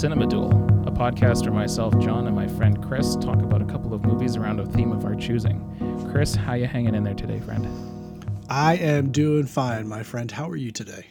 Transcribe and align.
Cinema 0.00 0.26
Duel, 0.26 0.50
a 0.86 0.90
podcast 0.90 1.42
where 1.42 1.52
myself, 1.52 1.92
John, 1.98 2.26
and 2.26 2.34
my 2.34 2.48
friend 2.48 2.82
Chris 2.82 3.16
talk 3.16 3.42
about 3.42 3.60
a 3.60 3.66
couple 3.66 3.92
of 3.92 4.02
movies 4.02 4.34
around 4.34 4.58
a 4.58 4.64
theme 4.64 4.92
of 4.92 5.04
our 5.04 5.14
choosing. 5.14 5.60
Chris, 6.10 6.34
how 6.34 6.54
you 6.54 6.64
hanging 6.64 6.94
in 6.94 7.04
there 7.04 7.12
today, 7.12 7.38
friend? 7.40 7.68
I 8.48 8.76
am 8.76 9.12
doing 9.12 9.44
fine, 9.44 9.86
my 9.86 10.02
friend. 10.02 10.30
How 10.30 10.48
are 10.48 10.56
you 10.56 10.70
today? 10.70 11.08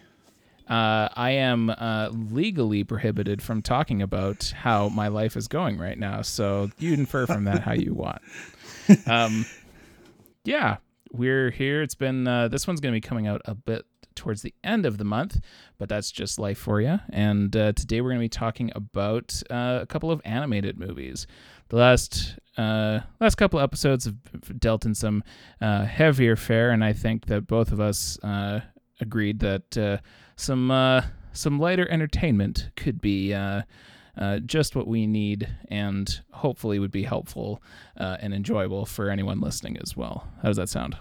Uh, 0.67 1.07
I 1.15 1.33
am 1.33 1.69
uh, 1.69 2.09
legally 2.11 2.83
prohibited 2.83 3.43
from 3.43 3.61
talking 3.61 4.01
about 4.01 4.51
how 4.57 4.89
my 4.89 5.09
life 5.09 5.37
is 5.37 5.47
going 5.47 5.77
right 5.77 5.99
now, 5.99 6.23
so 6.23 6.71
you 6.79 6.95
infer 6.95 7.27
from 7.27 7.43
that 7.43 7.61
how 7.61 7.73
you 7.73 7.93
want. 7.93 8.23
Um, 9.05 9.45
yeah, 10.45 10.77
we're 11.11 11.51
here. 11.51 11.83
It's 11.83 11.93
been 11.93 12.27
uh, 12.27 12.47
this 12.47 12.65
one's 12.65 12.79
going 12.79 12.91
to 12.91 12.95
be 12.95 13.07
coming 13.07 13.27
out 13.27 13.43
a 13.45 13.53
bit 13.53 13.85
towards 14.19 14.41
the 14.41 14.53
end 14.63 14.85
of 14.85 14.97
the 14.97 15.03
month, 15.03 15.39
but 15.77 15.89
that's 15.89 16.11
just 16.11 16.37
life 16.37 16.59
for 16.59 16.81
you. 16.81 16.99
And 17.09 17.55
uh, 17.55 17.71
today 17.71 18.01
we're 18.01 18.09
going 18.09 18.19
to 18.19 18.25
be 18.25 18.29
talking 18.29 18.71
about 18.75 19.41
uh, 19.49 19.79
a 19.81 19.85
couple 19.87 20.11
of 20.11 20.21
animated 20.25 20.77
movies. 20.77 21.25
The 21.69 21.77
last 21.77 22.37
uh, 22.57 22.99
last 23.21 23.35
couple 23.35 23.59
episodes 23.59 24.05
have 24.05 24.59
dealt 24.59 24.85
in 24.85 24.93
some 24.93 25.23
uh, 25.61 25.85
heavier 25.85 26.35
fare, 26.35 26.71
and 26.71 26.83
I 26.83 26.93
think 26.93 27.27
that 27.27 27.47
both 27.47 27.71
of 27.71 27.79
us 27.79 28.19
uh, 28.21 28.59
agreed 28.99 29.39
that 29.39 29.77
uh, 29.77 29.97
some 30.35 30.69
some 31.31 31.59
lighter 31.59 31.89
entertainment 31.89 32.69
could 32.75 33.01
be. 33.01 33.33
Uh, 33.33 34.37
just 34.39 34.75
what 34.75 34.85
we 34.85 35.07
need 35.07 35.47
and 35.69 36.19
hopefully 36.33 36.77
would 36.77 36.91
be 36.91 37.03
helpful 37.03 37.63
uh, 37.95 38.17
and 38.19 38.33
enjoyable 38.33 38.85
for 38.85 39.09
anyone 39.09 39.39
listening 39.39 39.77
as 39.77 39.95
well. 39.95 40.27
How 40.41 40.49
does 40.49 40.57
that 40.57 40.67
sound? 40.67 40.97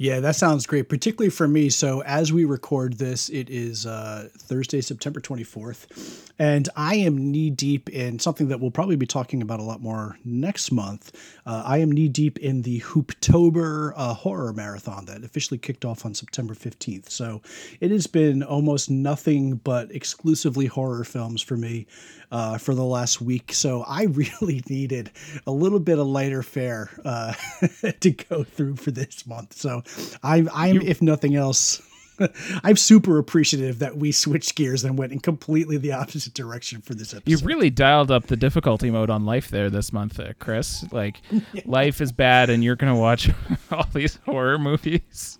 Yeah, 0.00 0.20
that 0.20 0.36
sounds 0.36 0.64
great, 0.64 0.88
particularly 0.88 1.30
for 1.30 1.48
me. 1.48 1.70
So, 1.70 2.04
as 2.04 2.32
we 2.32 2.44
record 2.44 2.98
this, 2.98 3.28
it 3.30 3.50
is 3.50 3.84
uh, 3.84 4.28
Thursday, 4.38 4.80
September 4.80 5.20
24th, 5.20 6.30
and 6.38 6.68
I 6.76 6.94
am 6.94 7.32
knee 7.32 7.50
deep 7.50 7.90
in 7.90 8.20
something 8.20 8.46
that 8.46 8.60
we'll 8.60 8.70
probably 8.70 8.94
be 8.94 9.06
talking 9.06 9.42
about 9.42 9.58
a 9.58 9.64
lot 9.64 9.80
more 9.80 10.16
next 10.24 10.70
month. 10.70 11.10
Uh, 11.44 11.64
I 11.66 11.78
am 11.78 11.90
knee 11.90 12.06
deep 12.06 12.38
in 12.38 12.62
the 12.62 12.78
Hooptober 12.78 13.92
uh, 13.96 14.14
horror 14.14 14.52
marathon 14.52 15.06
that 15.06 15.24
officially 15.24 15.58
kicked 15.58 15.84
off 15.84 16.06
on 16.06 16.14
September 16.14 16.54
15th. 16.54 17.10
So, 17.10 17.42
it 17.80 17.90
has 17.90 18.06
been 18.06 18.44
almost 18.44 18.90
nothing 18.90 19.56
but 19.56 19.90
exclusively 19.90 20.66
horror 20.66 21.02
films 21.02 21.42
for 21.42 21.56
me 21.56 21.88
uh, 22.30 22.58
for 22.58 22.74
the 22.74 22.84
last 22.84 23.20
week. 23.20 23.52
So 23.52 23.84
I 23.86 24.04
really 24.40 24.62
needed 24.68 25.10
a 25.46 25.50
little 25.50 25.80
bit 25.80 25.98
of 25.98 26.06
lighter 26.06 26.42
fare 26.42 26.90
uh, 27.04 27.34
to 28.00 28.10
go 28.10 28.44
through 28.44 28.76
for 28.76 28.90
this 28.90 29.26
month. 29.26 29.54
So 29.54 29.82
I'm, 30.22 30.48
I'm 30.52 30.80
if 30.82 31.02
nothing 31.02 31.36
else, 31.36 31.82
I'm 32.64 32.76
super 32.76 33.18
appreciative 33.18 33.78
that 33.78 33.96
we 33.96 34.12
switched 34.12 34.54
gears 34.54 34.84
and 34.84 34.98
went 34.98 35.12
in 35.12 35.20
completely 35.20 35.76
the 35.78 35.92
opposite 35.92 36.34
direction 36.34 36.80
for 36.80 36.94
this 36.94 37.14
episode. 37.14 37.30
You 37.40 37.46
really 37.46 37.70
dialed 37.70 38.10
up 38.10 38.26
the 38.26 38.36
difficulty 38.36 38.90
mode 38.90 39.10
on 39.10 39.24
life 39.24 39.48
there 39.48 39.70
this 39.70 39.92
month, 39.92 40.18
uh, 40.18 40.32
Chris. 40.38 40.84
Like, 40.92 41.20
yeah. 41.30 41.62
life 41.66 42.00
is 42.00 42.12
bad, 42.12 42.50
and 42.50 42.62
you're 42.64 42.76
gonna 42.76 42.96
watch 42.96 43.30
all 43.70 43.86
these 43.92 44.16
horror 44.24 44.58
movies. 44.58 45.38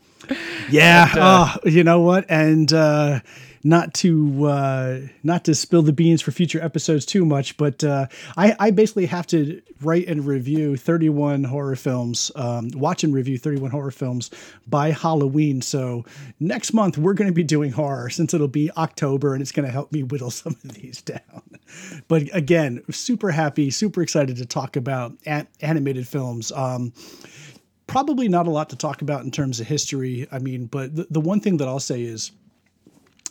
Yeah. 0.70 1.08
But, 1.12 1.20
uh, 1.20 1.56
oh, 1.64 1.68
you 1.68 1.84
know 1.84 2.00
what? 2.00 2.26
And 2.28 2.72
uh, 2.72 3.20
not 3.68 3.92
to 3.92 4.46
uh, 4.46 5.00
not 5.22 5.44
to 5.44 5.54
spill 5.54 5.82
the 5.82 5.92
beans 5.92 6.22
for 6.22 6.30
future 6.30 6.60
episodes 6.62 7.04
too 7.04 7.26
much, 7.26 7.56
but 7.58 7.84
uh, 7.84 8.06
I, 8.36 8.56
I 8.58 8.70
basically 8.70 9.06
have 9.06 9.26
to 9.28 9.60
write 9.82 10.08
and 10.08 10.26
review 10.26 10.76
31 10.76 11.44
horror 11.44 11.76
films, 11.76 12.32
um, 12.34 12.70
watch 12.74 13.04
and 13.04 13.12
review 13.14 13.36
31 13.36 13.70
horror 13.70 13.90
films 13.90 14.30
by 14.66 14.90
Halloween. 14.90 15.60
So 15.60 16.06
next 16.40 16.72
month 16.72 16.96
we're 16.96 17.12
going 17.12 17.28
to 17.28 17.34
be 17.34 17.44
doing 17.44 17.70
horror 17.70 18.08
since 18.08 18.32
it'll 18.32 18.48
be 18.48 18.70
October 18.76 19.34
and 19.34 19.42
it's 19.42 19.52
going 19.52 19.66
to 19.66 19.72
help 19.72 19.92
me 19.92 20.02
whittle 20.08 20.30
some 20.30 20.56
of 20.64 20.72
these 20.72 21.02
down. 21.02 21.42
But 22.08 22.34
again, 22.34 22.82
super 22.90 23.30
happy, 23.30 23.70
super 23.70 24.00
excited 24.00 24.38
to 24.38 24.46
talk 24.46 24.76
about 24.76 25.12
animated 25.60 26.08
films. 26.08 26.50
Um, 26.52 26.94
probably 27.86 28.28
not 28.28 28.46
a 28.46 28.50
lot 28.50 28.70
to 28.70 28.76
talk 28.76 29.02
about 29.02 29.24
in 29.24 29.30
terms 29.30 29.60
of 29.60 29.66
history. 29.66 30.26
I 30.32 30.38
mean, 30.38 30.66
but 30.66 30.96
the, 30.96 31.06
the 31.10 31.20
one 31.20 31.40
thing 31.40 31.58
that 31.58 31.68
I'll 31.68 31.80
say 31.80 32.02
is 32.02 32.32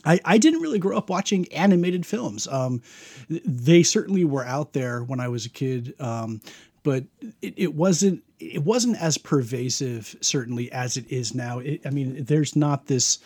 I, 0.08 0.20
I 0.24 0.38
didn't 0.38 0.62
really 0.62 0.80
grow 0.80 0.98
up 0.98 1.10
watching 1.10 1.52
animated 1.52 2.06
films. 2.06 2.48
Um, 2.48 2.82
they 3.30 3.84
certainly 3.84 4.24
were 4.24 4.46
out 4.46 4.74
there 4.74 5.04
when 5.04 5.20
I 5.20 5.28
was 5.28 5.46
a 5.46 5.50
kid, 5.50 5.94
um, 6.00 6.40
but 6.84 7.04
it, 7.42 7.54
it, 7.58 7.76
wasn't 7.76 8.24
it 8.40 8.64
wasn't 8.64 9.02
as 9.02 9.18
pervasive 9.18 10.16
certainly 10.22 10.72
as 10.72 10.96
it 10.96 11.12
is 11.12 11.36
now. 11.36 11.60
It, 11.60 11.82
I 11.86 11.90
mean, 11.90 12.24
there's 12.24 12.56
not 12.56 12.86
this 12.86 13.20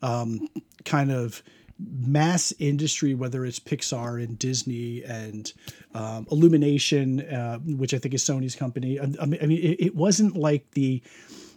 um, 0.00 0.48
kind 0.84 1.10
of 1.10 1.42
mass 1.78 2.52
industry, 2.60 3.14
whether 3.14 3.44
it's 3.44 3.58
Pixar 3.58 4.22
and 4.22 4.38
Disney 4.38 5.02
and 5.04 5.52
um, 5.94 6.26
Illumination, 6.30 7.20
uh, 7.20 7.58
which 7.58 7.94
I 7.94 7.98
think 7.98 8.14
is 8.14 8.24
Sony's 8.24 8.54
company. 8.54 9.00
I, 9.00 9.08
I 9.20 9.26
mean, 9.26 9.40
it, 9.50 9.80
it 9.80 9.96
wasn't 9.96 10.36
like 10.36 10.70
the 10.72 11.02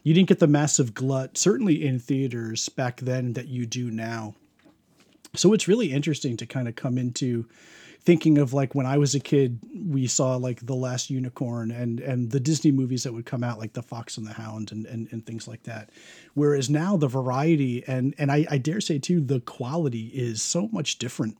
you 0.04 0.16
didn't 0.16 0.30
get 0.30 0.40
the 0.40 0.48
massive 0.48 0.96
glut, 0.96 1.38
certainly 1.38 1.86
in 1.86 2.00
theaters 2.00 2.70
back 2.70 3.00
then, 3.02 3.34
that 3.34 3.48
you 3.48 3.68
do 3.68 3.92
now. 3.92 4.34
So 5.36 5.54
it's 5.54 5.68
really 5.68 5.92
interesting 5.92 6.38
to 6.38 6.46
kind 6.46 6.68
of 6.68 6.76
come 6.76 6.98
into 6.98 7.48
thinking 8.04 8.38
of 8.38 8.54
like 8.54 8.74
when 8.74 8.86
I 8.86 8.98
was 8.98 9.16
a 9.16 9.20
kid, 9.20 9.60
we 9.74 10.08
saw 10.08 10.36
like 10.36 10.66
The 10.66 10.76
Last 10.76 11.10
Unicorn 11.10 11.72
and 11.72 12.00
and 12.00 12.32
the 12.32 12.40
Disney 12.40 12.72
movies 12.72 13.04
that 13.04 13.14
would 13.14 13.26
come 13.26 13.44
out, 13.44 13.60
like 13.60 13.74
The 13.74 13.84
Fox 13.84 14.18
and 14.18 14.26
the 14.26 14.34
Hound 14.34 14.72
and 14.72 14.86
and, 14.86 15.08
and 15.12 15.26
things 15.26 15.48
like 15.48 15.64
that. 15.64 15.90
Whereas 16.34 16.70
now 16.70 16.98
the 16.98 17.08
variety 17.08 17.84
and 17.88 18.14
and 18.18 18.32
I, 18.32 18.46
I 18.50 18.58
dare 18.58 18.82
say 18.82 19.00
too, 19.00 19.22
the 19.22 19.40
quality 19.42 20.08
is 20.08 20.42
so 20.42 20.68
much 20.72 20.98
different 20.98 21.38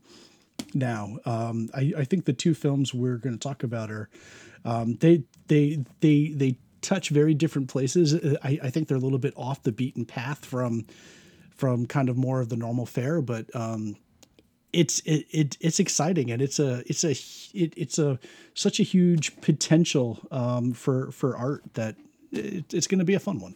now. 0.74 1.18
Um, 1.26 1.70
I, 1.74 1.94
I 1.98 2.04
think 2.06 2.26
the 2.26 2.34
two 2.34 2.54
films 2.54 2.94
we're 2.94 3.18
going 3.18 3.38
to 3.38 3.48
talk 3.48 3.64
about 3.64 3.92
are 3.92 4.10
um, 4.64 4.96
they 4.96 5.24
they 5.48 5.84
they 6.00 6.30
they 6.36 6.56
touch 6.82 7.10
very 7.10 7.34
different 7.34 7.70
places. 7.70 8.16
I, 8.44 8.60
I 8.64 8.70
think 8.70 8.88
they're 8.88 8.98
a 8.98 9.02
little 9.02 9.20
bit 9.20 9.34
off 9.36 9.64
the 9.64 9.72
beaten 9.72 10.06
path 10.06 10.46
from 10.46 10.86
from 11.62 11.86
kind 11.86 12.10
of 12.10 12.18
more 12.18 12.42
of 12.42 12.50
the 12.50 12.56
normal 12.56 12.88
fare, 12.88 13.22
but 13.22 13.46
um, 13.56 13.96
it's 14.74 15.00
it, 15.02 15.28
it 15.30 15.58
it's 15.62 15.80
exciting 15.80 16.32
and 16.32 16.42
it's 16.42 16.58
a 16.58 16.82
it's 16.88 17.04
a 17.04 17.12
it, 17.56 17.72
it's 17.78 18.00
a 18.00 18.18
such 18.56 18.80
a 18.80 18.84
huge 18.84 19.40
potential 19.42 20.20
um, 20.32 20.74
for 20.74 21.12
for 21.12 21.38
art 21.38 21.62
that 21.76 21.96
it, 22.32 22.74
it's 22.74 22.88
going 22.88 22.98
to 22.98 23.06
be 23.06 23.14
a 23.14 23.20
fun 23.20 23.40
one. 23.40 23.56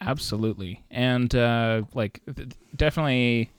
Absolutely, 0.00 0.82
and 0.90 1.32
uh, 1.36 1.82
like 1.94 2.20
definitely 2.74 3.50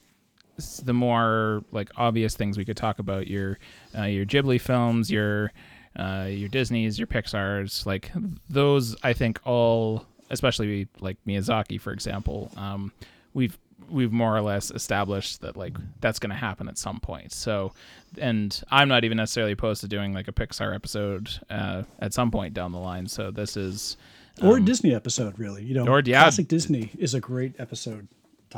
the 0.84 0.94
more 0.94 1.64
like 1.72 1.90
obvious 1.96 2.36
things 2.36 2.58
we 2.58 2.66
could 2.66 2.76
talk 2.76 3.00
about 3.00 3.28
your 3.28 3.60
uh, 3.98 4.04
your 4.04 4.26
Ghibli 4.26 4.60
films, 4.60 5.10
your 5.10 5.54
uh, 5.98 6.28
your 6.30 6.50
Disney's, 6.50 7.00
your 7.00 7.08
Pixar's, 7.08 7.86
like 7.86 8.12
those. 8.50 8.94
I 9.04 9.14
think 9.14 9.40
all 9.46 10.06
especially 10.30 10.88
like 11.00 11.18
Miyazaki, 11.28 11.80
for 11.80 11.92
example, 11.92 12.52
um, 12.58 12.92
we've 13.34 13.58
we've 13.90 14.12
more 14.12 14.36
or 14.36 14.42
less 14.42 14.72
established 14.72 15.42
that 15.42 15.58
like 15.58 15.76
that's 16.00 16.20
going 16.20 16.30
to 16.30 16.36
happen 16.36 16.68
at 16.68 16.78
some 16.78 17.00
point. 17.00 17.32
So, 17.32 17.74
and 18.18 18.64
I'm 18.72 18.88
not 18.88 19.04
even 19.04 19.18
necessarily 19.18 19.52
opposed 19.52 19.82
to 19.82 19.88
doing 19.88 20.14
like 20.14 20.28
a 20.28 20.32
Pixar 20.32 20.74
episode 20.74 21.30
uh, 21.50 21.84
at 22.00 22.14
some 22.14 22.32
point 22.32 22.54
down 22.54 22.72
the 22.72 22.80
line. 22.80 23.08
So 23.08 23.32
this 23.32 23.58
is 23.58 23.98
um, 24.42 24.50
or 24.50 24.54
a 24.54 24.60
um, 24.60 24.66
Disney 24.66 24.94
episode, 24.94 25.38
really. 25.40 25.64
You 25.64 25.76
know, 25.76 25.88
or 25.88 26.02
yeah, 26.06 26.24
classic 26.24 26.48
Disney 26.48 26.92
is 26.98 27.14
a 27.14 27.20
great 27.20 27.54
episode. 27.60 28.08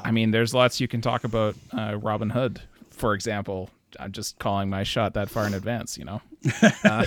I 0.03 0.11
mean, 0.11 0.31
there's 0.31 0.53
lots 0.53 0.79
you 0.79 0.87
can 0.87 1.01
talk 1.01 1.23
about. 1.23 1.55
Uh, 1.75 1.97
Robin 1.99 2.29
Hood, 2.29 2.61
for 2.89 3.13
example. 3.13 3.69
I'm 3.99 4.11
just 4.11 4.37
calling 4.37 4.69
my 4.69 4.83
shot 4.83 5.13
that 5.13 5.29
far 5.29 5.47
in 5.47 5.53
advance. 5.53 5.97
You 5.97 6.05
know. 6.05 6.21
Uh, 6.83 7.05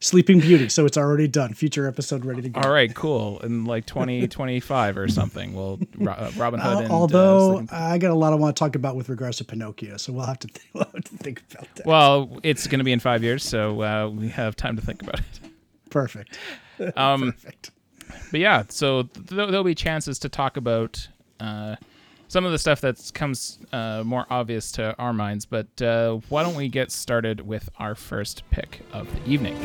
Sleeping 0.00 0.40
Beauty. 0.40 0.68
So 0.68 0.84
it's 0.86 0.96
already 0.96 1.28
done. 1.28 1.54
Future 1.54 1.86
episode 1.86 2.24
ready 2.24 2.42
to 2.42 2.48
go. 2.48 2.60
All 2.60 2.70
right, 2.70 2.94
cool. 2.94 3.40
In 3.40 3.64
like 3.64 3.86
2025 3.86 4.96
or 4.96 5.08
something, 5.08 5.54
we'll 5.54 5.78
uh, 6.06 6.30
Robin 6.36 6.60
Hood. 6.60 6.76
Uh, 6.76 6.80
and, 6.80 6.92
although 6.92 7.58
uh, 7.60 7.66
I 7.70 7.98
got 7.98 8.10
a 8.10 8.14
lot 8.14 8.32
I 8.32 8.36
want 8.36 8.56
to 8.56 8.58
talk 8.58 8.74
about 8.74 8.96
with 8.96 9.08
regards 9.08 9.38
to 9.38 9.44
Pinocchio, 9.44 9.96
so 9.96 10.12
we'll 10.12 10.26
have 10.26 10.38
to, 10.40 10.48
th- 10.48 10.68
we'll 10.74 10.84
have 10.84 11.04
to 11.04 11.16
think 11.18 11.42
about 11.50 11.74
that. 11.76 11.86
Well, 11.86 12.38
it's 12.42 12.66
going 12.66 12.78
to 12.78 12.84
be 12.84 12.92
in 12.92 13.00
five 13.00 13.22
years, 13.22 13.42
so 13.42 13.82
uh, 13.82 14.08
we 14.08 14.28
have 14.28 14.56
time 14.56 14.76
to 14.76 14.82
think 14.82 15.02
about 15.02 15.20
it. 15.20 15.40
Perfect. 15.90 16.38
Um, 16.96 17.32
Perfect. 17.40 17.70
But 18.30 18.40
yeah, 18.40 18.64
so 18.68 19.04
th- 19.04 19.26
there'll 19.28 19.64
be 19.64 19.74
chances 19.74 20.18
to 20.20 20.28
talk 20.28 20.56
about 20.56 21.08
uh, 21.40 21.76
some 22.28 22.44
of 22.44 22.52
the 22.52 22.58
stuff 22.58 22.80
that 22.80 23.10
comes 23.14 23.58
uh, 23.72 24.02
more 24.04 24.26
obvious 24.30 24.72
to 24.72 24.96
our 24.98 25.12
minds. 25.12 25.46
But 25.46 25.80
uh, 25.80 26.20
why 26.28 26.42
don't 26.42 26.56
we 26.56 26.68
get 26.68 26.90
started 26.90 27.40
with 27.40 27.68
our 27.78 27.94
first 27.94 28.42
pick 28.50 28.82
of 28.92 29.12
the 29.12 29.30
evening? 29.30 29.56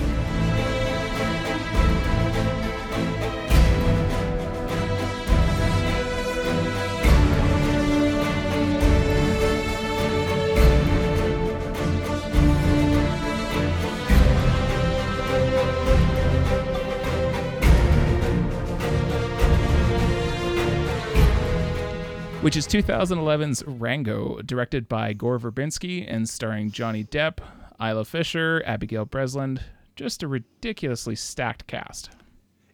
Which 22.41 22.57
is 22.57 22.67
2011's 22.67 23.63
Rango, 23.67 24.41
directed 24.41 24.89
by 24.89 25.13
Gore 25.13 25.37
Verbinski 25.37 26.05
and 26.07 26.27
starring 26.27 26.71
Johnny 26.71 27.03
Depp, 27.03 27.37
Isla 27.79 28.03
Fisher, 28.03 28.63
Abigail 28.65 29.05
Breslin. 29.05 29.59
Just 29.95 30.23
a 30.23 30.27
ridiculously 30.27 31.15
stacked 31.15 31.67
cast. 31.67 32.09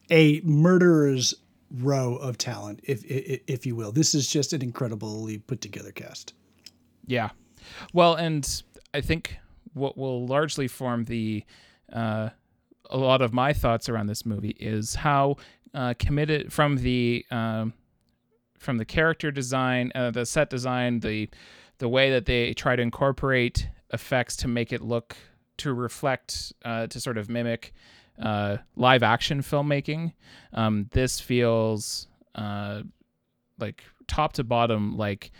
A 0.10 0.40
murderer's 0.46 1.34
row 1.70 2.16
of 2.16 2.38
talent, 2.38 2.80
if, 2.84 3.04
if 3.04 3.42
if 3.48 3.66
you 3.66 3.76
will. 3.76 3.92
This 3.92 4.16
is 4.16 4.30
just 4.30 4.54
an 4.54 4.62
incredibly 4.62 5.38
put 5.38 5.60
together 5.60 5.92
cast. 5.92 6.34
Yeah, 7.06 7.32
well, 7.94 8.16
and 8.16 8.64
I 8.94 9.02
think 9.02 9.38
what 9.74 9.98
will 9.98 10.26
largely 10.26 10.70
form 10.70 11.04
the 11.06 11.44
uh, 11.92 12.30
a 12.90 12.98
lot 12.98 13.22
of 13.22 13.34
my 13.34 13.52
thoughts 13.52 13.90
around 13.90 14.08
this 14.08 14.26
movie 14.26 14.56
is 14.60 14.96
how 14.96 15.36
uh, 15.74 15.94
committed 16.00 16.54
from 16.54 16.78
the 16.78 17.26
um, 17.32 17.74
from 18.58 18.78
the 18.78 18.86
character 18.86 19.32
design, 19.32 19.92
uh, 19.96 20.12
the 20.12 20.26
set 20.26 20.50
design, 20.50 21.00
the 21.00 21.30
the 21.80 21.88
way 21.88 22.10
that 22.12 22.26
they 22.26 22.54
try 22.54 22.76
to 22.76 22.82
incorporate 22.82 23.70
effects 23.94 24.36
to 24.38 24.48
make 24.48 24.74
it 24.74 24.82
look 24.82 25.16
to 25.58 25.74
reflect 25.74 26.54
uh, 26.66 26.88
to 26.88 27.00
sort 27.00 27.18
of 27.18 27.30
mimic 27.30 27.74
uh, 28.22 28.58
live 28.76 29.04
action 29.04 29.42
filmmaking. 29.42 30.14
Um, 30.54 30.88
this 30.92 31.20
feels 31.20 32.08
uh, 32.36 32.82
like 33.60 33.84
top 34.08 34.34
to 34.34 34.44
bottom 34.44 34.98
like 34.98 35.32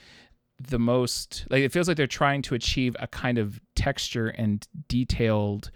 the 0.60 0.80
most 0.80 1.46
like 1.50 1.62
it 1.62 1.72
feels 1.72 1.88
like 1.88 1.98
they're 1.98 2.08
trying 2.08 2.42
to 2.42 2.56
achieve 2.56 2.96
a 3.00 3.08
kind 3.08 3.38
of 3.38 3.62
texture 3.76 4.28
and 4.28 4.68
detailed 4.88 5.72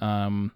um, 0.00 0.52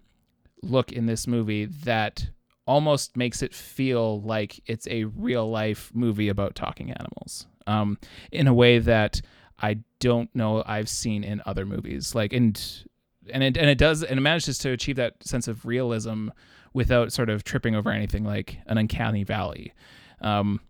look 0.61 0.91
in 0.91 1.05
this 1.05 1.27
movie 1.27 1.65
that 1.65 2.29
almost 2.69 3.17
makes 3.17 3.41
it 3.41 3.51
feel 3.51 4.21
like 4.21 4.61
it's 4.67 4.87
a 4.89 5.05
real 5.05 5.49
life 5.49 5.89
movie 5.95 6.29
about 6.29 6.53
talking 6.53 6.91
animals 6.91 7.47
um, 7.65 7.97
in 8.31 8.47
a 8.47 8.53
way 8.53 8.77
that 8.77 9.19
I 9.57 9.79
don't 9.99 10.33
know 10.35 10.63
I've 10.67 10.87
seen 10.87 11.23
in 11.23 11.41
other 11.47 11.65
movies. 11.65 12.13
Like 12.13 12.31
and 12.31 12.61
and 13.33 13.41
it 13.41 13.57
and 13.57 13.67
it 13.71 13.79
does 13.79 14.03
and 14.03 14.19
it 14.19 14.21
manages 14.21 14.59
to 14.59 14.69
achieve 14.69 14.97
that 14.97 15.15
sense 15.23 15.47
of 15.47 15.65
realism 15.65 16.29
without 16.73 17.11
sort 17.11 17.31
of 17.31 17.43
tripping 17.43 17.75
over 17.75 17.89
anything 17.89 18.23
like 18.23 18.59
an 18.67 18.77
uncanny 18.77 19.23
valley. 19.23 19.73
Um, 20.21 20.61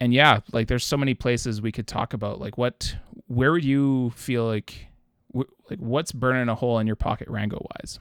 and 0.00 0.14
yeah, 0.14 0.40
like 0.52 0.68
there's 0.68 0.86
so 0.86 0.96
many 0.96 1.12
places 1.12 1.60
we 1.60 1.70
could 1.70 1.86
talk 1.86 2.14
about. 2.14 2.40
Like 2.40 2.56
what, 2.56 2.96
where 3.26 3.52
would 3.52 3.64
you 3.64 4.10
feel 4.16 4.46
like, 4.46 4.86
like 5.34 5.78
what's 5.78 6.12
burning 6.12 6.48
a 6.48 6.54
hole 6.54 6.78
in 6.78 6.86
your 6.86 6.96
pocket, 6.96 7.28
Rango 7.28 7.66
wise? 7.76 7.98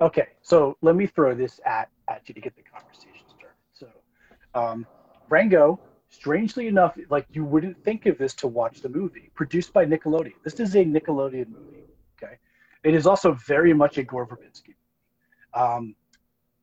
Okay, 0.00 0.28
so 0.40 0.78
let 0.80 0.96
me 0.96 1.06
throw 1.06 1.34
this 1.34 1.60
at 1.66 1.90
at 2.08 2.28
you 2.28 2.34
to 2.34 2.40
get 2.40 2.54
the 2.56 2.62
conversation 2.62 3.26
started. 3.28 3.56
So, 3.72 3.88
um, 4.54 4.86
Rango, 5.28 5.80
strangely 6.08 6.66
enough, 6.68 6.96
like 7.10 7.26
you 7.32 7.44
wouldn't 7.44 7.82
think 7.84 8.06
of 8.06 8.18
this 8.18 8.34
to 8.34 8.46
watch 8.46 8.80
the 8.80 8.88
movie, 8.88 9.30
produced 9.34 9.72
by 9.72 9.84
Nickelodeon. 9.84 10.34
This 10.44 10.60
is 10.60 10.74
a 10.74 10.84
Nickelodeon 10.84 11.48
movie. 11.48 11.84
Okay, 12.22 12.38
it 12.84 12.94
is 12.94 13.06
also 13.06 13.32
very 13.32 13.72
much 13.72 13.98
a 13.98 14.02
Gore 14.02 14.26
Verbinski. 14.26 14.74
Um, 15.54 15.94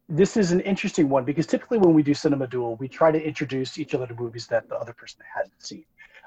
this 0.09 0.37
is 0.37 0.51
an 0.51 0.59
interesting 0.61 1.09
one 1.09 1.23
because 1.23 1.47
typically 1.47 1.77
when 1.77 1.93
we 1.93 2.03
do 2.03 2.13
Cinema 2.13 2.47
Duel, 2.47 2.75
we 2.75 2.87
try 2.87 3.11
to 3.11 3.21
introduce 3.21 3.77
each 3.77 3.95
other 3.95 4.05
to 4.05 4.13
movies 4.13 4.47
that 4.47 4.67
the 4.69 4.75
other 4.75 4.93
person 4.93 5.21
hasn't 5.33 5.63
seen. 5.63 5.85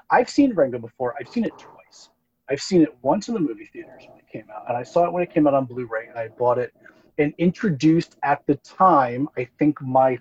I've 0.09 0.29
seen 0.29 0.53
Rango 0.53 0.79
before. 0.79 1.15
I've 1.19 1.27
seen 1.27 1.43
it 1.45 1.57
twice. 1.57 2.09
I've 2.49 2.61
seen 2.61 2.81
it 2.81 2.95
once 3.01 3.27
in 3.27 3.33
the 3.33 3.39
movie 3.39 3.65
theaters 3.65 4.03
when 4.07 4.19
it 4.19 4.27
came 4.31 4.45
out, 4.55 4.63
and 4.69 4.77
I 4.77 4.83
saw 4.83 5.05
it 5.05 5.11
when 5.11 5.21
it 5.21 5.33
came 5.33 5.47
out 5.47 5.53
on 5.53 5.65
Blu-ray, 5.65 6.07
and 6.07 6.17
I 6.17 6.29
bought 6.29 6.57
it 6.57 6.73
and 7.17 7.33
introduced 7.37 8.17
at 8.23 8.45
the 8.47 8.55
time. 8.55 9.27
I 9.37 9.47
think 9.59 9.81
my 9.81 10.19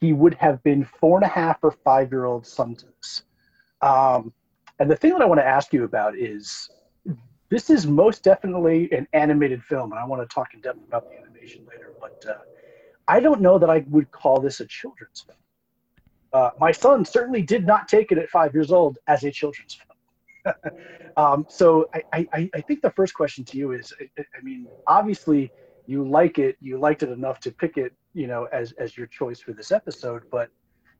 he 0.00 0.12
would 0.12 0.34
have 0.34 0.62
been 0.62 0.84
four 0.84 1.18
and 1.18 1.24
a 1.24 1.28
half 1.28 1.58
or 1.62 1.70
five 1.70 2.10
year 2.10 2.24
old 2.24 2.44
this. 2.44 3.22
Um, 3.82 4.32
and 4.78 4.90
the 4.90 4.96
thing 4.96 5.12
that 5.12 5.20
I 5.20 5.26
want 5.26 5.40
to 5.40 5.46
ask 5.46 5.72
you 5.72 5.84
about 5.84 6.16
is 6.16 6.70
this 7.50 7.68
is 7.68 7.86
most 7.86 8.22
definitely 8.22 8.90
an 8.92 9.06
animated 9.12 9.62
film, 9.62 9.92
and 9.92 9.98
I 9.98 10.06
want 10.06 10.22
to 10.22 10.34
talk 10.34 10.54
in 10.54 10.60
depth 10.60 10.78
about 10.86 11.10
the 11.10 11.18
animation 11.20 11.66
later. 11.70 11.92
But 12.00 12.24
uh, 12.26 12.38
I 13.08 13.20
don't 13.20 13.40
know 13.40 13.58
that 13.58 13.68
I 13.68 13.84
would 13.90 14.10
call 14.10 14.40
this 14.40 14.60
a 14.60 14.66
children's 14.66 15.20
film. 15.20 15.36
Uh, 16.32 16.50
my 16.60 16.70
son 16.70 17.04
certainly 17.04 17.42
did 17.42 17.66
not 17.66 17.88
take 17.88 18.12
it 18.12 18.18
at 18.18 18.30
five 18.30 18.54
years 18.54 18.70
old 18.70 18.98
as 19.08 19.24
a 19.24 19.30
children's 19.30 19.74
film. 19.74 20.54
um, 21.16 21.46
so 21.48 21.90
I, 21.92 22.26
I, 22.32 22.50
I, 22.54 22.60
think 22.62 22.80
the 22.80 22.90
first 22.90 23.12
question 23.14 23.44
to 23.46 23.58
you 23.58 23.72
is, 23.72 23.92
I, 24.00 24.22
I, 24.22 24.42
mean, 24.42 24.66
obviously 24.86 25.52
you 25.90 26.08
like 26.08 26.38
it, 26.38 26.56
you 26.60 26.78
liked 26.78 27.02
it 27.02 27.10
enough 27.10 27.40
to 27.40 27.50
pick 27.50 27.76
it, 27.76 27.92
you 28.14 28.28
know, 28.28 28.44
as 28.52 28.72
as 28.72 28.96
your 28.96 29.08
choice 29.08 29.40
for 29.40 29.52
this 29.52 29.72
episode. 29.72 30.22
But 30.30 30.48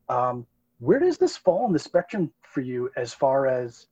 um, 0.09 0.47
where 0.81 0.99
does 0.99 1.17
this 1.17 1.37
fall 1.37 1.67
in 1.67 1.73
the 1.73 1.79
spectrum 1.79 2.33
for 2.43 2.61
you 2.61 2.91
as 2.97 3.15
far 3.15 3.47
as 3.47 3.87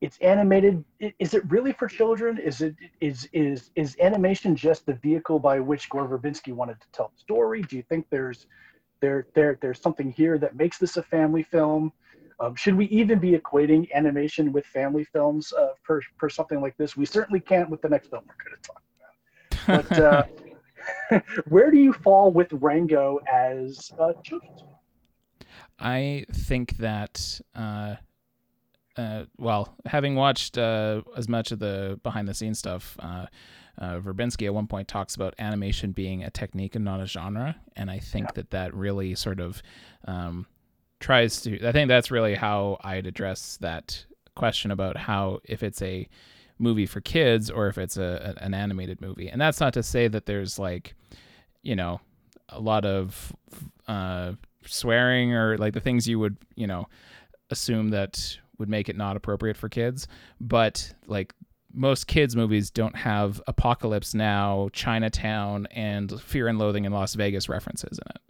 it's 0.00 0.18
animated? 0.18 0.84
Is 1.18 1.34
it 1.34 1.42
really 1.50 1.72
for 1.72 1.88
children? 1.88 2.38
Is 2.38 2.60
it 2.60 2.76
is 3.00 3.28
is 3.32 3.70
is 3.74 3.96
animation 4.00 4.54
just 4.54 4.86
the 4.86 4.94
vehicle 4.94 5.40
by 5.40 5.58
which 5.58 5.90
Gore 5.90 6.08
Verbinski 6.08 6.52
wanted 6.52 6.80
to 6.80 6.86
tell 6.92 7.10
the 7.12 7.20
story? 7.20 7.62
Do 7.62 7.76
you 7.76 7.82
think 7.82 8.06
there's 8.08 8.46
there 9.00 9.26
there 9.34 9.58
there's 9.60 9.80
something 9.80 10.12
here 10.12 10.38
that 10.38 10.54
makes 10.54 10.78
this 10.78 10.96
a 10.96 11.02
family 11.02 11.42
film? 11.42 11.92
Um, 12.38 12.54
should 12.54 12.76
we 12.76 12.86
even 12.86 13.18
be 13.18 13.32
equating 13.32 13.92
animation 13.92 14.52
with 14.52 14.64
family 14.64 15.04
films 15.04 15.52
uh, 15.52 15.72
for, 15.82 16.00
for 16.16 16.30
something 16.30 16.62
like 16.62 16.74
this? 16.78 16.96
We 16.96 17.04
certainly 17.04 17.38
can't 17.38 17.68
with 17.68 17.82
the 17.82 17.88
next 17.90 18.08
film 18.08 18.22
we're 18.26 18.42
going 18.42 18.56
to 18.56 18.66
talk. 18.66 18.82
But 19.66 19.98
uh, 19.98 20.24
where 21.48 21.70
do 21.70 21.78
you 21.78 21.92
fall 21.92 22.32
with 22.32 22.52
Rango 22.52 23.20
as 23.30 23.90
a 23.98 24.14
children's? 24.22 24.62
I 25.78 26.26
think 26.32 26.76
that, 26.78 27.40
uh, 27.54 27.96
uh, 28.96 29.24
well, 29.38 29.74
having 29.86 30.14
watched 30.14 30.58
uh, 30.58 31.02
as 31.16 31.28
much 31.28 31.52
of 31.52 31.58
the 31.58 31.98
behind 32.02 32.28
the 32.28 32.34
scenes 32.34 32.58
stuff, 32.58 32.96
uh, 33.00 33.26
Verbinski 33.80 34.44
at 34.44 34.52
one 34.52 34.66
point 34.66 34.88
talks 34.88 35.14
about 35.14 35.34
animation 35.38 35.92
being 35.92 36.22
a 36.22 36.30
technique 36.30 36.74
and 36.74 36.84
not 36.84 37.00
a 37.00 37.06
genre, 37.06 37.56
and 37.76 37.90
I 37.90 37.98
think 37.98 38.26
yeah. 38.26 38.32
that 38.34 38.50
that 38.50 38.74
really 38.74 39.14
sort 39.14 39.40
of 39.40 39.62
um, 40.04 40.46
tries 41.00 41.40
to 41.40 41.66
i 41.66 41.72
think 41.72 41.88
that's 41.88 42.10
really 42.10 42.34
how 42.34 42.76
i'd 42.82 43.06
address 43.06 43.56
that 43.60 44.04
question 44.36 44.70
about 44.70 44.96
how 44.96 45.40
if 45.44 45.62
it's 45.62 45.82
a 45.82 46.06
movie 46.60 46.86
for 46.86 47.00
kids 47.00 47.50
or 47.50 47.68
if 47.68 47.78
it's 47.78 47.96
a, 47.96 48.34
an 48.40 48.54
animated 48.54 49.00
movie. 49.00 49.28
And 49.28 49.40
that's 49.40 49.60
not 49.60 49.72
to 49.74 49.82
say 49.82 50.08
that 50.08 50.26
there's 50.26 50.58
like 50.58 50.94
you 51.62 51.74
know 51.74 52.00
a 52.48 52.60
lot 52.60 52.84
of 52.84 53.32
uh, 53.88 54.32
swearing 54.66 55.34
or 55.34 55.56
like 55.58 55.74
the 55.74 55.80
things 55.80 56.06
you 56.06 56.18
would 56.18 56.36
you 56.54 56.66
know 56.66 56.86
assume 57.50 57.88
that 57.90 58.38
would 58.58 58.68
make 58.68 58.88
it 58.88 58.96
not 58.96 59.16
appropriate 59.16 59.56
for 59.56 59.68
kids. 59.68 60.06
But 60.40 60.94
like 61.06 61.34
most 61.72 62.06
kids 62.06 62.36
movies 62.36 62.70
don't 62.70 62.96
have 62.96 63.40
apocalypse 63.46 64.14
now 64.14 64.68
chinatown 64.72 65.66
and 65.70 66.20
fear 66.20 66.48
and 66.48 66.58
loathing 66.58 66.84
in 66.84 66.92
las 66.92 67.14
vegas 67.14 67.48
references 67.48 67.98
in 67.98 68.10
it. 68.10 68.20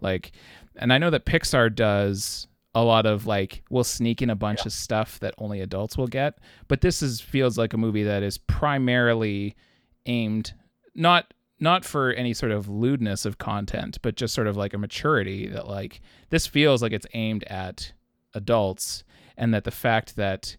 Like, 0.00 0.32
and 0.76 0.92
I 0.92 0.98
know 0.98 1.10
that 1.10 1.24
Pixar 1.24 1.74
does 1.74 2.48
a 2.76 2.84
lot 2.84 3.06
of 3.06 3.26
like 3.26 3.62
we'll 3.70 3.84
sneak 3.84 4.20
in 4.20 4.28
a 4.28 4.36
bunch 4.36 4.60
yeah. 4.60 4.66
of 4.66 4.72
stuff 4.72 5.18
that 5.20 5.34
only 5.38 5.62
adults 5.62 5.96
will 5.96 6.06
get, 6.06 6.38
but 6.68 6.82
this 6.82 7.02
is 7.02 7.22
feels 7.22 7.56
like 7.56 7.72
a 7.72 7.78
movie 7.78 8.02
that 8.02 8.22
is 8.22 8.36
primarily 8.36 9.56
aimed 10.04 10.52
not 10.94 11.32
not 11.58 11.86
for 11.86 12.12
any 12.12 12.34
sort 12.34 12.52
of 12.52 12.68
lewdness 12.68 13.24
of 13.24 13.38
content, 13.38 13.96
but 14.02 14.14
just 14.14 14.34
sort 14.34 14.46
of 14.46 14.58
like 14.58 14.74
a 14.74 14.78
maturity 14.78 15.48
that 15.48 15.66
like 15.66 16.02
this 16.28 16.46
feels 16.46 16.82
like 16.82 16.92
it's 16.92 17.06
aimed 17.14 17.44
at 17.44 17.92
adults, 18.34 19.04
and 19.38 19.54
that 19.54 19.64
the 19.64 19.70
fact 19.70 20.16
that, 20.16 20.54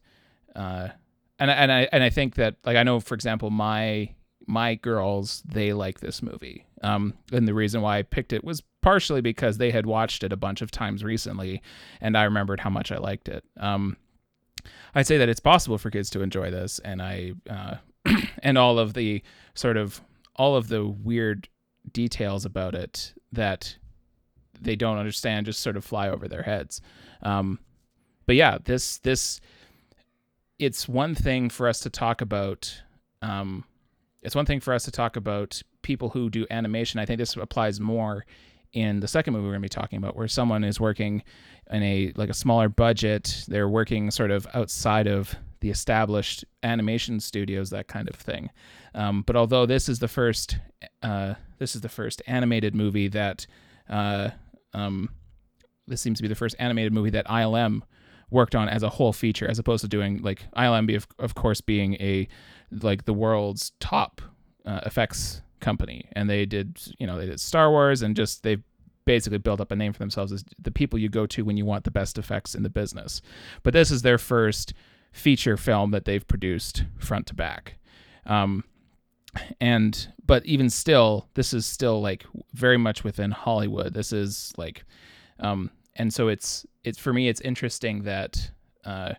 uh, 0.56 0.88
and 1.38 1.52
and 1.52 1.72
I 1.72 1.88
and 1.92 2.02
I 2.02 2.10
think 2.10 2.34
that 2.36 2.56
like 2.66 2.78
I 2.78 2.84
know 2.84 3.00
for 3.00 3.14
example 3.14 3.52
my 3.52 4.10
my 4.48 4.74
girls 4.74 5.44
they 5.46 5.72
like 5.72 6.00
this 6.00 6.24
movie, 6.24 6.66
um, 6.82 7.14
and 7.32 7.48
the 7.48 7.54
reason 7.54 7.84
why 7.84 8.00
I 8.00 8.02
picked 8.02 8.34
it 8.34 8.44
was 8.44 8.64
partially 8.88 9.20
because 9.20 9.58
they 9.58 9.70
had 9.70 9.86
watched 9.86 10.24
it 10.24 10.32
a 10.32 10.38
bunch 10.38 10.62
of 10.62 10.72
times 10.72 11.04
recently, 11.04 11.62
and 12.00 12.18
I 12.18 12.24
remembered 12.24 12.62
how 12.62 12.70
much 12.70 12.90
I 12.90 12.98
liked 12.98 13.28
it. 13.28 13.44
Um, 13.60 13.98
I'd 14.96 15.06
say 15.06 15.18
that 15.18 15.28
it's 15.28 15.42
possible 15.42 15.78
for 15.78 15.92
kids 15.92 16.10
to 16.12 16.22
enjoy 16.22 16.52
this, 16.52 16.80
and 16.80 17.02
I 17.02 17.34
uh, 17.50 17.76
and 18.44 18.58
all 18.58 18.80
of 18.80 18.94
the 18.94 19.22
sort 19.56 19.76
of 19.76 20.00
all 20.38 20.56
of 20.56 20.70
the 20.70 20.88
weird 20.88 21.50
details 21.92 22.46
about 22.46 22.76
it 22.76 23.14
that 23.34 23.76
they 24.62 24.78
don't 24.78 24.98
understand 24.98 25.48
just 25.48 25.60
sort 25.60 25.76
of 25.76 25.84
fly 25.84 26.08
over 26.08 26.30
their 26.30 26.44
heads. 26.44 26.80
Um, 27.24 27.60
but 28.26 28.38
yeah, 28.38 28.58
this 28.64 29.00
this 29.00 29.42
it's 30.60 30.88
one 30.88 31.14
thing 31.14 31.50
for 31.50 31.68
us 31.68 31.82
to 31.82 31.90
talk 31.90 32.22
about. 32.22 32.84
Um, 33.22 33.66
it's 34.24 34.36
one 34.36 34.46
thing 34.46 34.62
for 34.62 34.74
us 34.74 34.86
to 34.86 34.92
talk 34.92 35.18
about 35.18 35.62
people 35.82 36.08
who 36.08 36.30
do 36.30 36.48
animation. 36.50 37.02
I 37.02 37.06
think 37.06 37.18
this 37.18 37.36
applies 37.36 37.82
more 37.82 38.24
in 38.78 39.00
the 39.00 39.08
second 39.08 39.34
movie 39.34 39.46
we're 39.46 39.54
going 39.54 39.64
to 39.64 39.66
be 39.66 39.70
talking 39.70 39.98
about 39.98 40.16
where 40.16 40.28
someone 40.28 40.64
is 40.64 40.80
working 40.80 41.24
in 41.72 41.82
a 41.82 42.14
like 42.16 42.30
a 42.30 42.34
smaller 42.34 42.70
budget. 42.70 43.44
They're 43.48 43.68
working 43.68 44.12
sort 44.12 44.30
of 44.30 44.46
outside 44.54 45.08
of 45.08 45.36
the 45.62 45.72
established 45.72 46.46
animation 46.62 47.20
studios 47.20 47.72
that 47.72 47.88
kind 47.88 48.08
of 48.08 48.16
thing. 48.16 48.52
Um, 48.94 49.24
but 49.24 49.36
although 49.36 49.66
this 49.66 49.90
is 49.90 49.98
the 49.98 50.08
first 50.08 50.60
uh, 51.02 51.34
this 51.58 51.74
is 51.74 51.82
the 51.82 51.90
first 51.90 52.22
animated 52.28 52.76
movie 52.76 53.08
that 53.08 53.48
uh, 53.90 54.30
um, 54.76 55.10
this 55.88 56.00
seems 56.00 56.20
to 56.20 56.22
be 56.22 56.30
the 56.30 56.36
first 56.36 56.56
animated 56.60 56.94
movie 56.94 57.10
that 57.10 57.26
ILM 57.26 57.82
worked 58.30 58.54
on 58.54 58.70
as 58.70 58.84
a 58.84 58.90
whole 58.90 59.14
feature, 59.14 59.50
as 59.50 59.58
opposed 59.58 59.82
to 59.82 59.88
doing 59.88 60.22
like 60.22 60.44
ILM, 60.56 60.96
of, 60.96 61.08
of 61.18 61.34
course, 61.34 61.62
being 61.62 61.96
a 61.96 62.28
like 62.70 63.06
the 63.06 63.14
world's 63.14 63.72
top 63.80 64.22
uh, 64.68 64.82
effects 64.86 65.42
company, 65.60 66.08
and 66.14 66.30
they 66.30 66.46
did 66.46 66.80
you 67.00 67.08
know 67.08 67.18
they 67.18 67.26
did 67.26 67.40
Star 67.40 67.70
Wars 67.70 68.02
and 68.02 68.16
just 68.16 68.44
they've 68.44 68.64
basically 69.06 69.38
built 69.38 69.62
up 69.62 69.72
a 69.72 69.76
name 69.76 69.94
for 69.94 70.00
themselves 70.00 70.32
as 70.32 70.44
the 70.60 70.70
people 70.70 71.00
you 71.00 71.10
go 71.10 71.26
to 71.26 71.44
when 71.44 71.58
you 71.58 71.66
want 71.66 71.86
the 71.86 71.92
best 71.92 72.18
effects 72.18 72.54
in 72.54 72.62
the 72.62 72.70
business. 72.70 73.22
But 73.64 73.74
this 73.74 73.90
is 73.90 74.02
their 74.02 74.18
first 74.18 74.74
feature 75.14 75.58
film 75.58 75.92
that 75.92 76.06
they've 76.06 76.28
produced 76.28 76.84
front 77.00 77.26
to 77.28 77.34
back. 77.34 77.80
Um, 78.26 78.66
and 79.62 80.12
but 80.26 80.46
even 80.46 80.70
still, 80.70 81.28
this 81.34 81.54
is 81.54 81.66
still 81.66 82.02
like 82.02 82.26
very 82.54 82.78
much 82.78 83.04
within 83.04 83.32
Hollywood. 83.32 83.94
This 83.94 84.12
is 84.12 84.54
like, 84.58 84.84
um, 85.40 85.72
and 85.96 86.14
so 86.14 86.28
it's 86.28 86.66
it's 86.84 87.00
for 87.00 87.14
me 87.14 87.30
it's 87.30 87.42
interesting 87.42 88.04
that 88.04 88.52
uh, 88.84 89.14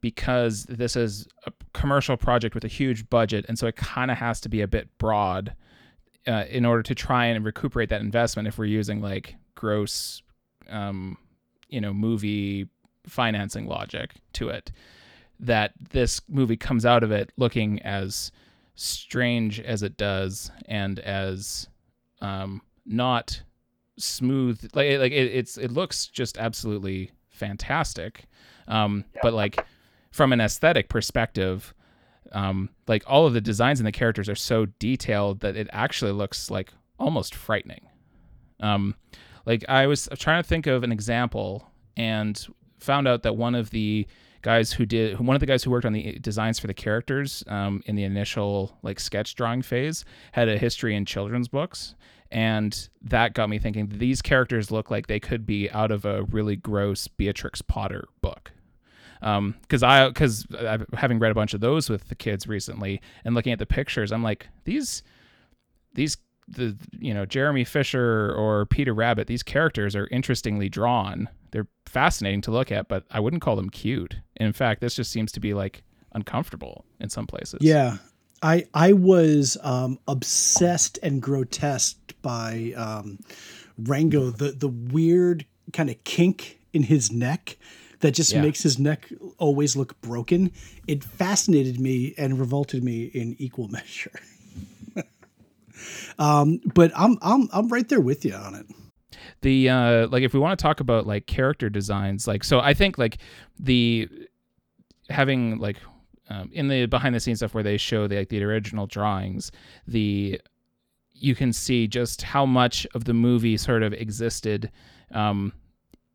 because 0.00 0.64
this 0.64 0.96
is 0.96 1.28
a 1.46 1.52
commercial 1.74 2.16
project 2.16 2.54
with 2.54 2.64
a 2.64 2.68
huge 2.68 3.08
budget, 3.10 3.44
and 3.48 3.58
so 3.58 3.66
it 3.66 3.76
kind 3.76 4.10
of 4.10 4.16
has 4.16 4.40
to 4.40 4.48
be 4.48 4.62
a 4.62 4.68
bit 4.68 4.88
broad 4.98 5.54
uh, 6.26 6.44
in 6.48 6.64
order 6.64 6.82
to 6.82 6.94
try 6.94 7.26
and 7.26 7.44
recuperate 7.44 7.88
that 7.90 8.00
investment. 8.00 8.48
If 8.48 8.58
we're 8.58 8.66
using 8.66 9.00
like 9.00 9.36
gross, 9.54 10.22
um, 10.68 11.16
you 11.68 11.80
know, 11.80 11.92
movie 11.92 12.68
financing 13.06 13.66
logic 13.66 14.14
to 14.34 14.48
it, 14.48 14.72
that 15.40 15.72
this 15.90 16.20
movie 16.28 16.56
comes 16.56 16.86
out 16.86 17.02
of 17.02 17.10
it 17.10 17.30
looking 17.36 17.80
as 17.82 18.30
strange 18.74 19.60
as 19.60 19.82
it 19.82 19.96
does 19.96 20.50
and 20.66 20.98
as 21.00 21.68
um, 22.20 22.60
not 22.84 23.42
smooth 23.98 24.60
like 24.74 24.98
like 24.98 25.12
it, 25.12 25.34
it's 25.34 25.56
it 25.56 25.70
looks 25.70 26.06
just 26.06 26.36
absolutely 26.36 27.10
fantastic 27.30 28.26
um 28.68 29.04
yeah. 29.14 29.20
but 29.22 29.32
like 29.32 29.64
from 30.10 30.34
an 30.34 30.40
aesthetic 30.40 30.90
perspective 30.90 31.72
um 32.32 32.68
like 32.86 33.02
all 33.06 33.26
of 33.26 33.34
the 33.34 33.40
designs 33.40 33.80
and 33.80 33.86
the 33.86 33.92
characters 33.92 34.28
are 34.28 34.34
so 34.34 34.66
detailed 34.78 35.40
that 35.40 35.56
it 35.56 35.68
actually 35.72 36.12
looks 36.12 36.50
like 36.50 36.72
almost 36.98 37.34
frightening. 37.34 37.88
Um 38.60 38.94
like 39.44 39.64
i 39.68 39.86
was 39.86 40.08
trying 40.18 40.42
to 40.42 40.48
think 40.48 40.66
of 40.66 40.82
an 40.82 40.92
example 40.92 41.70
and 41.96 42.46
found 42.78 43.08
out 43.08 43.22
that 43.22 43.36
one 43.36 43.54
of 43.54 43.70
the 43.70 44.06
guys 44.42 44.72
who 44.72 44.86
did 44.86 45.18
one 45.18 45.34
of 45.34 45.40
the 45.40 45.46
guys 45.46 45.64
who 45.64 45.70
worked 45.70 45.86
on 45.86 45.92
the 45.92 46.18
designs 46.20 46.58
for 46.58 46.66
the 46.68 46.74
characters 46.74 47.42
um, 47.48 47.82
in 47.86 47.96
the 47.96 48.04
initial 48.04 48.78
like 48.82 49.00
sketch 49.00 49.34
drawing 49.34 49.62
phase 49.62 50.04
had 50.32 50.48
a 50.48 50.56
history 50.58 50.94
in 50.94 51.04
children's 51.04 51.48
books. 51.48 51.96
And 52.30 52.88
that 53.02 53.34
got 53.34 53.48
me 53.48 53.58
thinking 53.58 53.88
these 53.88 54.22
characters 54.22 54.70
look 54.70 54.90
like 54.90 55.06
they 55.06 55.18
could 55.20 55.46
be 55.46 55.70
out 55.70 55.90
of 55.90 56.04
a 56.04 56.24
really 56.24 56.54
gross 56.54 57.08
beatrix 57.08 57.60
potter 57.62 58.06
book 58.20 58.52
because 59.20 59.82
um, 59.82 59.88
i 59.88 60.08
because 60.08 60.46
having 60.94 61.18
read 61.18 61.30
a 61.30 61.34
bunch 61.34 61.54
of 61.54 61.60
those 61.60 61.88
with 61.88 62.08
the 62.08 62.14
kids 62.14 62.46
recently 62.46 63.00
and 63.24 63.34
looking 63.34 63.52
at 63.52 63.58
the 63.58 63.66
pictures 63.66 64.12
i'm 64.12 64.22
like 64.22 64.48
these 64.64 65.02
these 65.94 66.16
the 66.48 66.76
you 66.92 67.12
know 67.12 67.26
Jeremy 67.26 67.64
Fisher 67.64 68.32
or 68.36 68.66
Peter 68.66 68.94
Rabbit, 68.94 69.26
these 69.26 69.42
characters 69.42 69.96
are 69.96 70.06
interestingly 70.10 70.68
drawn. 70.68 71.28
They're 71.50 71.66
fascinating 71.86 72.42
to 72.42 72.50
look 72.50 72.70
at, 72.70 72.88
but 72.88 73.04
I 73.10 73.20
wouldn't 73.20 73.42
call 73.42 73.56
them 73.56 73.70
cute. 73.70 74.16
In 74.36 74.52
fact, 74.52 74.80
this 74.80 74.94
just 74.94 75.10
seems 75.10 75.32
to 75.32 75.40
be 75.40 75.54
like 75.54 75.82
uncomfortable 76.12 76.84
in 77.00 77.08
some 77.08 77.26
places. 77.26 77.58
Yeah. 77.62 77.98
I 78.42 78.66
I 78.74 78.92
was 78.92 79.56
um, 79.62 79.98
obsessed 80.06 80.98
and 81.02 81.22
grotesque 81.22 82.14
by 82.22 82.74
um, 82.76 83.18
Rango, 83.78 84.30
the 84.30 84.52
the 84.52 84.68
weird 84.68 85.46
kind 85.72 85.90
of 85.90 86.02
kink 86.04 86.60
in 86.72 86.84
his 86.84 87.10
neck 87.10 87.56
that 88.00 88.12
just 88.12 88.32
yeah. 88.32 88.42
makes 88.42 88.62
his 88.62 88.78
neck 88.78 89.12
always 89.38 89.76
look 89.76 90.00
broken. 90.00 90.52
It 90.86 91.02
fascinated 91.02 91.80
me 91.80 92.14
and 92.18 92.38
revolted 92.38 92.84
me 92.84 93.04
in 93.04 93.36
equal 93.38 93.68
measure. 93.78 94.12
Um, 96.18 96.60
but 96.74 96.92
I'm 96.96 97.18
I'm 97.22 97.48
I'm 97.52 97.68
right 97.68 97.88
there 97.88 98.00
with 98.00 98.24
you 98.24 98.34
on 98.34 98.54
it. 98.54 98.66
The 99.42 99.68
uh, 99.68 100.08
like 100.08 100.22
if 100.22 100.32
we 100.32 100.40
want 100.40 100.58
to 100.58 100.62
talk 100.62 100.80
about 100.80 101.06
like 101.06 101.26
character 101.26 101.68
designs, 101.68 102.26
like 102.26 102.44
so 102.44 102.60
I 102.60 102.74
think 102.74 102.98
like 102.98 103.18
the 103.58 104.08
having 105.10 105.58
like 105.58 105.76
um, 106.28 106.50
in 106.52 106.68
the 106.68 106.86
behind 106.86 107.14
the 107.14 107.20
scenes 107.20 107.38
stuff 107.40 107.54
where 107.54 107.62
they 107.62 107.76
show 107.76 108.06
the 108.06 108.16
like 108.16 108.28
the 108.28 108.42
original 108.42 108.86
drawings, 108.86 109.52
the 109.86 110.40
you 111.12 111.34
can 111.34 111.52
see 111.52 111.86
just 111.86 112.22
how 112.22 112.44
much 112.44 112.86
of 112.94 113.04
the 113.04 113.14
movie 113.14 113.56
sort 113.56 113.82
of 113.82 113.92
existed 113.92 114.70
um, 115.12 115.52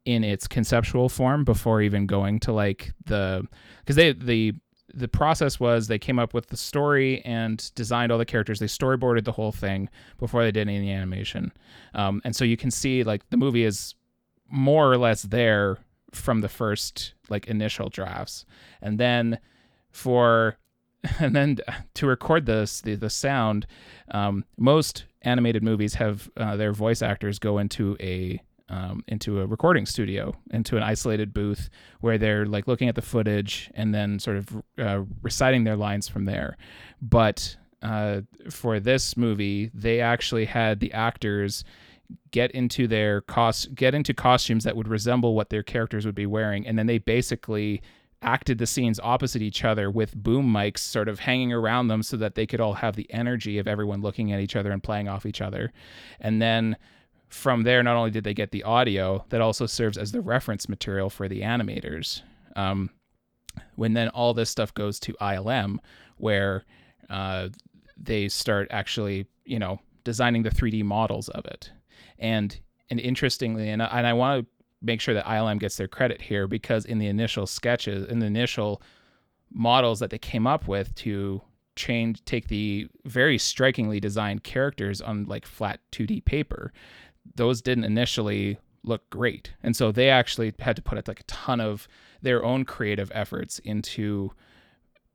in 0.06 0.24
its 0.24 0.48
conceptual 0.48 1.10
form 1.10 1.44
before 1.44 1.82
even 1.82 2.06
going 2.08 2.40
to 2.40 2.52
like 2.52 2.92
the 3.06 3.46
because 3.80 3.96
they 3.96 4.14
the 4.14 4.54
the 4.94 5.08
process 5.08 5.60
was 5.60 5.88
they 5.88 6.00
came 6.00 6.20
up 6.20 6.34
with 6.34 6.48
the 6.48 6.58
story 6.58 7.22
and 7.24 7.74
designed 7.76 8.12
all 8.12 8.18
the 8.18 8.26
characters. 8.26 8.60
They 8.60 8.66
storyboarded 8.66 9.24
the 9.24 9.32
whole 9.32 9.52
thing 9.52 9.90
before 10.18 10.44
they 10.44 10.52
did 10.52 10.68
any 10.68 10.92
animation, 10.92 11.52
um, 11.94 12.22
and 12.26 12.36
so 12.36 12.44
you 12.44 12.58
can 12.58 12.72
see 12.72 13.04
like 13.04 13.30
the 13.30 13.38
movie 13.38 13.64
is 13.64 13.96
more 14.50 14.92
or 14.92 14.98
less 14.98 15.22
there 15.22 15.78
from 16.12 16.42
the 16.42 16.50
first 16.50 17.14
like 17.30 17.48
initial 17.48 17.90
drafts, 17.90 18.46
and 18.82 19.00
then 19.00 19.40
for 19.92 20.58
and 21.20 21.36
then 21.36 21.58
to 21.94 22.08
record 22.08 22.46
this 22.46 22.82
the 22.82 22.96
the 22.96 23.10
sound, 23.10 23.68
um, 24.10 24.46
most 24.58 25.06
animated 25.22 25.64
movies 25.64 25.96
have 25.96 26.30
uh, 26.38 26.56
their 26.56 26.74
voice 26.74 27.02
actors 27.02 27.40
go 27.40 27.60
into 27.60 27.96
a 28.00 28.42
um, 28.72 29.04
into 29.10 29.42
a 29.42 29.46
recording 29.46 29.86
studio, 29.86 30.34
into 30.52 30.78
an 30.78 30.84
isolated 30.84 31.34
booth 31.34 31.70
where 32.00 32.18
they're 32.18 32.46
like 32.46 32.68
looking 32.68 32.88
at 32.88 32.96
the 32.96 33.02
footage 33.02 33.70
and 33.76 33.94
then 33.94 34.18
sort 34.18 34.38
of 34.38 34.64
uh, 34.80 35.02
reciting 35.22 35.66
their 35.66 35.76
lines 35.76 36.08
from 36.08 36.24
there. 36.26 36.58
But 37.02 37.58
uh, 37.82 38.22
for 38.50 38.80
this 38.80 39.18
movie, 39.18 39.70
they 39.74 40.00
actually 40.00 40.46
had 40.46 40.80
the 40.80 40.94
actors 40.94 41.66
get 42.32 42.52
into 42.52 42.88
their 42.88 43.22
cost 43.22 43.74
get 43.76 43.94
into 43.94 44.14
costumes 44.14 44.64
that 44.64 44.76
would 44.76 44.88
resemble 44.88 45.36
what 45.36 45.50
their 45.50 45.64
characters 45.64 46.06
would 46.06 46.16
be 46.16 46.26
wearing, 46.26 46.66
and 46.66 46.80
then 46.80 46.88
they 46.88 46.98
basically 46.98 47.82
acted 48.22 48.58
the 48.58 48.68
scenes 48.68 49.00
opposite 49.02 49.42
each 49.42 49.64
other 49.64 49.90
with 49.90 50.16
boom 50.16 50.46
mics 50.46 50.80
sort 50.80 51.10
of 51.10 51.20
hanging 51.20 51.52
around 51.52 51.88
them 51.88 52.04
so 52.04 52.16
that 52.16 52.36
they 52.36 52.46
could 52.46 52.62
all 52.62 52.76
have 52.76 52.96
the 52.96 53.12
energy 53.12 53.58
of 53.58 53.68
everyone 53.68 54.00
looking 54.02 54.32
at 54.32 54.40
each 54.40 54.56
other 54.56 54.72
and 54.72 54.84
playing 54.84 55.08
off 55.08 55.26
each 55.26 55.42
other. 55.42 55.74
And 56.20 56.40
then 56.40 56.78
from 57.32 57.64
there, 57.64 57.82
not 57.82 57.96
only 57.96 58.12
did 58.12 58.24
they 58.24 58.34
get 58.34 58.52
the 58.52 58.64
audio, 58.64 59.26
that 59.30 59.42
also 59.42 59.66
serves 59.66 59.98
as 59.98 60.12
the 60.12 60.22
reference 60.22 60.68
material 60.68 61.10
for 61.10 61.28
the 61.28 61.42
animators. 61.42 62.22
Um, 62.56 62.90
when 63.76 63.94
then 63.94 64.10
all 64.10 64.34
this 64.34 64.50
stuff 64.50 64.74
goes 64.74 65.00
to 65.02 65.14
ILM, 65.14 65.78
where 66.18 66.66
uh, 67.10 67.50
they 67.98 68.28
start 68.28 68.68
actually, 68.70 69.28
you 69.46 69.60
know, 69.60 69.80
designing 70.04 70.44
the 70.44 70.50
3D 70.50 70.84
models 70.84 71.30
of 71.30 71.46
it. 71.46 71.72
And 72.20 72.58
and 72.90 73.00
interestingly, 73.00 73.70
and, 73.70 73.82
and 73.82 74.06
I 74.06 74.12
want 74.12 74.44
to 74.44 74.48
make 74.82 75.00
sure 75.00 75.14
that 75.14 75.26
ILM 75.26 75.60
gets 75.60 75.78
their 75.78 75.88
credit 75.88 76.22
here 76.22 76.48
because 76.48 76.84
in 76.84 77.00
the 77.00 77.08
initial 77.08 77.48
sketches, 77.48 78.06
in 78.08 78.20
the 78.20 78.26
initial 78.26 78.82
models 79.54 80.00
that 80.00 80.10
they 80.10 80.18
came 80.18 80.46
up 80.46 80.68
with 80.68 80.94
to 80.96 81.42
change, 81.78 82.24
take 82.26 82.50
the 82.50 82.88
very 83.06 83.38
strikingly 83.38 84.02
designed 84.02 84.44
characters 84.44 85.02
on 85.02 85.24
like 85.26 85.46
flat 85.46 85.80
2D 85.94 86.26
paper, 86.26 86.74
those 87.36 87.62
didn't 87.62 87.84
initially 87.84 88.58
look 88.84 89.10
great. 89.10 89.54
And 89.64 89.76
so 89.76 89.92
they 89.92 90.10
actually 90.10 90.54
had 90.60 90.76
to 90.76 90.82
put 90.82 91.08
like 91.08 91.20
a 91.20 91.24
ton 91.24 91.62
of 91.62 91.88
their 92.22 92.44
own 92.44 92.66
creative 92.66 93.12
efforts 93.14 93.60
into 93.60 94.32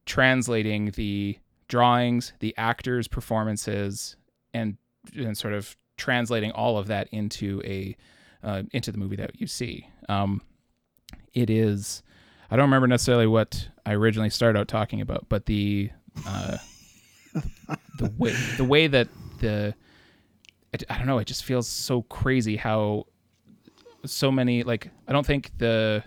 translating 0.04 0.92
the 0.92 1.38
drawings, 1.68 2.32
the 2.40 2.54
actors' 2.56 3.08
performances, 3.08 4.16
and 4.54 4.76
and 5.16 5.37
sort 5.37 5.54
of 5.54 5.76
translating 5.96 6.50
all 6.52 6.78
of 6.78 6.87
that 6.88 7.08
into 7.12 7.62
a 7.64 7.96
uh, 8.42 8.62
into 8.73 8.92
the 8.92 8.99
movie 8.99 9.16
that 9.16 9.40
you 9.40 9.46
see. 9.46 9.88
Um, 10.08 10.42
it 11.35 11.50
is. 11.50 12.02
I 12.50 12.56
don't 12.56 12.66
remember 12.66 12.87
necessarily 12.87 13.26
what 13.26 13.68
I 13.85 13.94
originally 13.94 14.30
started 14.30 14.58
out 14.58 14.68
talking 14.68 15.00
about, 15.00 15.26
but 15.28 15.46
the 15.46 15.90
uh, 16.26 16.58
the 17.99 18.12
way 18.16 18.32
the 18.56 18.64
way 18.64 18.87
that 18.87 19.08
the 19.40 19.75
I, 20.88 20.95
I 20.95 20.99
don't 20.99 21.06
know. 21.06 21.18
It 21.18 21.26
just 21.26 21.45
feels 21.45 21.68
so 21.68 22.02
crazy 22.02 22.56
how 22.56 23.06
so 24.04 24.30
many 24.30 24.62
like 24.62 24.90
I 25.09 25.12
don't 25.12 25.26
think 25.26 25.50
the 25.59 26.04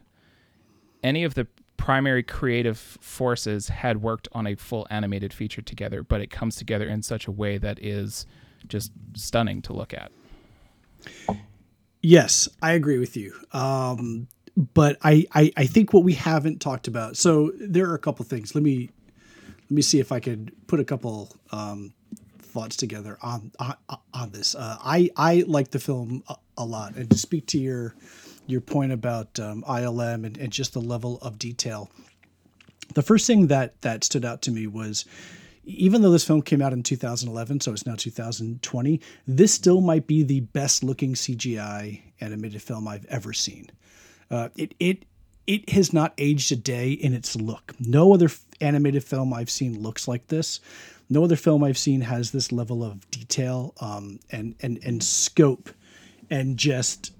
any 1.03 1.23
of 1.23 1.33
the 1.33 1.47
primary 1.77 2.23
creative 2.23 2.77
forces 2.77 3.69
had 3.69 4.01
worked 4.01 4.27
on 4.33 4.45
a 4.45 4.55
full 4.55 4.85
animated 4.89 5.33
feature 5.33 5.61
together, 5.61 6.03
but 6.03 6.21
it 6.21 6.29
comes 6.29 6.55
together 6.55 6.87
in 6.87 7.01
such 7.01 7.25
a 7.25 7.31
way 7.31 7.57
that 7.57 7.79
is 7.81 8.25
just 8.67 8.91
stunning 9.15 9.61
to 9.61 9.73
look 9.73 9.93
at. 9.93 10.11
Yes, 12.01 12.49
I 12.61 12.73
agree 12.73 12.99
with 12.99 13.15
you. 13.15 13.33
Um, 13.53 14.27
but 14.73 14.97
I, 15.03 15.25
I, 15.33 15.51
I 15.55 15.65
think 15.65 15.93
what 15.93 16.03
we 16.03 16.13
haven't 16.13 16.59
talked 16.59 16.87
about. 16.87 17.15
So 17.15 17.51
there 17.57 17.89
are 17.89 17.95
a 17.95 17.99
couple 17.99 18.25
things. 18.25 18.53
Let 18.53 18.63
me 18.63 18.89
let 19.69 19.71
me 19.71 19.81
see 19.81 19.99
if 19.99 20.11
I 20.11 20.19
could 20.19 20.51
put 20.67 20.79
a 20.79 20.83
couple 20.83 21.29
um, 21.51 21.93
thoughts 22.49 22.75
together 22.75 23.17
on 23.21 23.51
on, 23.59 23.75
on 24.13 24.31
this. 24.31 24.55
Uh, 24.55 24.77
I 24.79 25.09
I 25.15 25.43
like 25.47 25.71
the 25.71 25.79
film 25.79 26.23
a, 26.27 26.35
a, 26.57 26.65
lot, 26.65 26.95
and 26.95 27.09
to 27.09 27.17
speak 27.17 27.45
to 27.47 27.59
your 27.59 27.95
your 28.47 28.61
point 28.61 28.91
about 28.91 29.39
um, 29.39 29.63
ILM 29.67 30.25
and, 30.25 30.37
and 30.37 30.51
just 30.51 30.73
the 30.73 30.81
level 30.81 31.19
of 31.21 31.37
detail. 31.37 31.89
The 32.95 33.03
first 33.03 33.27
thing 33.27 33.47
that 33.47 33.81
that 33.81 34.03
stood 34.03 34.25
out 34.25 34.41
to 34.43 34.51
me 34.51 34.67
was 34.67 35.05
even 35.69 36.01
though 36.01 36.11
this 36.11 36.25
film 36.25 36.41
came 36.41 36.61
out 36.61 36.73
in 36.73 36.81
2011, 36.81 37.59
so 37.61 37.71
it's 37.71 37.85
now 37.85 37.95
2020, 37.95 38.99
this 39.27 39.53
still 39.53 39.81
might 39.81 40.07
be 40.07 40.23
the 40.23 40.39
best 40.39 40.83
looking 40.83 41.13
CGI 41.13 42.01
animated 42.19 42.61
film 42.61 42.87
I've 42.87 43.05
ever 43.05 43.33
seen. 43.33 43.69
Uh, 44.31 44.49
it 44.55 44.73
it 44.79 45.05
it 45.47 45.69
has 45.69 45.93
not 45.93 46.13
aged 46.17 46.51
a 46.51 46.55
day 46.55 46.91
in 46.91 47.13
its 47.13 47.35
look. 47.35 47.73
No 47.79 48.13
other 48.13 48.29
animated 48.61 49.03
film 49.03 49.33
I've 49.33 49.49
seen 49.49 49.81
looks 49.81 50.07
like 50.07 50.27
this. 50.27 50.59
No 51.09 51.23
other 51.23 51.35
film 51.35 51.63
I've 51.63 51.77
seen 51.77 52.01
has 52.01 52.31
this 52.31 52.51
level 52.51 52.83
of 52.83 53.09
detail 53.11 53.73
um, 53.81 54.19
and 54.31 54.55
and 54.61 54.79
and 54.83 55.03
scope 55.03 55.69
and 56.29 56.57
just 56.57 57.11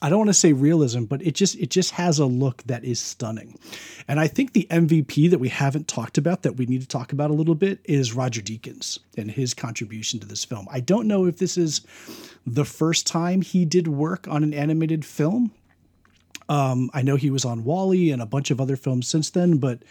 I 0.00 0.08
don't 0.08 0.18
want 0.18 0.28
to 0.28 0.34
say 0.34 0.52
realism, 0.52 1.04
but 1.04 1.22
it 1.22 1.34
just 1.34 1.56
it 1.56 1.70
just 1.70 1.90
has 1.92 2.20
a 2.20 2.26
look 2.26 2.62
that 2.64 2.84
is 2.84 3.00
stunning. 3.00 3.58
And 4.06 4.20
I 4.20 4.28
think 4.28 4.52
the 4.52 4.66
MVP 4.70 5.28
that 5.30 5.40
we 5.40 5.48
haven't 5.48 5.88
talked 5.88 6.18
about 6.18 6.42
that 6.42 6.56
we 6.56 6.66
need 6.66 6.80
to 6.82 6.88
talk 6.88 7.12
about 7.12 7.30
a 7.30 7.34
little 7.34 7.56
bit 7.56 7.80
is 7.84 8.14
Roger 8.14 8.40
Deakins 8.40 8.98
and 9.16 9.30
his 9.30 9.54
contribution 9.54 10.20
to 10.20 10.26
this 10.26 10.44
film. 10.44 10.68
I 10.70 10.80
don't 10.80 11.08
know 11.08 11.26
if 11.26 11.38
this 11.38 11.58
is 11.58 11.80
the 12.46 12.64
first 12.64 13.06
time 13.06 13.42
he 13.42 13.64
did 13.64 13.88
work 13.88 14.28
on 14.28 14.44
an 14.44 14.54
animated 14.54 15.04
film. 15.04 15.50
Um, 16.48 16.90
I 16.94 17.02
know 17.02 17.16
he 17.16 17.30
was 17.30 17.44
on 17.44 17.64
WALL-E 17.64 18.10
and 18.10 18.22
a 18.22 18.26
bunch 18.26 18.50
of 18.50 18.60
other 18.60 18.76
films 18.76 19.06
since 19.06 19.30
then, 19.30 19.58
but 19.58 19.82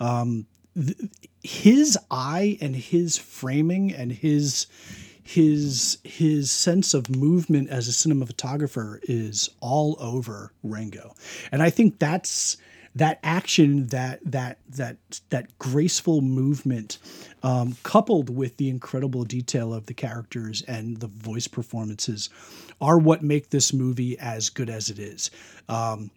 um, 0.00 0.46
th- 0.74 0.96
his 1.42 1.98
eye 2.10 2.58
and 2.60 2.74
his 2.74 3.16
framing 3.16 3.92
and 3.92 4.12
his 4.12 4.66
his 5.22 5.98
his 6.04 6.50
sense 6.50 6.94
of 6.94 7.10
movement 7.10 7.68
as 7.68 7.88
a 7.88 7.92
cinematographer 7.92 8.98
is 9.02 9.50
all 9.60 9.96
over 10.00 10.52
Rango, 10.62 11.14
and 11.52 11.62
I 11.62 11.70
think 11.70 11.98
that's 11.98 12.56
that 12.98 13.20
action, 13.22 13.86
that 13.88 14.20
that 14.24 14.58
that 14.70 14.96
that 15.30 15.56
graceful 15.58 16.20
movement, 16.20 16.98
um, 17.42 17.76
coupled 17.82 18.28
with 18.28 18.56
the 18.56 18.68
incredible 18.68 19.24
detail 19.24 19.72
of 19.72 19.86
the 19.86 19.94
characters 19.94 20.62
and 20.62 20.98
the 20.98 21.06
voice 21.06 21.46
performances, 21.46 22.28
are 22.80 22.98
what 22.98 23.22
make 23.22 23.50
this 23.50 23.72
movie 23.72 24.18
as 24.18 24.50
good 24.50 24.68
as 24.68 24.90
it 24.90 24.98
is. 24.98 25.30
Um, 25.68 26.10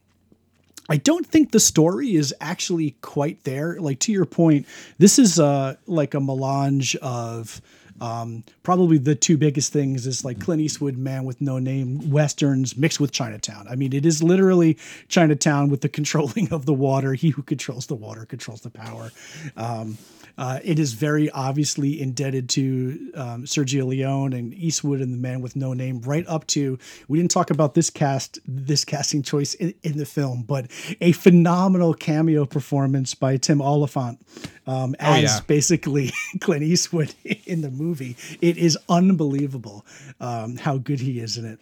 I 0.90 0.98
don't 0.98 1.26
think 1.26 1.52
the 1.52 1.60
story 1.60 2.16
is 2.16 2.34
actually 2.42 2.96
quite 3.02 3.44
there. 3.44 3.80
Like 3.80 4.00
to 4.02 4.12
your 4.12 4.26
point, 4.26 4.66
this 4.98 5.20
is 5.20 5.40
uh, 5.40 5.76
like 5.88 6.14
a 6.14 6.20
melange 6.20 6.96
of 6.98 7.62
um, 8.02 8.44
probably 8.64 8.98
the 8.98 9.14
two 9.14 9.38
biggest 9.38 9.72
things 9.72 10.08
is 10.08 10.26
like 10.26 10.40
Clint 10.40 10.60
Eastwood, 10.62 10.98
Man 10.98 11.24
with 11.24 11.40
No 11.40 11.60
Name, 11.60 12.10
westerns 12.10 12.76
mixed 12.76 13.00
with 13.00 13.12
Chinatown. 13.12 13.68
I 13.70 13.76
mean, 13.76 13.94
it 13.94 14.08
is 14.08 14.24
literally 14.24 14.78
Chinatown 15.08 15.70
with 15.70 15.82
the 15.82 15.90
controlling 16.02 16.52
of 16.52 16.66
the 16.66 16.74
water. 16.74 17.14
He 17.14 17.30
who 17.30 17.44
controls 17.44 17.86
the 17.86 17.96
water 17.96 18.26
controls 18.26 18.62
the 18.62 18.72
power. 18.72 19.12
Um, 19.56 20.00
uh, 20.38 20.60
it 20.64 20.80
is 20.80 20.94
very 20.94 21.30
obviously 21.32 22.02
indebted 22.02 22.50
to 22.50 23.12
um, 23.16 23.44
Sergio 23.44 23.86
Leone 23.88 24.34
and 24.34 24.54
Eastwood 24.54 25.02
and 25.02 25.14
the 25.14 25.18
Man 25.18 25.42
with 25.42 25.56
No 25.56 25.74
Name, 25.74 26.02
right 26.02 26.26
up 26.28 26.48
to 26.48 26.78
we 27.08 27.18
didn't 27.18 27.32
talk 27.32 27.50
about 27.50 27.74
this 27.74 27.90
cast, 27.90 28.40
this 28.46 28.86
casting 28.86 29.24
choice 29.24 29.54
in, 29.56 29.74
in 29.84 29.98
the 29.98 30.06
film, 30.06 30.44
but 30.44 30.70
a 31.02 31.12
phenomenal 31.14 31.94
cameo 31.94 32.46
performance 32.46 33.14
by 33.14 33.38
Tim 33.38 33.62
Olyphant 33.62 34.20
um, 34.68 34.96
as 35.00 35.18
oh, 35.18 35.36
yeah. 35.36 35.40
basically 35.48 36.12
Clint 36.40 36.64
Eastwood 36.64 37.14
in 37.46 37.62
the 37.62 37.72
movie. 37.72 38.16
It 38.42 38.58
is 38.58 38.78
unbelievable 38.90 39.86
um, 40.20 40.58
how 40.58 40.78
good 40.78 41.00
he 41.00 41.20
is 41.20 41.38
in 41.38 41.46
it. 41.46 41.60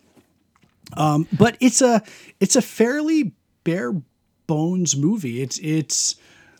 Um, 0.97 1.27
but 1.37 1.55
it's 1.59 1.81
a 1.81 2.01
it's 2.39 2.55
a 2.55 2.61
fairly 2.61 3.33
bare 3.63 3.93
bones 4.47 4.95
movie. 4.95 5.41
It's 5.41 5.59
it's 5.59 6.15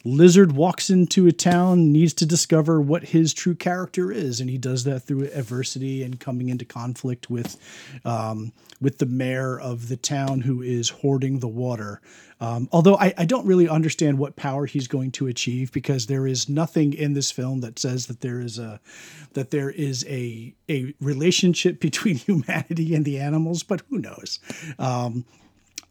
Lizard 0.05 0.53
walks 0.53 0.89
into 0.89 1.27
a 1.27 1.31
town, 1.31 1.91
needs 1.91 2.13
to 2.15 2.25
discover 2.25 2.79
what 2.79 3.03
his 3.03 3.33
true 3.33 3.55
character 3.55 4.11
is, 4.11 4.39
and 4.39 4.49
he 4.49 4.57
does 4.57 4.83
that 4.85 5.01
through 5.01 5.29
adversity 5.33 6.03
and 6.03 6.19
coming 6.19 6.49
into 6.49 6.65
conflict 6.65 7.29
with, 7.29 7.57
um, 8.05 8.51
with 8.81 8.97
the 8.99 9.05
mayor 9.05 9.59
of 9.59 9.89
the 9.89 9.97
town 9.97 10.41
who 10.41 10.61
is 10.61 10.89
hoarding 10.89 11.39
the 11.39 11.47
water. 11.47 12.01
Um, 12.41 12.69
although 12.71 12.95
I, 12.95 13.13
I, 13.17 13.25
don't 13.25 13.45
really 13.45 13.67
understand 13.67 14.17
what 14.17 14.37
power 14.37 14.65
he's 14.65 14.87
going 14.87 15.11
to 15.11 15.27
achieve 15.27 15.73
because 15.73 16.05
there 16.05 16.25
is 16.25 16.47
nothing 16.47 16.93
in 16.93 17.11
this 17.11 17.31
film 17.31 17.59
that 17.59 17.77
says 17.77 18.05
that 18.07 18.21
there 18.21 18.39
is 18.39 18.57
a 18.57 18.79
that 19.33 19.51
there 19.51 19.69
is 19.69 20.05
a 20.07 20.55
a 20.69 20.93
relationship 21.01 21.79
between 21.81 22.15
humanity 22.15 22.95
and 22.95 23.03
the 23.03 23.19
animals. 23.19 23.63
But 23.63 23.81
who 23.89 23.97
knows? 23.97 24.39
Um, 24.79 25.25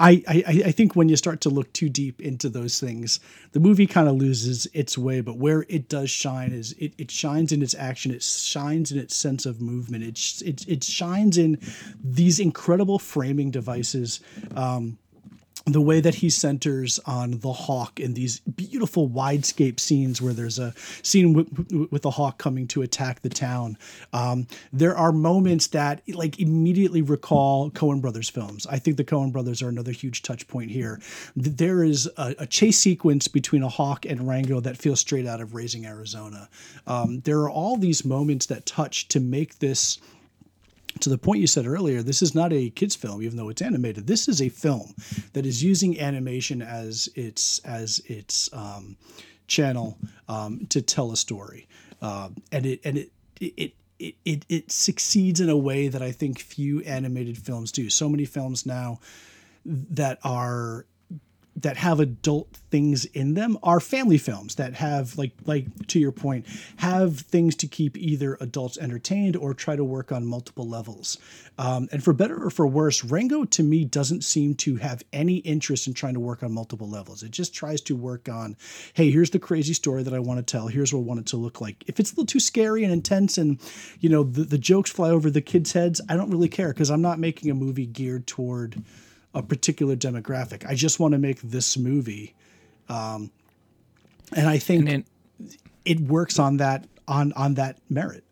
I, 0.00 0.22
I, 0.28 0.62
I 0.66 0.72
think 0.72 0.94
when 0.94 1.08
you 1.08 1.16
start 1.16 1.40
to 1.40 1.50
look 1.50 1.72
too 1.72 1.88
deep 1.88 2.20
into 2.20 2.48
those 2.48 2.78
things, 2.78 3.18
the 3.52 3.60
movie 3.60 3.86
kind 3.86 4.08
of 4.08 4.14
loses 4.14 4.66
its 4.72 4.96
way. 4.96 5.20
But 5.20 5.38
where 5.38 5.66
it 5.68 5.88
does 5.88 6.10
shine 6.10 6.52
is 6.52 6.72
it, 6.78 6.92
it 6.98 7.10
shines 7.10 7.50
in 7.50 7.62
its 7.62 7.74
action, 7.74 8.12
it 8.12 8.22
shines 8.22 8.92
in 8.92 8.98
its 8.98 9.16
sense 9.16 9.44
of 9.44 9.60
movement, 9.60 10.04
it 10.04 10.42
it, 10.42 10.68
it 10.68 10.84
shines 10.84 11.36
in 11.36 11.58
these 12.02 12.38
incredible 12.38 12.98
framing 12.98 13.50
devices. 13.50 14.20
Um, 14.54 14.98
the 15.66 15.80
way 15.80 16.00
that 16.00 16.16
he 16.16 16.30
centers 16.30 16.98
on 17.06 17.38
the 17.40 17.52
hawk 17.52 18.00
in 18.00 18.14
these 18.14 18.40
beautiful 18.40 19.08
widescape 19.08 19.80
scenes 19.80 20.22
where 20.22 20.32
there's 20.32 20.58
a 20.58 20.74
scene 21.02 21.32
with, 21.32 21.88
with 21.90 22.02
the 22.02 22.10
hawk 22.10 22.38
coming 22.38 22.66
to 22.68 22.82
attack 22.82 23.20
the 23.20 23.28
town. 23.28 23.76
Um, 24.12 24.46
there 24.72 24.96
are 24.96 25.12
moments 25.12 25.68
that 25.68 26.02
like 26.08 26.40
immediately 26.40 27.02
recall 27.02 27.70
coen 27.70 28.00
brothers 28.00 28.28
films. 28.28 28.66
I 28.66 28.78
think 28.78 28.96
the 28.96 29.04
coen 29.04 29.32
brothers 29.32 29.62
are 29.62 29.68
another 29.68 29.92
huge 29.92 30.22
touch 30.22 30.46
point 30.48 30.70
here. 30.70 31.00
There 31.36 31.84
is 31.84 32.08
a, 32.16 32.34
a 32.38 32.46
chase 32.46 32.78
sequence 32.78 33.28
between 33.28 33.62
a 33.62 33.68
hawk 33.68 34.06
and 34.06 34.26
rango 34.26 34.60
that 34.60 34.76
feels 34.76 35.00
straight 35.00 35.26
out 35.26 35.40
of 35.40 35.54
raising 35.54 35.86
arizona. 35.86 36.48
Um, 36.86 37.20
there 37.20 37.40
are 37.40 37.50
all 37.50 37.76
these 37.76 38.04
moments 38.04 38.46
that 38.46 38.66
touch 38.66 39.08
to 39.08 39.20
make 39.20 39.58
this 39.58 39.98
to 41.02 41.08
the 41.08 41.18
point 41.18 41.40
you 41.40 41.46
said 41.46 41.66
earlier, 41.66 42.02
this 42.02 42.22
is 42.22 42.34
not 42.34 42.52
a 42.52 42.70
kids 42.70 42.94
film, 42.94 43.22
even 43.22 43.36
though 43.36 43.48
it's 43.48 43.62
animated. 43.62 44.06
This 44.06 44.28
is 44.28 44.40
a 44.40 44.48
film 44.48 44.94
that 45.32 45.46
is 45.46 45.62
using 45.62 46.00
animation 46.00 46.62
as 46.62 47.08
its 47.14 47.60
as 47.60 48.00
its 48.06 48.50
um, 48.52 48.96
channel 49.46 49.98
um, 50.28 50.66
to 50.68 50.82
tell 50.82 51.12
a 51.12 51.16
story, 51.16 51.66
uh, 52.02 52.28
and 52.52 52.66
it 52.66 52.80
and 52.84 52.98
it 52.98 53.12
it. 53.40 53.74
It, 54.00 54.14
it, 54.24 54.44
it 54.48 54.70
succeeds 54.70 55.40
in 55.40 55.48
a 55.48 55.56
way 55.56 55.88
that 55.88 56.02
I 56.02 56.12
think 56.12 56.38
few 56.38 56.82
animated 56.82 57.36
films 57.36 57.72
do. 57.72 57.90
So 57.90 58.08
many 58.08 58.26
films 58.26 58.64
now 58.64 59.00
that 59.64 60.20
are 60.22 60.86
that 61.62 61.76
have 61.76 62.00
adult 62.00 62.48
things 62.70 63.04
in 63.06 63.34
them 63.34 63.58
are 63.62 63.80
family 63.80 64.18
films 64.18 64.56
that 64.56 64.74
have 64.74 65.16
like 65.16 65.32
like 65.46 65.64
to 65.86 65.98
your 65.98 66.12
point 66.12 66.46
have 66.76 67.18
things 67.20 67.54
to 67.56 67.66
keep 67.66 67.96
either 67.96 68.36
adults 68.40 68.76
entertained 68.78 69.36
or 69.36 69.54
try 69.54 69.74
to 69.74 69.84
work 69.84 70.12
on 70.12 70.26
multiple 70.26 70.68
levels. 70.68 71.18
Um, 71.58 71.88
and 71.90 72.04
for 72.04 72.12
better 72.12 72.44
or 72.44 72.50
for 72.50 72.66
worse 72.66 73.02
rango 73.04 73.44
to 73.44 73.62
me 73.62 73.84
doesn't 73.84 74.22
seem 74.22 74.54
to 74.56 74.76
have 74.76 75.02
any 75.12 75.36
interest 75.38 75.86
in 75.86 75.94
trying 75.94 76.14
to 76.14 76.20
work 76.20 76.42
on 76.42 76.52
multiple 76.52 76.88
levels. 76.88 77.22
It 77.22 77.30
just 77.30 77.54
tries 77.54 77.80
to 77.82 77.96
work 77.96 78.28
on 78.28 78.56
hey 78.94 79.10
here's 79.10 79.30
the 79.30 79.38
crazy 79.38 79.74
story 79.74 80.02
that 80.02 80.14
i 80.14 80.18
want 80.18 80.38
to 80.38 80.50
tell. 80.50 80.68
Here's 80.68 80.92
what 80.92 81.00
i 81.00 81.04
want 81.04 81.20
it 81.20 81.26
to 81.26 81.36
look 81.36 81.60
like. 81.60 81.84
If 81.86 81.98
it's 81.98 82.10
a 82.10 82.14
little 82.14 82.26
too 82.26 82.40
scary 82.40 82.84
and 82.84 82.92
intense 82.92 83.38
and 83.38 83.58
you 84.00 84.08
know 84.08 84.22
the, 84.22 84.44
the 84.44 84.58
jokes 84.58 84.90
fly 84.90 85.10
over 85.10 85.30
the 85.30 85.40
kids 85.40 85.72
heads 85.72 86.00
i 86.08 86.16
don't 86.16 86.30
really 86.30 86.48
care 86.48 86.68
because 86.68 86.90
i'm 86.90 87.02
not 87.02 87.18
making 87.18 87.50
a 87.50 87.54
movie 87.54 87.86
geared 87.86 88.26
toward 88.26 88.82
a 89.34 89.42
particular 89.42 89.96
demographic. 89.96 90.66
I 90.66 90.74
just 90.74 91.00
want 91.00 91.12
to 91.12 91.18
make 91.18 91.40
this 91.42 91.76
movie, 91.76 92.34
um, 92.88 93.30
and 94.34 94.48
I 94.48 94.58
think 94.58 94.88
and 94.88 95.04
then, 95.38 95.54
it 95.84 96.00
works 96.00 96.38
on 96.38 96.58
that 96.58 96.86
on 97.06 97.32
on 97.34 97.54
that 97.54 97.78
merit. 97.88 98.24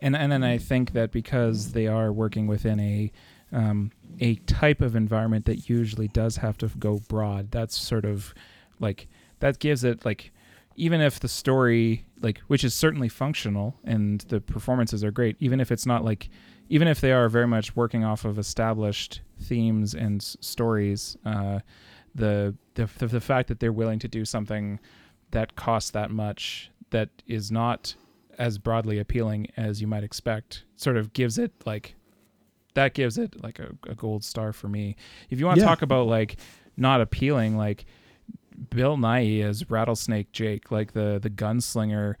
And 0.00 0.16
and 0.16 0.30
then 0.30 0.44
I 0.44 0.58
think 0.58 0.92
that 0.92 1.12
because 1.12 1.72
they 1.72 1.86
are 1.86 2.12
working 2.12 2.46
within 2.46 2.80
a 2.80 3.12
um, 3.52 3.90
a 4.20 4.36
type 4.36 4.80
of 4.80 4.94
environment 4.94 5.46
that 5.46 5.68
usually 5.68 6.08
does 6.08 6.36
have 6.36 6.58
to 6.58 6.68
go 6.68 7.00
broad, 7.08 7.50
that's 7.50 7.78
sort 7.78 8.04
of 8.04 8.34
like 8.80 9.08
that 9.40 9.58
gives 9.58 9.84
it 9.84 10.04
like 10.04 10.32
even 10.76 11.00
if 11.00 11.18
the 11.20 11.28
story 11.28 12.06
like 12.20 12.38
which 12.46 12.64
is 12.64 12.74
certainly 12.74 13.08
functional 13.08 13.76
and 13.84 14.20
the 14.22 14.40
performances 14.40 15.02
are 15.04 15.10
great 15.10 15.36
even 15.40 15.60
if 15.60 15.70
it's 15.72 15.86
not 15.86 16.04
like 16.04 16.30
even 16.68 16.88
if 16.88 17.00
they 17.00 17.12
are 17.12 17.28
very 17.28 17.46
much 17.46 17.74
working 17.74 18.04
off 18.04 18.24
of 18.24 18.38
established 18.38 19.20
themes 19.40 19.94
and 19.94 20.20
s- 20.20 20.36
stories, 20.40 21.16
uh, 21.24 21.60
the, 22.14 22.54
the 22.74 22.86
the 23.06 23.20
fact 23.20 23.48
that 23.48 23.60
they're 23.60 23.72
willing 23.72 23.98
to 24.00 24.08
do 24.08 24.24
something 24.24 24.80
that 25.30 25.56
costs 25.56 25.90
that 25.90 26.10
much 26.10 26.70
that 26.90 27.10
is 27.26 27.50
not 27.50 27.94
as 28.38 28.58
broadly 28.58 28.98
appealing 28.98 29.48
as 29.56 29.80
you 29.80 29.86
might 29.86 30.04
expect 30.04 30.64
sort 30.76 30.96
of 30.96 31.12
gives 31.12 31.38
it 31.38 31.52
like 31.66 31.94
that 32.74 32.94
gives 32.94 33.18
it 33.18 33.42
like 33.42 33.58
a, 33.58 33.70
a 33.88 33.94
gold 33.94 34.24
star 34.24 34.52
for 34.52 34.68
me. 34.68 34.96
If 35.30 35.40
you 35.40 35.46
want 35.46 35.56
to 35.56 35.62
yeah. 35.62 35.68
talk 35.68 35.82
about 35.82 36.06
like 36.06 36.36
not 36.76 37.00
appealing, 37.00 37.56
like 37.56 37.86
Bill 38.70 38.96
Nighy 38.96 39.42
as 39.42 39.68
Rattlesnake 39.68 40.32
Jake, 40.32 40.70
like 40.70 40.92
the 40.92 41.18
the 41.20 41.30
gunslinger 41.30 42.14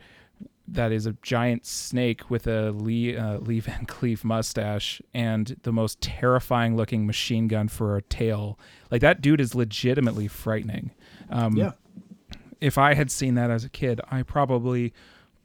that 0.72 0.92
is 0.92 1.06
a 1.06 1.12
giant 1.22 1.66
snake 1.66 2.30
with 2.30 2.46
a 2.46 2.70
Lee 2.72 3.16
uh, 3.16 3.38
Lee 3.40 3.60
Van 3.60 3.86
Cleef 3.86 4.24
mustache 4.24 5.00
and 5.14 5.56
the 5.62 5.72
most 5.72 6.00
terrifying 6.00 6.76
looking 6.76 7.06
machine 7.06 7.48
gun 7.48 7.68
for 7.68 7.96
a 7.96 8.02
tail. 8.02 8.58
Like 8.90 9.00
that 9.00 9.20
dude 9.20 9.40
is 9.40 9.54
legitimately 9.54 10.28
frightening. 10.28 10.92
Um, 11.30 11.56
yeah. 11.56 11.72
If 12.60 12.76
I 12.76 12.94
had 12.94 13.10
seen 13.10 13.34
that 13.34 13.50
as 13.50 13.64
a 13.64 13.68
kid, 13.68 14.00
I 14.10 14.22
probably, 14.22 14.92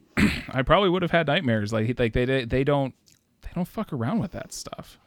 I 0.48 0.62
probably 0.62 0.90
would 0.90 1.02
have 1.02 1.12
had 1.12 1.26
nightmares. 1.28 1.72
Like 1.72 1.98
like 1.98 2.12
they 2.12 2.44
they 2.44 2.64
don't 2.64 2.94
they 3.42 3.50
don't 3.54 3.68
fuck 3.68 3.92
around 3.92 4.18
with 4.18 4.32
that 4.32 4.52
stuff. 4.52 4.98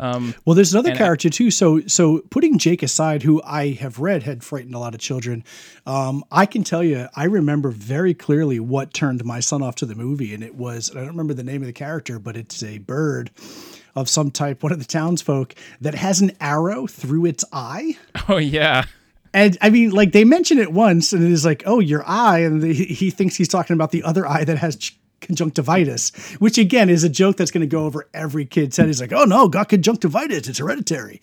Um, 0.00 0.34
well, 0.44 0.54
there's 0.54 0.72
another 0.72 0.94
character 0.94 1.28
too. 1.28 1.50
So, 1.50 1.80
so 1.86 2.20
putting 2.30 2.58
Jake 2.58 2.82
aside, 2.82 3.22
who 3.22 3.42
I 3.44 3.70
have 3.70 3.98
read 3.98 4.22
had 4.22 4.44
frightened 4.44 4.74
a 4.74 4.78
lot 4.78 4.94
of 4.94 5.00
children, 5.00 5.44
um, 5.86 6.24
I 6.30 6.46
can 6.46 6.64
tell 6.64 6.84
you, 6.84 7.08
I 7.16 7.24
remember 7.24 7.70
very 7.70 8.14
clearly 8.14 8.60
what 8.60 8.94
turned 8.94 9.24
my 9.24 9.40
son 9.40 9.62
off 9.62 9.74
to 9.76 9.86
the 9.86 9.94
movie, 9.94 10.34
and 10.34 10.44
it 10.44 10.54
was 10.54 10.90
I 10.90 11.00
don't 11.00 11.08
remember 11.08 11.34
the 11.34 11.42
name 11.42 11.62
of 11.62 11.66
the 11.66 11.72
character, 11.72 12.18
but 12.18 12.36
it's 12.36 12.62
a 12.62 12.78
bird 12.78 13.30
of 13.96 14.08
some 14.08 14.30
type, 14.30 14.62
one 14.62 14.72
of 14.72 14.78
the 14.78 14.84
townsfolk 14.84 15.54
that 15.80 15.94
has 15.94 16.20
an 16.20 16.32
arrow 16.40 16.86
through 16.86 17.26
its 17.26 17.44
eye. 17.52 17.96
Oh 18.30 18.36
yeah. 18.36 18.84
And 19.32 19.56
I 19.62 19.70
mean, 19.70 19.90
like 19.90 20.12
they 20.12 20.24
mention 20.24 20.58
it 20.58 20.72
once, 20.72 21.12
and 21.12 21.22
it 21.22 21.30
is 21.30 21.44
like, 21.44 21.62
"Oh, 21.64 21.80
your 21.80 22.02
eye," 22.06 22.40
and 22.40 22.60
the, 22.60 22.72
he 22.72 23.10
thinks 23.10 23.36
he's 23.36 23.48
talking 23.48 23.74
about 23.74 23.90
the 23.90 24.02
other 24.02 24.26
eye 24.26 24.44
that 24.44 24.58
has 24.58 24.76
conjunctivitis, 25.20 26.10
which 26.38 26.58
again 26.58 26.88
is 26.88 27.04
a 27.04 27.08
joke 27.08 27.36
that's 27.36 27.50
going 27.50 27.60
to 27.62 27.66
go 27.66 27.84
over 27.84 28.08
every 28.14 28.44
kid's 28.44 28.76
head. 28.76 28.86
He's 28.86 29.00
like, 29.00 29.12
oh 29.12 29.24
no, 29.24 29.48
got 29.48 29.68
conjunctivitis. 29.68 30.48
It's 30.48 30.58
hereditary. 30.58 31.20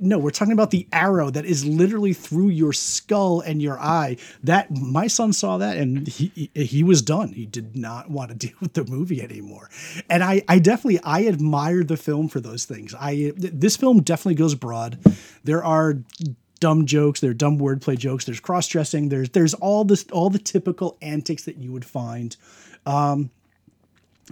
No, 0.00 0.18
we're 0.18 0.30
talking 0.30 0.52
about 0.52 0.70
the 0.70 0.88
arrow 0.92 1.30
that 1.30 1.44
is 1.44 1.64
literally 1.64 2.12
through 2.12 2.48
your 2.48 2.72
skull 2.72 3.40
and 3.40 3.62
your 3.62 3.78
eye. 3.78 4.16
That 4.42 4.70
my 4.70 5.06
son 5.06 5.32
saw 5.32 5.58
that 5.58 5.76
and 5.76 6.06
he 6.08 6.50
he 6.54 6.82
was 6.82 7.00
done. 7.00 7.32
He 7.32 7.46
did 7.46 7.76
not 7.76 8.10
want 8.10 8.30
to 8.30 8.36
deal 8.36 8.56
with 8.60 8.74
the 8.74 8.84
movie 8.84 9.22
anymore. 9.22 9.70
And 10.10 10.24
I 10.24 10.42
I 10.48 10.58
definitely 10.58 11.00
I 11.04 11.20
admired 11.20 11.88
the 11.88 11.96
film 11.96 12.28
for 12.28 12.40
those 12.40 12.64
things. 12.64 12.94
I 12.98 13.32
this 13.36 13.76
film 13.76 14.02
definitely 14.02 14.34
goes 14.34 14.54
broad. 14.54 14.98
There 15.44 15.62
are 15.64 15.98
dumb 16.60 16.86
jokes, 16.86 17.20
there 17.20 17.30
are 17.30 17.34
dumb 17.34 17.58
wordplay 17.58 17.96
jokes, 17.96 18.24
there's 18.24 18.40
cross-dressing, 18.40 19.10
there's 19.10 19.30
there's 19.30 19.54
all 19.54 19.84
this 19.84 20.04
all 20.10 20.28
the 20.28 20.40
typical 20.40 20.98
antics 21.00 21.44
that 21.44 21.56
you 21.56 21.72
would 21.72 21.84
find 21.84 22.36
um, 22.88 23.30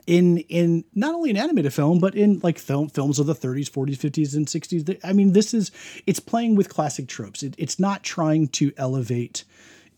in 0.07 0.39
in 0.39 0.85
not 0.95 1.15
only 1.15 1.31
an 1.31 1.37
animated 1.37 1.73
film 1.73 1.99
but 1.99 2.15
in 2.15 2.41
like 2.43 2.59
film 2.59 2.89
films 2.89 3.19
of 3.19 3.27
the 3.27 3.35
30s 3.35 3.71
40s 3.71 3.97
50s 3.97 4.37
and 4.37 4.47
60s 4.47 4.99
i 5.03 5.13
mean 5.13 5.33
this 5.33 5.55
is 5.55 5.71
it's 6.07 6.21
playing 6.21 6.55
with 6.55 6.69
classic 6.69 7.09
tropes. 7.09 7.43
It, 7.43 7.55
it's 7.57 7.79
not 7.79 8.03
trying 8.03 8.49
to 8.49 8.73
elevate 8.77 9.45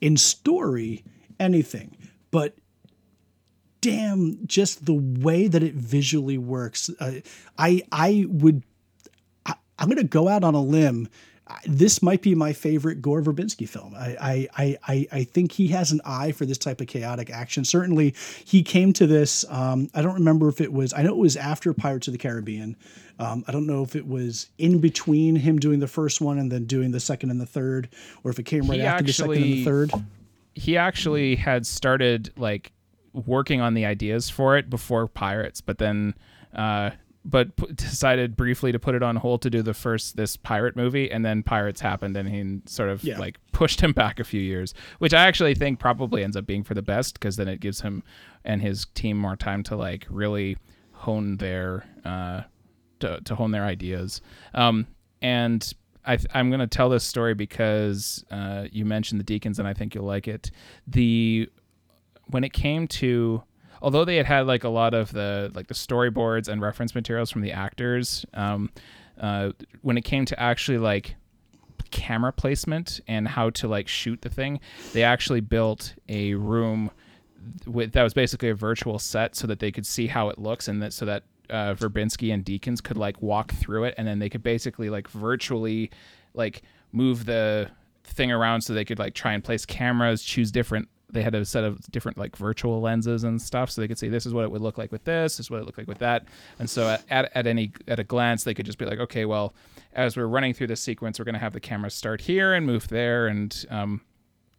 in 0.01 0.17
story 0.17 1.05
anything 1.41 1.97
but 2.31 2.55
damn 3.81 4.39
just 4.47 4.87
the 4.87 4.95
way 4.95 5.49
that 5.49 5.63
it 5.63 5.75
visually 5.75 6.39
works 6.39 6.91
uh, 7.01 7.21
i 7.59 7.83
i 7.91 8.25
would 8.29 8.63
I, 9.47 9.55
i'm 9.79 9.89
gonna 9.89 10.05
go 10.05 10.29
out 10.29 10.45
on 10.45 10.55
a 10.55 10.63
limb 10.63 11.09
this 11.67 12.03
might 12.03 12.23
be 12.23 12.35
my 12.35 12.53
favorite 12.53 13.01
Gore 13.01 13.23
Verbinski 13.23 13.69
film. 13.69 13.95
I, 13.95 14.49
I, 14.57 14.79
I, 14.87 15.07
I 15.13 15.25
think 15.25 15.53
he 15.53 15.69
has 15.69 15.93
an 15.93 16.01
eye 16.05 16.33
for 16.33 16.45
this 16.45 16.59
type 16.59 16.81
of 16.81 16.87
chaotic 16.87 17.31
action. 17.31 17.65
Certainly, 17.65 18.15
he 18.45 18.63
came 18.63 18.93
to 18.95 19.07
this. 19.07 19.45
Um, 19.49 19.89
I 19.95 20.03
don't 20.03 20.15
remember 20.15 20.49
if 20.49 20.61
it 20.61 20.73
was. 20.73 20.93
I 20.93 21.03
know 21.03 21.11
it 21.11 21.19
was 21.19 21.37
after 21.37 21.73
Pirates 21.73 22.09
of 22.09 22.13
the 22.13 22.19
Caribbean. 22.19 22.77
Um, 23.19 23.45
I 23.49 23.53
don't 23.53 23.67
know 23.67 23.83
if 23.83 23.97
it 23.97 24.07
was 24.07 24.49
in 24.59 24.79
between 24.79 25.37
him 25.37 25.59
doing 25.59 25.81
the 25.81 25.89
first 25.89 26.21
one 26.21 26.39
and 26.39 26.53
then 26.53 26.67
doing 26.67 26.93
the 26.93 27.01
second 27.01 27.31
and 27.31 27.41
the 27.41 27.47
third, 27.47 27.89
or 28.25 28.31
if 28.31 28.39
it 28.39 28.45
came 28.45 28.63
right 28.63 28.81
he 28.81 28.87
after 28.87 29.05
actually, 29.05 29.39
the 29.39 29.43
second 29.43 29.43
and 29.43 29.53
the 29.53 29.65
third. 29.65 30.05
He 30.55 30.77
actually 30.77 31.37
had 31.37 31.67
started 31.67 32.33
like 32.37 32.73
working 33.13 33.61
on 33.61 33.75
the 33.75 33.87
ideas 33.87 34.29
for 34.31 34.57
it 34.57 34.71
before 34.71 35.07
Pirates, 35.09 35.61
but 35.61 35.79
then. 35.79 36.15
Uh, 36.55 36.91
but 37.29 37.55
p- 37.57 37.67
decided 37.75 38.37
briefly 38.37 38.73
to 38.73 38.79
put 38.79 38.95
it 38.95 39.03
on 39.03 39.17
hold 39.17 39.43
to 39.43 39.51
do 39.51 39.63
the 39.63 39.75
first 39.75 40.17
this 40.17 40.37
pirate 40.37 40.75
movie 40.75 41.11
and 41.11 41.25
then 41.25 41.43
pirates 41.43 41.81
happened 41.81 42.17
and 42.17 42.29
he 42.29 42.61
sort 42.67 42.89
of 42.89 43.05
yeah. 43.05 43.19
like 43.19 43.39
pushed 43.53 43.81
him 43.81 43.93
back 43.93 44.19
a 44.19 44.25
few 44.25 44.41
years 44.41 44.75
which 44.99 45.13
i 45.13 45.27
actually 45.27 45.55
think 45.55 45.79
probably 45.79 46.25
ends 46.25 46.37
up 46.37 46.47
being 46.47 46.65
for 46.65 46.75
the 46.75 46.83
best 46.83 47.15
because 47.15 47.37
then 47.37 47.49
it 47.49 47.61
gives 47.61 47.81
him 47.83 48.03
and 48.45 48.63
his 48.63 48.87
team 48.95 49.17
more 49.17 49.37
time 49.37 49.63
to 49.63 49.77
like 49.77 50.07
really 50.09 50.57
hone 50.93 51.37
their 51.37 51.85
uh 52.05 52.41
to, 52.99 53.21
to 53.21 53.35
hone 53.35 53.51
their 53.51 53.65
ideas 53.65 54.21
um 54.55 54.87
and 55.21 55.75
I, 56.07 56.19
am 56.33 56.49
going 56.49 56.61
to 56.61 56.67
tell 56.67 56.89
this 56.89 57.05
story 57.05 57.35
because 57.35 58.25
uh, 58.31 58.67
you 58.73 58.87
mentioned 58.87 59.21
the 59.21 59.25
Deakins, 59.25 59.59
and 59.59 59.69
I 59.69 59.75
think 59.75 59.95
you'll 59.95 60.07
like 60.07 60.27
it. 60.27 60.51
The 60.87 61.51
when 62.29 62.45
it 62.45 62.55
came 62.55 62.89
to 62.89 63.43
although 63.83 64.05
they 64.05 64.17
had 64.17 64.27
had 64.27 64.47
like 64.47 64.65
a 64.65 64.69
lot 64.69 64.95
of 64.95 65.13
the 65.13 65.51
like 65.55 65.69
the 65.69 65.75
storyboards 65.75 66.49
and 66.49 66.61
reference 66.61 66.95
materials 66.95 67.31
from 67.31 67.43
the 67.43 67.53
actors, 67.53 68.25
um, 68.35 68.71
uh, 69.21 69.51
when 69.83 69.97
it 69.99 70.05
came 70.05 70.25
to 70.25 70.41
actually 70.41 70.79
like 70.79 71.17
camera 71.91 72.33
placement 72.33 73.01
and 73.09 73.29
how 73.29 73.51
to 73.51 73.69
like 73.69 73.89
shoot 73.89 74.23
the 74.23 74.29
thing, 74.29 74.61
they 74.93 75.03
actually 75.03 75.41
built 75.41 75.95
a 76.09 76.35
room 76.35 76.91
with 77.67 77.93
that 77.93 78.03
was 78.03 78.15
basically 78.15 78.51
a 78.51 78.55
virtual 78.55 78.99
set 78.99 79.37
so 79.37 79.47
that 79.47 79.59
they 79.59 79.73
could 79.73 79.87
see 79.87 80.07
how 80.07 80.29
it 80.29 80.39
looks 80.39 80.69
and 80.69 80.83
that 80.83 80.93
so 80.93 81.05
that 81.05 81.23
uh, 81.51 81.75
Verbinski 81.75 82.33
and 82.33 82.45
Deakins 82.45 82.83
could 82.83 82.97
like 82.97 83.21
walk 83.23 83.53
through 83.53 83.85
it 83.85 83.95
and 83.97 84.07
then 84.07 84.19
they 84.19 84.29
could 84.29 84.43
basically 84.43 84.91
like 84.91 85.09
virtually 85.09 85.91
like 86.35 86.63
move 86.93 87.25
the 87.25 87.71
thing 88.05 88.31
around 88.33 88.63
so 88.63 88.75
they 88.75 88.85
could 88.85 88.99
like 88.99 89.15
try 89.15 89.33
and 89.33 89.43
place 89.43 89.65
cameras, 89.65 90.23
choose 90.23 90.51
different 90.51 90.89
they 91.11 91.23
had 91.23 91.35
a 91.35 91.45
set 91.45 91.65
of 91.65 91.81
different 91.91 92.19
like 92.19 92.37
virtual 92.37 92.81
lenses 92.81 93.25
and 93.25 93.41
stuff 93.41 93.71
so 93.71 93.81
they 93.81 93.89
could 93.89 93.99
see 93.99 94.09
this 94.09 94.27
is 94.27 94.35
what 94.35 94.45
it 94.45 94.51
would 94.51 94.61
look 94.61 94.77
like 94.77 94.93
with 94.93 95.05
this, 95.05 95.37
this 95.37 95.47
is 95.47 95.51
what 95.51 95.61
it 95.61 95.65
looked 95.65 95.79
like 95.79 95.89
with 95.89 95.99
that. 95.99 96.27
And 96.59 96.69
so 96.69 96.99
at, 97.09 97.31
at, 97.35 97.47
any 97.47 97.73
at 97.87 97.99
a 97.99 98.05
glance 98.05 98.45
they 98.45 98.55
could 98.55 98.67
just 98.67 98.79
be 98.79 98.85
like 98.85 98.99
okay 98.99 99.25
well 99.25 99.55
as 99.95 100.17
we're 100.17 100.27
running 100.27 100.53
through 100.53 100.67
this 100.67 100.81
sequence 100.81 101.19
we're 101.19 101.25
going 101.25 101.35
to 101.35 101.41
have 101.41 101.55
the 101.55 101.61
camera 101.61 101.91
start 101.91 102.21
here 102.21 102.53
and 102.53 102.67
move 102.67 102.89
there 102.89 103.27
and 103.27 103.65
um 103.71 104.01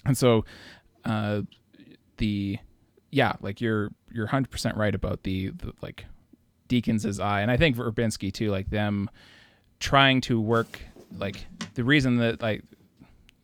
and 0.06 0.18
so 0.18 0.44
uh 1.06 1.42
the 2.18 2.58
yeah 3.12 3.34
like 3.42 3.62
you're 3.62 3.92
you're 4.12 4.28
100% 4.28 4.76
right 4.76 4.96
about 4.96 5.24
the, 5.24 5.50
the 5.50 5.72
like 5.82 6.06
Deakins's 6.68 7.20
eye 7.20 7.42
and 7.42 7.52
I 7.52 7.58
think 7.58 7.76
Verbinski 7.76 8.34
too 8.34 8.50
like 8.50 8.70
them 8.70 9.10
trying 9.80 10.22
to 10.22 10.42
work 10.42 10.80
like 11.16 11.46
the 11.76 11.84
reason 11.84 12.18
that 12.18 12.42
like 12.42 12.64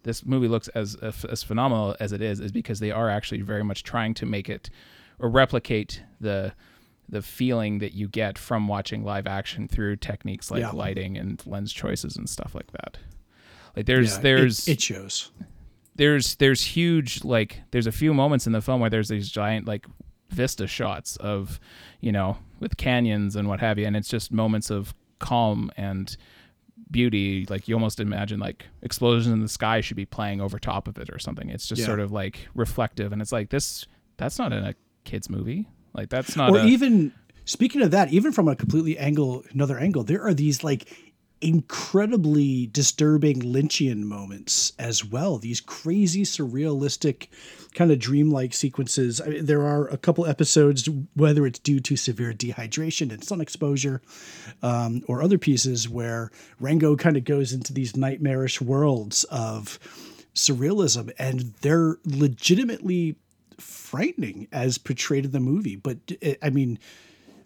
this 0.05 0.25
movie 0.25 0.47
looks 0.47 0.67
as 0.69 0.95
as 0.95 1.43
phenomenal 1.43 1.95
as 1.99 2.13
it 2.13 2.21
is 2.21 2.39
is 2.39 2.51
because 2.51 2.79
they 2.79 2.91
are 2.91 3.09
actually 3.09 3.41
very 3.41 3.63
much 3.63 3.83
trying 3.83 4.13
to 4.13 4.25
make 4.25 4.49
it 4.49 4.69
or 5.19 5.29
replicate 5.29 6.01
the 6.21 6.53
the 7.09 7.21
feeling 7.21 7.79
that 7.79 7.93
you 7.93 8.07
get 8.07 8.37
from 8.37 8.67
watching 8.67 9.03
live 9.03 9.27
action 9.27 9.67
through 9.67 9.95
techniques 9.95 10.49
like 10.49 10.61
yeah. 10.61 10.71
lighting 10.71 11.17
and 11.17 11.45
lens 11.45 11.73
choices 11.73 12.15
and 12.15 12.29
stuff 12.29 12.55
like 12.55 12.71
that. 12.71 12.97
Like 13.75 13.85
there's 13.87 14.15
yeah, 14.15 14.21
there's 14.21 14.67
it, 14.67 14.73
it, 14.73 14.81
shows. 14.81 15.31
There's 15.95 16.35
there's 16.35 16.61
huge 16.61 17.23
like 17.23 17.61
there's 17.71 17.87
a 17.87 17.91
few 17.91 18.13
moments 18.13 18.47
in 18.47 18.53
the 18.53 18.61
film 18.61 18.81
where 18.81 18.89
there's 18.89 19.09
these 19.09 19.29
giant 19.29 19.67
like 19.67 19.85
vista 20.29 20.67
shots 20.67 21.17
of 21.17 21.59
you 21.99 22.11
know 22.11 22.37
with 22.59 22.77
canyons 22.77 23.35
and 23.35 23.47
what 23.47 23.59
have 23.59 23.77
you 23.77 23.85
and 23.85 23.95
it's 23.95 24.09
just 24.09 24.31
moments 24.31 24.69
of 24.69 24.93
calm 25.19 25.71
and 25.77 26.17
beauty 26.91 27.45
like 27.49 27.67
you 27.67 27.75
almost 27.75 27.99
imagine 27.99 28.39
like 28.39 28.65
explosions 28.81 29.33
in 29.33 29.41
the 29.41 29.49
sky 29.49 29.81
should 29.81 29.97
be 29.97 30.05
playing 30.05 30.41
over 30.41 30.59
top 30.59 30.87
of 30.87 30.97
it 30.97 31.09
or 31.09 31.17
something 31.17 31.49
it's 31.49 31.67
just 31.67 31.79
yeah. 31.79 31.85
sort 31.85 31.99
of 31.99 32.11
like 32.11 32.47
reflective 32.53 33.11
and 33.11 33.21
it's 33.21 33.31
like 33.31 33.49
this 33.49 33.85
that's 34.17 34.37
not 34.37 34.51
in 34.51 34.63
a 34.63 34.73
kids 35.03 35.29
movie 35.29 35.67
like 35.93 36.09
that's 36.09 36.35
not 36.35 36.51
or 36.51 36.59
a, 36.59 36.65
even 36.65 37.13
speaking 37.45 37.81
of 37.81 37.91
that 37.91 38.11
even 38.11 38.31
from 38.31 38.47
a 38.47 38.55
completely 38.55 38.97
angle 38.97 39.43
another 39.51 39.79
angle 39.79 40.03
there 40.03 40.21
are 40.21 40.33
these 40.33 40.63
like 40.63 41.04
incredibly 41.41 42.67
disturbing 42.67 43.41
Lynchian 43.41 44.03
moments 44.03 44.73
as 44.79 45.03
well. 45.03 45.37
These 45.37 45.61
crazy, 45.61 46.23
surrealistic, 46.23 47.27
kind 47.73 47.91
of 47.91 47.99
dreamlike 47.99 48.53
sequences. 48.53 49.19
I 49.19 49.27
mean, 49.27 49.45
there 49.45 49.61
are 49.61 49.87
a 49.89 49.97
couple 49.97 50.25
episodes, 50.25 50.89
whether 51.13 51.45
it's 51.45 51.59
due 51.59 51.79
to 51.81 51.95
severe 51.95 52.33
dehydration 52.33 53.11
and 53.11 53.23
sun 53.23 53.41
exposure, 53.41 54.01
um, 54.63 55.03
or 55.07 55.21
other 55.21 55.37
pieces 55.37 55.87
where 55.89 56.31
Rango 56.59 56.95
kind 56.95 57.17
of 57.17 57.25
goes 57.25 57.53
into 57.53 57.73
these 57.73 57.95
nightmarish 57.95 58.61
worlds 58.61 59.25
of 59.25 59.77
surrealism, 60.33 61.11
and 61.19 61.53
they're 61.61 61.97
legitimately 62.05 63.17
frightening 63.57 64.47
as 64.51 64.77
portrayed 64.77 65.25
in 65.25 65.31
the 65.31 65.39
movie. 65.39 65.75
But 65.75 65.97
I 66.41 66.49
mean, 66.49 66.79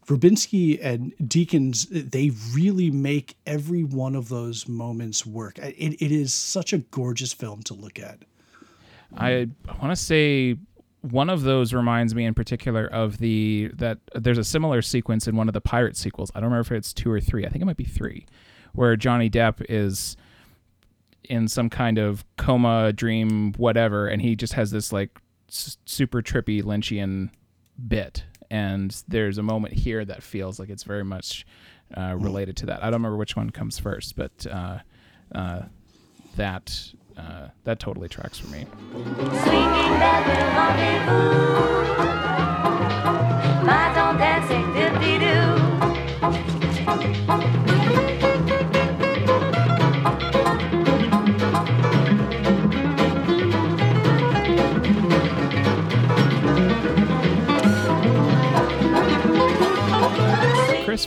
Verbinski 0.09 0.83
and 0.83 1.13
Deakins, 1.21 1.87
they 2.11 2.31
really 2.51 2.89
make 2.89 3.37
every 3.45 3.83
one 3.83 4.15
of 4.15 4.27
those 4.27 4.67
moments 4.67 5.23
work. 5.23 5.59
It, 5.59 6.01
it 6.01 6.11
is 6.11 6.33
such 6.33 6.73
a 6.73 6.79
gorgeous 6.79 7.31
film 7.31 7.61
to 7.63 7.75
look 7.75 7.99
at. 7.99 8.25
I 9.15 9.49
want 9.79 9.91
to 9.91 9.95
say 9.95 10.57
one 11.01 11.29
of 11.29 11.43
those 11.43 11.73
reminds 11.75 12.15
me 12.15 12.25
in 12.25 12.33
particular 12.33 12.87
of 12.87 13.19
the 13.19 13.69
that 13.75 13.99
there's 14.15 14.39
a 14.39 14.43
similar 14.43 14.81
sequence 14.81 15.27
in 15.27 15.35
one 15.35 15.47
of 15.47 15.53
the 15.53 15.61
pirate 15.61 15.95
sequels. 15.95 16.31
I 16.33 16.39
don't 16.39 16.49
remember 16.49 16.61
if 16.61 16.71
it's 16.71 16.91
two 16.91 17.11
or 17.11 17.19
three. 17.19 17.45
I 17.45 17.49
think 17.49 17.61
it 17.61 17.65
might 17.65 17.77
be 17.77 17.85
three, 17.85 18.25
where 18.73 18.95
Johnny 18.95 19.29
Depp 19.29 19.63
is 19.69 20.17
in 21.23 21.47
some 21.47 21.69
kind 21.69 21.99
of 21.99 22.25
coma, 22.37 22.93
dream, 22.93 23.53
whatever, 23.53 24.07
and 24.07 24.23
he 24.23 24.35
just 24.35 24.53
has 24.53 24.71
this 24.71 24.91
like 24.91 25.19
s- 25.49 25.77
super 25.85 26.23
trippy 26.23 26.63
Lynchian 26.63 27.29
bit, 27.87 28.23
and 28.49 29.03
there's 29.07 29.37
a 29.37 29.43
moment 29.43 29.73
here 29.73 30.03
that 30.05 30.23
feels 30.23 30.59
like 30.59 30.69
it's 30.69 30.83
very 30.83 31.03
much 31.03 31.45
uh, 31.95 32.15
related 32.17 32.57
to 32.57 32.65
that. 32.67 32.83
I 32.83 32.85
don't 32.85 32.93
remember 32.93 33.17
which 33.17 33.35
one 33.35 33.49
comes 33.49 33.79
first, 33.79 34.15
but 34.15 34.45
uh, 34.49 34.79
uh, 35.33 35.61
that 36.35 36.93
uh, 37.17 37.49
that 37.65 37.79
totally 37.79 38.07
tracks 38.07 38.39
for 38.39 38.47
me. 38.47 38.65
Swinging 38.91 39.99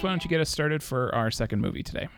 Why 0.03 0.11
don't 0.11 0.25
you 0.25 0.31
get 0.31 0.41
us 0.41 0.51
started 0.51 0.83
for 0.83 1.15
our 1.15 1.31
second 1.31 1.61
movie 1.61 1.85
today? 1.85 2.09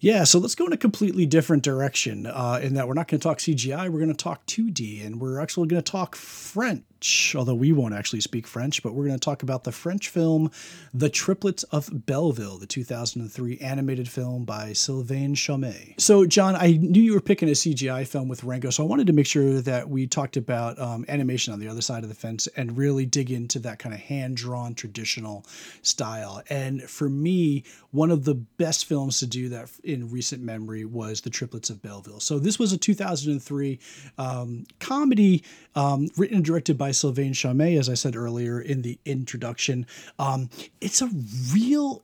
Yeah, 0.00 0.22
so 0.22 0.38
let's 0.38 0.54
go 0.54 0.66
in 0.66 0.72
a 0.72 0.76
completely 0.76 1.26
different 1.26 1.64
direction. 1.64 2.26
Uh, 2.26 2.60
in 2.62 2.74
that 2.74 2.86
we're 2.86 2.94
not 2.94 3.08
going 3.08 3.18
to 3.18 3.22
talk 3.22 3.38
CGI, 3.38 3.88
we're 3.88 3.98
going 3.98 4.14
to 4.14 4.24
talk 4.24 4.46
2D, 4.46 5.04
and 5.04 5.20
we're 5.20 5.40
actually 5.40 5.66
going 5.66 5.82
to 5.82 5.90
talk 5.90 6.14
French. 6.14 6.84
Although 7.34 7.54
we 7.54 7.72
won't 7.72 7.94
actually 7.94 8.20
speak 8.20 8.46
French, 8.46 8.82
but 8.82 8.94
we're 8.94 9.06
going 9.06 9.18
to 9.18 9.24
talk 9.24 9.42
about 9.42 9.64
the 9.64 9.72
French 9.72 10.08
film 10.08 10.50
The 10.92 11.08
Triplets 11.08 11.62
of 11.64 12.06
Belleville, 12.06 12.58
the 12.58 12.66
2003 12.66 13.58
animated 13.58 14.08
film 14.08 14.44
by 14.44 14.72
Sylvain 14.72 15.34
Chomet. 15.34 16.00
So, 16.00 16.26
John, 16.26 16.56
I 16.56 16.72
knew 16.80 17.02
you 17.02 17.14
were 17.14 17.20
picking 17.20 17.48
a 17.48 17.52
CGI 17.52 18.06
film 18.06 18.28
with 18.28 18.44
Rango, 18.44 18.70
so 18.70 18.82
I 18.82 18.86
wanted 18.86 19.06
to 19.06 19.12
make 19.12 19.26
sure 19.26 19.60
that 19.60 19.88
we 19.88 20.06
talked 20.06 20.36
about 20.36 20.78
um, 20.78 21.04
animation 21.08 21.52
on 21.52 21.60
the 21.60 21.68
other 21.68 21.82
side 21.82 22.02
of 22.02 22.08
the 22.08 22.14
fence 22.14 22.46
and 22.56 22.76
really 22.76 23.06
dig 23.06 23.30
into 23.30 23.58
that 23.60 23.78
kind 23.78 23.94
of 23.94 24.00
hand 24.00 24.36
drawn 24.36 24.74
traditional 24.74 25.46
style. 25.82 26.42
And 26.50 26.82
for 26.82 27.08
me, 27.08 27.64
one 27.90 28.10
of 28.10 28.24
the 28.24 28.34
best 28.34 28.86
films 28.86 29.18
to 29.20 29.26
do 29.26 29.48
that 29.50 29.70
in 29.84 30.10
recent 30.10 30.42
memory 30.42 30.84
was 30.84 31.20
The 31.20 31.30
Triplets 31.30 31.70
of 31.70 31.80
Belleville. 31.82 32.20
So 32.20 32.38
this 32.38 32.58
was 32.58 32.72
a 32.72 32.78
2003 32.78 33.78
um, 34.18 34.64
comedy 34.80 35.44
um, 35.74 36.08
written 36.16 36.36
and 36.36 36.44
directed 36.44 36.76
by 36.76 36.87
Sylvain 36.90 37.32
Chomet, 37.32 37.78
as 37.78 37.88
I 37.88 37.94
said 37.94 38.16
earlier 38.16 38.60
in 38.60 38.82
the 38.82 38.98
introduction. 39.04 39.86
Um, 40.18 40.50
it's 40.80 41.02
a 41.02 41.10
real 41.52 42.02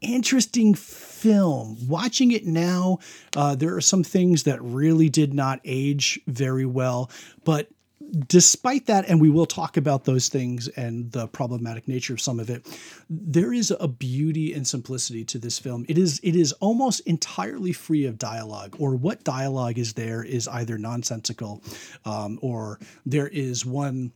interesting 0.00 0.74
film. 0.74 1.76
Watching 1.88 2.30
it 2.32 2.46
now, 2.46 2.98
uh, 3.36 3.54
there 3.54 3.74
are 3.74 3.80
some 3.80 4.04
things 4.04 4.44
that 4.44 4.62
really 4.62 5.08
did 5.08 5.34
not 5.34 5.60
age 5.64 6.20
very 6.26 6.66
well, 6.66 7.10
but 7.44 7.68
despite 8.14 8.86
that, 8.86 9.08
and 9.08 9.20
we 9.20 9.30
will 9.30 9.46
talk 9.46 9.76
about 9.76 10.04
those 10.04 10.28
things 10.28 10.68
and 10.68 11.10
the 11.12 11.26
problematic 11.28 11.88
nature 11.88 12.14
of 12.14 12.20
some 12.20 12.40
of 12.40 12.50
it, 12.50 12.66
there 13.10 13.52
is 13.52 13.72
a 13.80 13.88
beauty 13.88 14.52
and 14.52 14.66
simplicity 14.66 15.24
to 15.24 15.38
this 15.38 15.58
film. 15.58 15.84
It 15.88 15.98
is 15.98 16.20
it 16.22 16.36
is 16.36 16.52
almost 16.54 17.00
entirely 17.00 17.72
free 17.72 18.06
of 18.06 18.18
dialogue, 18.18 18.76
or 18.78 18.96
what 18.96 19.24
dialogue 19.24 19.78
is 19.78 19.94
there 19.94 20.22
is 20.22 20.48
either 20.48 20.78
nonsensical, 20.78 21.62
um, 22.04 22.38
or 22.42 22.78
there 23.04 23.28
is 23.28 23.66
one 23.66 24.12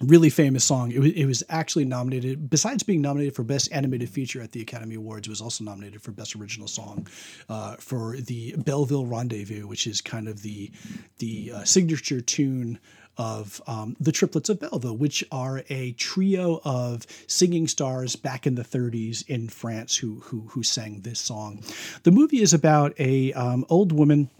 really 0.00 0.30
famous 0.30 0.64
song. 0.64 0.90
It 0.90 0.98
was, 0.98 1.12
it 1.12 1.26
was 1.26 1.42
actually 1.48 1.84
nominated, 1.84 2.48
besides 2.48 2.82
being 2.82 3.02
nominated 3.02 3.34
for 3.34 3.42
Best 3.42 3.70
Animated 3.72 4.08
Feature 4.08 4.40
at 4.40 4.52
the 4.52 4.62
Academy 4.62 4.94
Awards, 4.94 5.28
was 5.28 5.40
also 5.40 5.64
nominated 5.64 6.02
for 6.02 6.10
Best 6.12 6.34
Original 6.36 6.68
Song 6.68 7.06
uh, 7.48 7.76
for 7.76 8.16
the 8.16 8.54
Belleville 8.56 9.06
Rendezvous, 9.06 9.66
which 9.66 9.86
is 9.86 10.00
kind 10.00 10.28
of 10.28 10.42
the 10.42 10.70
the 11.18 11.52
uh, 11.54 11.64
signature 11.64 12.20
tune 12.20 12.78
of 13.20 13.60
um, 13.66 13.94
the 14.00 14.12
Triplets 14.12 14.48
of 14.48 14.60
Belleville, 14.60 14.96
which 14.96 15.22
are 15.30 15.62
a 15.68 15.92
trio 15.92 16.58
of 16.64 17.06
singing 17.26 17.68
stars 17.68 18.16
back 18.16 18.46
in 18.46 18.54
the 18.54 18.64
30s 18.64 19.28
in 19.28 19.50
France 19.50 19.94
who 19.94 20.20
who, 20.20 20.40
who 20.48 20.62
sang 20.62 21.02
this 21.02 21.20
song. 21.20 21.62
The 22.04 22.12
movie 22.12 22.40
is 22.40 22.54
about 22.54 22.98
a 22.98 23.34
um, 23.34 23.66
old 23.68 23.92
woman 23.92 24.30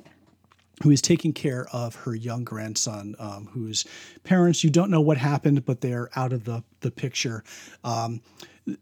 who 0.82 0.90
is 0.90 1.02
taking 1.02 1.34
care 1.34 1.66
of 1.74 1.94
her 1.94 2.14
young 2.14 2.42
grandson, 2.42 3.14
um, 3.18 3.50
whose 3.52 3.84
parents 4.24 4.64
you 4.64 4.70
don't 4.70 4.90
know 4.90 5.02
what 5.02 5.18
happened, 5.18 5.66
but 5.66 5.82
they're 5.82 6.08
out 6.16 6.32
of 6.32 6.44
the 6.44 6.64
the 6.80 6.90
picture. 6.90 7.44
Um, 7.84 8.22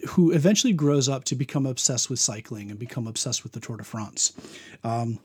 who 0.09 0.31
eventually 0.33 0.73
grows 0.73 1.09
up 1.09 1.25
to 1.25 1.35
become 1.35 1.67
obsessed 1.67 2.11
with 2.11 2.19
cycling 2.21 2.71
and 2.71 2.79
become 2.79 3.07
obsessed 3.07 3.43
with 3.43 3.53
the 3.53 3.61
Tour 3.61 3.79
de 3.79 3.85
France. 3.85 4.33
Um, 4.85 5.19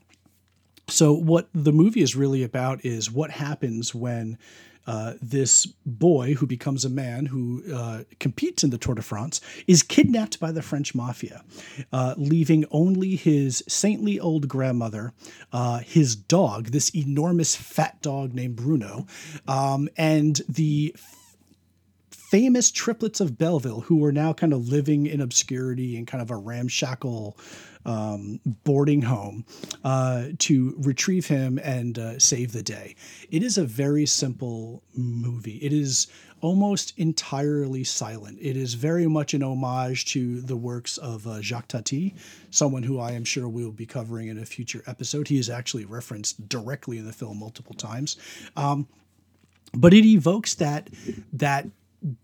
so, 0.88 1.12
what 1.12 1.48
the 1.54 1.72
movie 1.72 2.02
is 2.02 2.14
really 2.14 2.42
about 2.42 2.84
is 2.84 3.10
what 3.10 3.30
happens 3.30 3.94
when 3.94 4.38
uh, 4.86 5.14
this 5.22 5.66
boy 5.86 6.34
who 6.34 6.46
becomes 6.46 6.84
a 6.84 6.90
man 6.90 7.26
who 7.26 7.62
uh, 7.72 8.02
competes 8.20 8.62
in 8.62 8.70
the 8.70 8.78
Tour 8.78 8.94
de 8.94 9.02
France 9.02 9.40
is 9.66 9.82
kidnapped 9.82 10.38
by 10.38 10.52
the 10.52 10.60
French 10.62 10.94
mafia, 10.94 11.42
uh, 11.92 12.14
leaving 12.18 12.66
only 12.70 13.16
his 13.16 13.64
saintly 13.66 14.20
old 14.20 14.46
grandmother, 14.46 15.14
uh, 15.52 15.78
his 15.78 16.14
dog, 16.14 16.66
this 16.66 16.94
enormous 16.94 17.56
fat 17.56 18.00
dog 18.02 18.34
named 18.34 18.56
Bruno, 18.56 19.06
um, 19.48 19.88
and 19.96 20.42
the 20.48 20.94
famous 22.30 22.70
triplets 22.70 23.20
of 23.20 23.36
Belleville 23.38 23.80
who 23.80 24.04
are 24.04 24.12
now 24.12 24.32
kind 24.32 24.52
of 24.52 24.68
living 24.68 25.06
in 25.06 25.20
obscurity 25.20 25.96
in 25.96 26.06
kind 26.06 26.22
of 26.22 26.30
a 26.30 26.36
ramshackle 26.36 27.36
um, 27.86 28.40
boarding 28.64 29.02
home 29.02 29.44
uh, 29.84 30.28
to 30.38 30.74
retrieve 30.78 31.26
him 31.26 31.58
and 31.62 31.98
uh, 31.98 32.18
save 32.18 32.52
the 32.52 32.62
day. 32.62 32.96
It 33.30 33.42
is 33.42 33.58
a 33.58 33.64
very 33.64 34.06
simple 34.06 34.82
movie. 34.94 35.58
It 35.58 35.72
is 35.72 36.06
almost 36.40 36.94
entirely 36.98 37.84
silent. 37.84 38.38
It 38.40 38.56
is 38.56 38.74
very 38.74 39.06
much 39.06 39.34
an 39.34 39.42
homage 39.42 40.06
to 40.06 40.40
the 40.40 40.56
works 40.56 40.96
of 40.98 41.26
uh, 41.26 41.42
Jacques 41.42 41.68
Tati, 41.68 42.14
someone 42.50 42.82
who 42.82 42.98
I 42.98 43.12
am 43.12 43.24
sure 43.24 43.48
we 43.48 43.64
will 43.64 43.70
be 43.72 43.86
covering 43.86 44.28
in 44.28 44.38
a 44.38 44.46
future 44.46 44.82
episode. 44.86 45.28
He 45.28 45.38
is 45.38 45.50
actually 45.50 45.84
referenced 45.84 46.48
directly 46.48 46.98
in 46.98 47.06
the 47.06 47.12
film 47.12 47.38
multiple 47.38 47.74
times. 47.74 48.16
Um, 48.56 48.88
but 49.74 49.92
it 49.92 50.04
evokes 50.04 50.54
that 50.54 50.88
that 51.32 51.66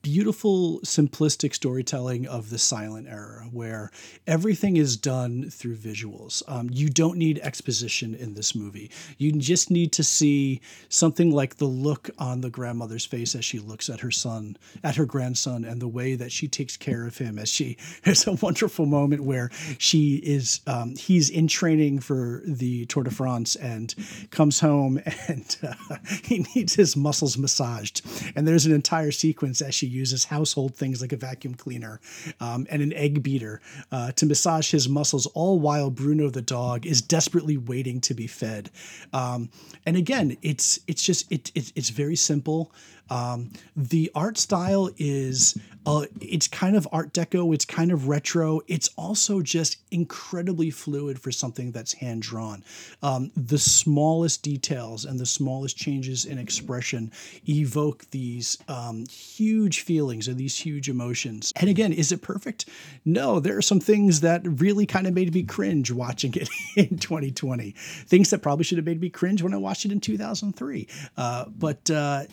beautiful 0.02 0.80
simplistic 0.80 1.54
storytelling 1.54 2.26
of 2.26 2.50
the 2.50 2.58
silent 2.58 3.08
era 3.08 3.48
where 3.50 3.90
everything 4.26 4.76
is 4.76 4.96
done 4.96 5.50
through 5.50 5.76
visuals. 5.76 6.42
Um, 6.48 6.68
you 6.70 6.88
don't 6.88 7.16
need 7.16 7.38
exposition 7.42 8.14
in 8.14 8.34
this 8.34 8.54
movie. 8.54 8.90
You 9.18 9.32
just 9.32 9.70
need 9.70 9.92
to 9.92 10.04
see 10.04 10.60
something 10.88 11.30
like 11.30 11.56
the 11.56 11.66
look 11.66 12.10
on 12.18 12.40
the 12.40 12.50
grandmother's 12.50 13.06
face 13.06 13.34
as 13.34 13.44
she 13.44 13.58
looks 13.58 13.88
at 13.88 14.00
her 14.00 14.10
son 14.10 14.56
at 14.84 14.96
her 14.96 15.06
grandson 15.06 15.64
and 15.64 15.80
the 15.80 15.88
way 15.88 16.14
that 16.14 16.32
she 16.32 16.48
takes 16.48 16.76
care 16.76 17.06
of 17.06 17.18
him 17.18 17.38
as 17.38 17.48
she 17.48 17.76
there's 18.04 18.26
a 18.26 18.32
wonderful 18.32 18.86
moment 18.86 19.22
where 19.22 19.50
she 19.78 20.16
is 20.16 20.60
um, 20.66 20.94
he's 20.96 21.30
in 21.30 21.46
training 21.46 22.00
for 22.00 22.42
the 22.44 22.86
tour 22.86 23.02
de 23.02 23.10
france 23.10 23.56
and 23.56 23.94
comes 24.30 24.60
home 24.60 25.00
and 25.28 25.56
uh, 25.62 25.96
he 26.24 26.46
needs 26.54 26.74
his 26.74 26.96
muscles 26.96 27.38
massaged. 27.38 28.02
And 28.36 28.46
there's 28.46 28.66
an 28.66 28.72
entire 28.72 29.10
sequence 29.10 29.62
she 29.70 29.86
uses 29.86 30.24
household 30.24 30.74
things 30.74 31.00
like 31.00 31.12
a 31.12 31.16
vacuum 31.16 31.54
cleaner 31.54 32.00
um, 32.40 32.66
and 32.70 32.82
an 32.82 32.92
egg 32.92 33.22
beater 33.22 33.60
uh, 33.92 34.12
to 34.12 34.26
massage 34.26 34.70
his 34.70 34.88
muscles, 34.88 35.26
all 35.26 35.58
while 35.58 35.90
Bruno 35.90 36.30
the 36.30 36.42
dog 36.42 36.86
is 36.86 37.02
desperately 37.02 37.56
waiting 37.56 38.00
to 38.02 38.14
be 38.14 38.26
fed. 38.26 38.70
Um, 39.12 39.50
and 39.86 39.96
again, 39.96 40.36
it's 40.42 40.80
it's 40.86 41.02
just 41.02 41.30
it, 41.32 41.50
it 41.54 41.72
it's 41.74 41.90
very 41.90 42.16
simple. 42.16 42.72
Um, 43.10 43.50
the 43.76 44.10
art 44.14 44.38
style 44.38 44.90
is 44.96 45.58
uh, 45.86 46.04
it's 46.20 46.46
kind 46.46 46.76
of 46.76 46.86
art 46.92 47.12
deco, 47.12 47.54
it's 47.54 47.64
kind 47.64 47.90
of 47.90 48.08
retro. 48.08 48.60
It's 48.68 48.90
also 48.96 49.40
just 49.40 49.78
incredibly 49.90 50.70
fluid 50.70 51.18
for 51.18 51.32
something 51.32 51.72
that's 51.72 51.94
hand 51.94 52.22
drawn. 52.22 52.62
Um, 53.02 53.30
the 53.34 53.58
smallest 53.58 54.42
details 54.42 55.04
and 55.04 55.18
the 55.18 55.26
smallest 55.26 55.76
changes 55.76 56.26
in 56.26 56.38
expression 56.38 57.10
evoke 57.48 58.04
these 58.10 58.58
um, 58.68 59.06
huge 59.06 59.80
feelings 59.80 60.28
and 60.28 60.36
these 60.36 60.58
huge 60.58 60.88
emotions. 60.88 61.52
And 61.56 61.70
again, 61.70 61.92
is 61.92 62.12
it 62.12 62.20
perfect? 62.20 62.66
No, 63.06 63.40
there 63.40 63.56
are 63.56 63.62
some 63.62 63.80
things 63.80 64.20
that 64.20 64.42
really 64.44 64.84
kind 64.84 65.06
of 65.06 65.14
made 65.14 65.32
me 65.32 65.44
cringe 65.44 65.90
watching 65.90 66.34
it 66.34 66.50
in 66.76 66.98
2020. 66.98 67.70
Things 68.06 68.28
that 68.30 68.42
probably 68.42 68.64
should 68.64 68.78
have 68.78 68.86
made 68.86 69.00
me 69.00 69.08
cringe 69.08 69.42
when 69.42 69.54
I 69.54 69.56
watched 69.56 69.86
it 69.86 69.92
in 69.92 70.00
2003. 70.00 70.86
Uh, 71.16 71.46
but 71.48 71.90
uh, 71.90 72.24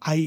I 0.00 0.23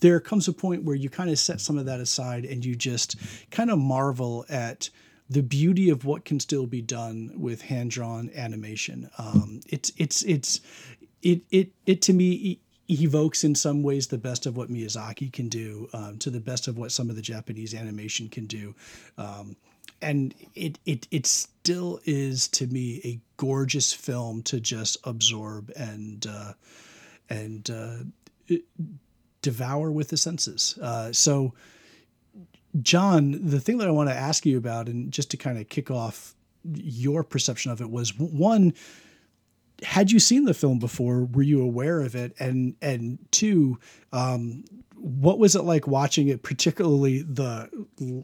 there 0.00 0.20
comes 0.20 0.48
a 0.48 0.52
point 0.52 0.84
where 0.84 0.96
you 0.96 1.10
kind 1.10 1.30
of 1.30 1.38
set 1.38 1.60
some 1.60 1.78
of 1.78 1.86
that 1.86 2.00
aside 2.00 2.44
and 2.44 2.64
you 2.64 2.74
just 2.74 3.16
kind 3.50 3.70
of 3.70 3.78
marvel 3.78 4.44
at 4.48 4.90
the 5.28 5.42
beauty 5.42 5.90
of 5.90 6.04
what 6.04 6.24
can 6.24 6.38
still 6.38 6.66
be 6.66 6.80
done 6.80 7.32
with 7.36 7.62
hand 7.62 7.90
drawn 7.90 8.30
animation. 8.34 9.10
Um, 9.18 9.60
it's 9.68 9.92
it's 9.96 10.22
it's 10.22 10.60
it 11.22 11.42
it 11.50 11.72
it 11.84 12.02
to 12.02 12.12
me 12.12 12.60
evokes 12.88 13.42
in 13.42 13.54
some 13.54 13.82
ways 13.82 14.06
the 14.06 14.18
best 14.18 14.46
of 14.46 14.56
what 14.56 14.70
Miyazaki 14.70 15.32
can 15.32 15.48
do, 15.48 15.88
um, 15.92 16.18
to 16.18 16.30
the 16.30 16.40
best 16.40 16.68
of 16.68 16.78
what 16.78 16.92
some 16.92 17.10
of 17.10 17.16
the 17.16 17.22
Japanese 17.22 17.74
animation 17.74 18.28
can 18.28 18.46
do. 18.46 18.74
Um, 19.18 19.56
and 20.02 20.34
it, 20.54 20.78
it 20.84 21.08
it 21.10 21.26
still 21.26 22.00
is 22.04 22.48
to 22.48 22.66
me 22.66 23.00
a 23.04 23.20
gorgeous 23.36 23.92
film 23.92 24.42
to 24.44 24.60
just 24.60 24.96
absorb 25.04 25.72
and 25.76 26.26
uh, 26.26 26.52
and 27.28 27.68
uh, 27.70 27.96
devour 29.42 29.90
with 29.90 30.08
the 30.08 30.16
senses. 30.16 30.78
Uh, 30.80 31.12
so, 31.12 31.54
John, 32.82 33.38
the 33.46 33.60
thing 33.60 33.78
that 33.78 33.88
I 33.88 33.92
want 33.92 34.08
to 34.10 34.14
ask 34.14 34.44
you 34.44 34.58
about, 34.58 34.88
and 34.88 35.10
just 35.12 35.30
to 35.30 35.36
kind 35.36 35.58
of 35.58 35.68
kick 35.68 35.90
off 35.90 36.34
your 36.74 37.22
perception 37.22 37.70
of 37.70 37.80
it, 37.80 37.90
was 37.90 38.18
one 38.18 38.74
had 39.82 40.10
you 40.10 40.18
seen 40.18 40.44
the 40.44 40.54
film 40.54 40.78
before? 40.78 41.24
Were 41.24 41.42
you 41.42 41.62
aware 41.62 42.00
of 42.00 42.14
it? 42.14 42.34
And 42.38 42.76
and 42.80 43.18
two, 43.30 43.78
um, 44.12 44.64
what 44.98 45.38
was 45.38 45.54
it 45.54 45.62
like 45.62 45.86
watching 45.86 46.28
it? 46.28 46.42
Particularly 46.42 47.22
the 47.22 47.68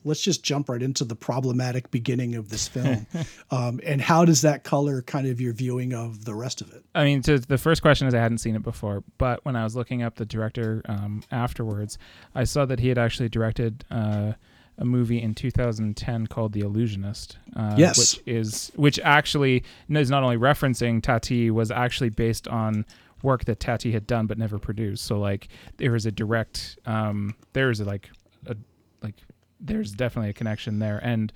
let's 0.05 0.23
just 0.23 0.43
jump 0.43 0.69
right 0.69 0.83
into 0.83 1.05
the 1.05 1.15
problematic 1.15 1.91
beginning 1.91 2.35
of 2.35 2.49
this 2.49 2.69
film, 2.69 3.07
um, 3.51 3.81
and 3.85 4.01
how 4.01 4.25
does 4.25 4.43
that 4.43 4.65
color 4.65 5.03
kind 5.03 5.27
of 5.27 5.41
your 5.41 5.53
viewing 5.53 5.93
of 5.93 6.25
the 6.25 6.35
rest 6.35 6.61
of 6.61 6.73
it? 6.73 6.85
I 6.95 7.05
mean, 7.05 7.23
to, 7.23 7.39
the 7.39 7.59
first 7.59 7.83
question 7.83 8.07
is 8.09 8.15
I 8.15 8.21
hadn't 8.21 8.39
seen 8.39 8.57
it 8.57 8.63
before, 8.63 9.05
but 9.19 9.45
when 9.45 9.57
I 9.57 9.65
was 9.65 9.77
looking 9.77 10.03
up 10.03 10.17
the 10.17 10.27
director 10.27 10.83
um, 10.87 11.23
afterwards, 11.31 11.99
I 12.35 12.45
saw 12.45 12.65
that 12.67 12.81
he 12.81 12.89
had 12.89 12.99
actually 12.99 13.29
directed. 13.29 13.85
Uh, 13.91 14.33
a 14.79 14.87
movie 14.87 15.21
in 15.21 15.35
2010 15.35 16.27
called 16.29 16.55
The 16.55 16.61
Illusionist. 16.61 17.37
Uh, 17.55 17.75
yes, 17.77 17.99
which 17.99 18.23
is 18.27 18.73
which 18.75 18.99
actually 19.01 19.65
is 19.91 20.11
not 20.11 20.23
only 20.23 20.39
referencing 20.39 21.03
Tati 21.03 21.51
was 21.51 21.71
actually 21.71 22.09
based 22.09 22.49
on 22.49 22.87
work 23.23 23.45
that 23.45 23.61
Tati 23.61 23.93
had 23.93 24.07
done 24.07 24.27
but 24.27 24.39
never 24.39 24.59
produced. 24.59 25.05
So 25.05 25.19
like 25.19 25.49
there 25.77 25.95
is 25.95 26.07
a 26.07 26.13
direct 26.13 26.79
um, 26.87 27.35
there 27.53 27.71
is 27.71 27.81
a, 27.81 27.85
like 27.85 28.11
a 28.47 28.57
like 29.03 29.15
there's 29.61 29.93
definitely 29.93 30.31
a 30.31 30.35
connection 30.35 30.79
there. 30.79 30.99
And 31.03 31.33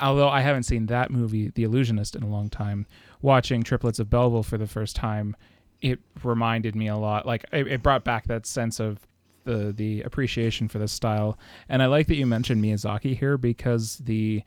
although 0.00 0.28
I 0.28 0.40
haven't 0.40 0.64
seen 0.64 0.86
that 0.86 1.10
movie, 1.10 1.50
The 1.50 1.64
Illusionist, 1.64 2.16
in 2.16 2.22
a 2.22 2.28
long 2.28 2.50
time, 2.50 2.86
watching 3.22 3.62
Triplets 3.62 3.98
of 3.98 4.10
Belleville 4.10 4.42
for 4.42 4.58
the 4.58 4.66
first 4.66 4.96
time, 4.96 5.36
it 5.80 6.00
reminded 6.22 6.74
me 6.74 6.88
a 6.88 6.96
lot. 6.96 7.26
Like 7.26 7.44
it, 7.52 7.66
it 7.66 7.82
brought 7.82 8.04
back 8.04 8.26
that 8.26 8.46
sense 8.46 8.80
of 8.80 9.06
the 9.44 9.72
the 9.72 10.02
appreciation 10.02 10.68
for 10.68 10.78
this 10.78 10.92
style. 10.92 11.38
And 11.68 11.82
I 11.82 11.86
like 11.86 12.08
that 12.08 12.16
you 12.16 12.26
mentioned 12.26 12.62
Miyazaki 12.62 13.16
here 13.16 13.38
because 13.38 13.98
the 13.98 14.42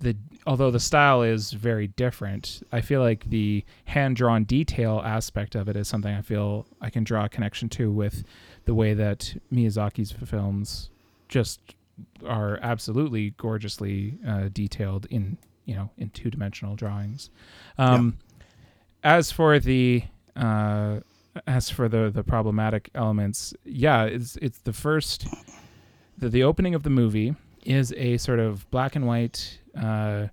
the 0.00 0.16
although 0.46 0.70
the 0.70 0.80
style 0.80 1.22
is 1.22 1.52
very 1.52 1.88
different, 1.88 2.62
I 2.72 2.80
feel 2.80 3.00
like 3.00 3.24
the 3.24 3.64
hand 3.86 4.16
drawn 4.16 4.44
detail 4.44 5.00
aspect 5.04 5.54
of 5.54 5.68
it 5.68 5.76
is 5.76 5.88
something 5.88 6.14
I 6.14 6.22
feel 6.22 6.66
I 6.80 6.90
can 6.90 7.04
draw 7.04 7.24
a 7.24 7.28
connection 7.28 7.68
to 7.70 7.90
with 7.90 8.24
the 8.64 8.74
way 8.74 8.94
that 8.94 9.34
Miyazaki's 9.52 10.12
films 10.12 10.90
just 11.28 11.60
are 12.26 12.58
absolutely 12.62 13.30
gorgeously 13.30 14.18
uh, 14.26 14.48
detailed 14.52 15.06
in 15.10 15.38
you 15.64 15.74
know 15.74 15.90
in 15.96 16.10
two 16.10 16.30
dimensional 16.30 16.76
drawings. 16.76 17.30
Um, 17.78 18.18
yeah. 19.02 19.16
As 19.16 19.30
for 19.30 19.58
the 19.58 20.04
uh, 20.36 21.00
as 21.46 21.70
for 21.70 21.88
the 21.88 22.10
the 22.10 22.22
problematic 22.22 22.90
elements, 22.94 23.54
yeah, 23.64 24.04
it's 24.04 24.36
it's 24.36 24.58
the 24.58 24.72
first 24.72 25.26
the, 26.18 26.28
the 26.28 26.42
opening 26.42 26.74
of 26.74 26.82
the 26.82 26.90
movie 26.90 27.34
is 27.64 27.92
a 27.96 28.16
sort 28.18 28.38
of 28.38 28.68
black 28.70 28.96
and 28.96 29.06
white 29.06 29.60
uh, 29.80 30.26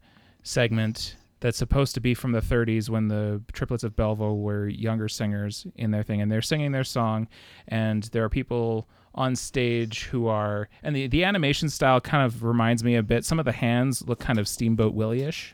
segment 0.44 1.18
that's 1.40 1.58
supposed 1.58 1.96
to 1.96 2.02
be 2.02 2.14
from 2.14 2.32
the 2.32 2.40
30s 2.40 2.88
when 2.90 3.08
the 3.08 3.42
triplets 3.52 3.84
of 3.84 3.96
Belleville 3.96 4.38
were 4.38 4.68
younger 4.68 5.10
singers 5.10 5.66
in 5.76 5.92
their 5.92 6.04
thing 6.04 6.22
and 6.22 6.32
they're 6.32 6.42
singing 6.42 6.72
their 6.72 6.84
song 6.84 7.28
and 7.68 8.04
there 8.06 8.24
are 8.24 8.30
people 8.30 8.88
on 9.16 9.36
stage 9.36 10.06
who 10.06 10.28
are 10.28 10.70
and 10.84 10.96
the, 10.96 11.08
the 11.08 11.24
animation 11.24 11.68
style 11.68 12.00
kind 12.00 12.24
of 12.24 12.44
reminds 12.44 12.84
me 12.84 12.96
a 12.96 13.04
bit 13.04 13.26
some 13.26 13.40
of 13.40 13.46
the 13.46 13.52
hands 13.52 14.08
look 14.08 14.20
kind 14.20 14.40
of 14.40 14.48
steamboat 14.48 14.94
willie-ish 14.94 15.54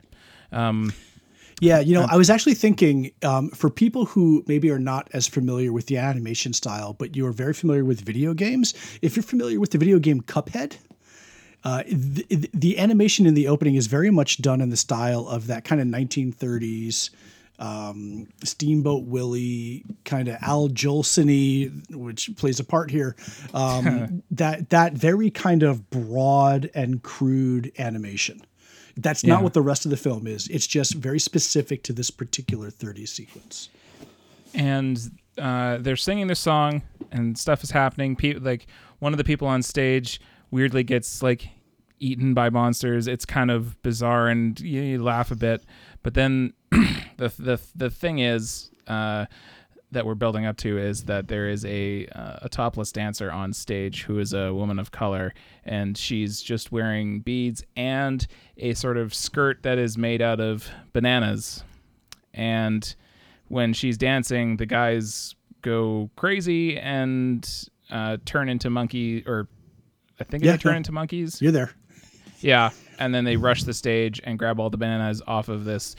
um, 0.52 0.92
yeah, 1.60 1.80
you 1.80 1.94
know, 1.94 2.06
I 2.08 2.16
was 2.16 2.30
actually 2.30 2.54
thinking 2.54 3.10
um, 3.22 3.50
for 3.50 3.68
people 3.68 4.04
who 4.04 4.44
maybe 4.46 4.70
are 4.70 4.78
not 4.78 5.08
as 5.12 5.26
familiar 5.26 5.72
with 5.72 5.86
the 5.86 5.96
animation 5.96 6.52
style, 6.52 6.92
but 6.92 7.16
you 7.16 7.26
are 7.26 7.32
very 7.32 7.52
familiar 7.52 7.84
with 7.84 8.00
video 8.00 8.32
games. 8.32 8.74
If 9.02 9.16
you're 9.16 9.24
familiar 9.24 9.58
with 9.58 9.72
the 9.72 9.78
video 9.78 9.98
game 9.98 10.20
Cuphead, 10.20 10.76
uh, 11.68 11.82
the, 11.86 12.48
the, 12.54 12.78
animation 12.78 13.26
in 13.26 13.34
the 13.34 13.46
opening 13.48 13.74
is 13.74 13.88
very 13.88 14.10
much 14.10 14.40
done 14.40 14.60
in 14.60 14.70
the 14.70 14.76
style 14.76 15.28
of 15.28 15.48
that 15.48 15.64
kind 15.64 15.80
of 15.80 15.86
1930s 15.86 17.10
um, 17.58 18.28
Steamboat 18.42 19.04
Willie 19.04 19.84
kind 20.04 20.28
of 20.28 20.36
Al 20.40 20.68
Jolson 20.68 21.28
which 21.94 22.30
plays 22.36 22.60
a 22.60 22.64
part 22.64 22.90
here. 22.90 23.16
Um, 23.52 24.22
that 24.30 24.70
that 24.70 24.94
very 24.94 25.30
kind 25.30 25.62
of 25.62 25.90
broad 25.90 26.70
and 26.74 27.02
crude 27.02 27.72
animation. 27.78 28.42
That's 28.96 29.22
yeah. 29.22 29.34
not 29.34 29.42
what 29.42 29.54
the 29.54 29.62
rest 29.62 29.84
of 29.84 29.90
the 29.90 29.96
film 29.96 30.26
is. 30.26 30.48
It's 30.48 30.66
just 30.66 30.94
very 30.94 31.20
specific 31.20 31.82
to 31.84 31.92
this 31.92 32.10
particular 32.10 32.70
30 32.70 33.06
sequence. 33.06 33.68
And 34.54 34.98
uh, 35.36 35.78
they're 35.78 35.96
singing 35.96 36.26
this 36.26 36.40
song, 36.40 36.82
and 37.12 37.38
stuff 37.38 37.62
is 37.62 37.70
happening. 37.70 38.16
People 38.16 38.42
like 38.42 38.66
one 38.98 39.12
of 39.12 39.18
the 39.18 39.24
people 39.24 39.46
on 39.46 39.62
stage 39.62 40.20
weirdly 40.50 40.82
gets 40.82 41.22
like 41.22 41.50
eaten 42.00 42.34
by 42.34 42.50
monsters. 42.50 43.06
It's 43.06 43.24
kind 43.24 43.50
of 43.50 43.80
bizarre, 43.82 44.28
and 44.28 44.58
you, 44.60 44.82
you 44.82 45.02
laugh 45.02 45.30
a 45.30 45.36
bit. 45.36 45.64
But 46.02 46.14
then 46.14 46.52
the 46.70 47.32
the 47.38 47.60
the 47.74 47.90
thing 47.90 48.18
is. 48.20 48.70
Uh, 48.86 49.26
that 49.90 50.04
we're 50.04 50.14
building 50.14 50.44
up 50.44 50.56
to 50.58 50.78
is 50.78 51.04
that 51.04 51.28
there 51.28 51.48
is 51.48 51.64
a 51.64 52.06
uh, 52.08 52.40
a 52.42 52.48
topless 52.48 52.92
dancer 52.92 53.30
on 53.30 53.52
stage 53.52 54.02
who 54.02 54.18
is 54.18 54.32
a 54.34 54.52
woman 54.52 54.78
of 54.78 54.90
color 54.90 55.32
and 55.64 55.96
she's 55.96 56.42
just 56.42 56.70
wearing 56.70 57.20
beads 57.20 57.64
and 57.76 58.26
a 58.58 58.74
sort 58.74 58.98
of 58.98 59.14
skirt 59.14 59.62
that 59.62 59.78
is 59.78 59.96
made 59.96 60.20
out 60.20 60.40
of 60.40 60.68
bananas 60.92 61.64
and 62.34 62.96
when 63.48 63.72
she's 63.72 63.96
dancing 63.96 64.58
the 64.58 64.66
guys 64.66 65.34
go 65.62 66.10
crazy 66.16 66.78
and 66.78 67.68
uh, 67.90 68.18
turn 68.26 68.50
into 68.50 68.68
monkey 68.68 69.24
or 69.26 69.48
I 70.20 70.24
think 70.24 70.44
yeah, 70.44 70.52
they 70.52 70.58
turn 70.58 70.76
into 70.76 70.92
monkeys. 70.92 71.40
You're 71.40 71.52
there. 71.52 71.70
Yeah, 72.40 72.70
and 72.98 73.14
then 73.14 73.24
they 73.24 73.36
rush 73.36 73.64
the 73.64 73.74
stage 73.74 74.20
and 74.24 74.38
grab 74.38 74.60
all 74.60 74.70
the 74.70 74.76
bananas 74.76 75.22
off 75.26 75.48
of 75.48 75.64
this 75.64 75.96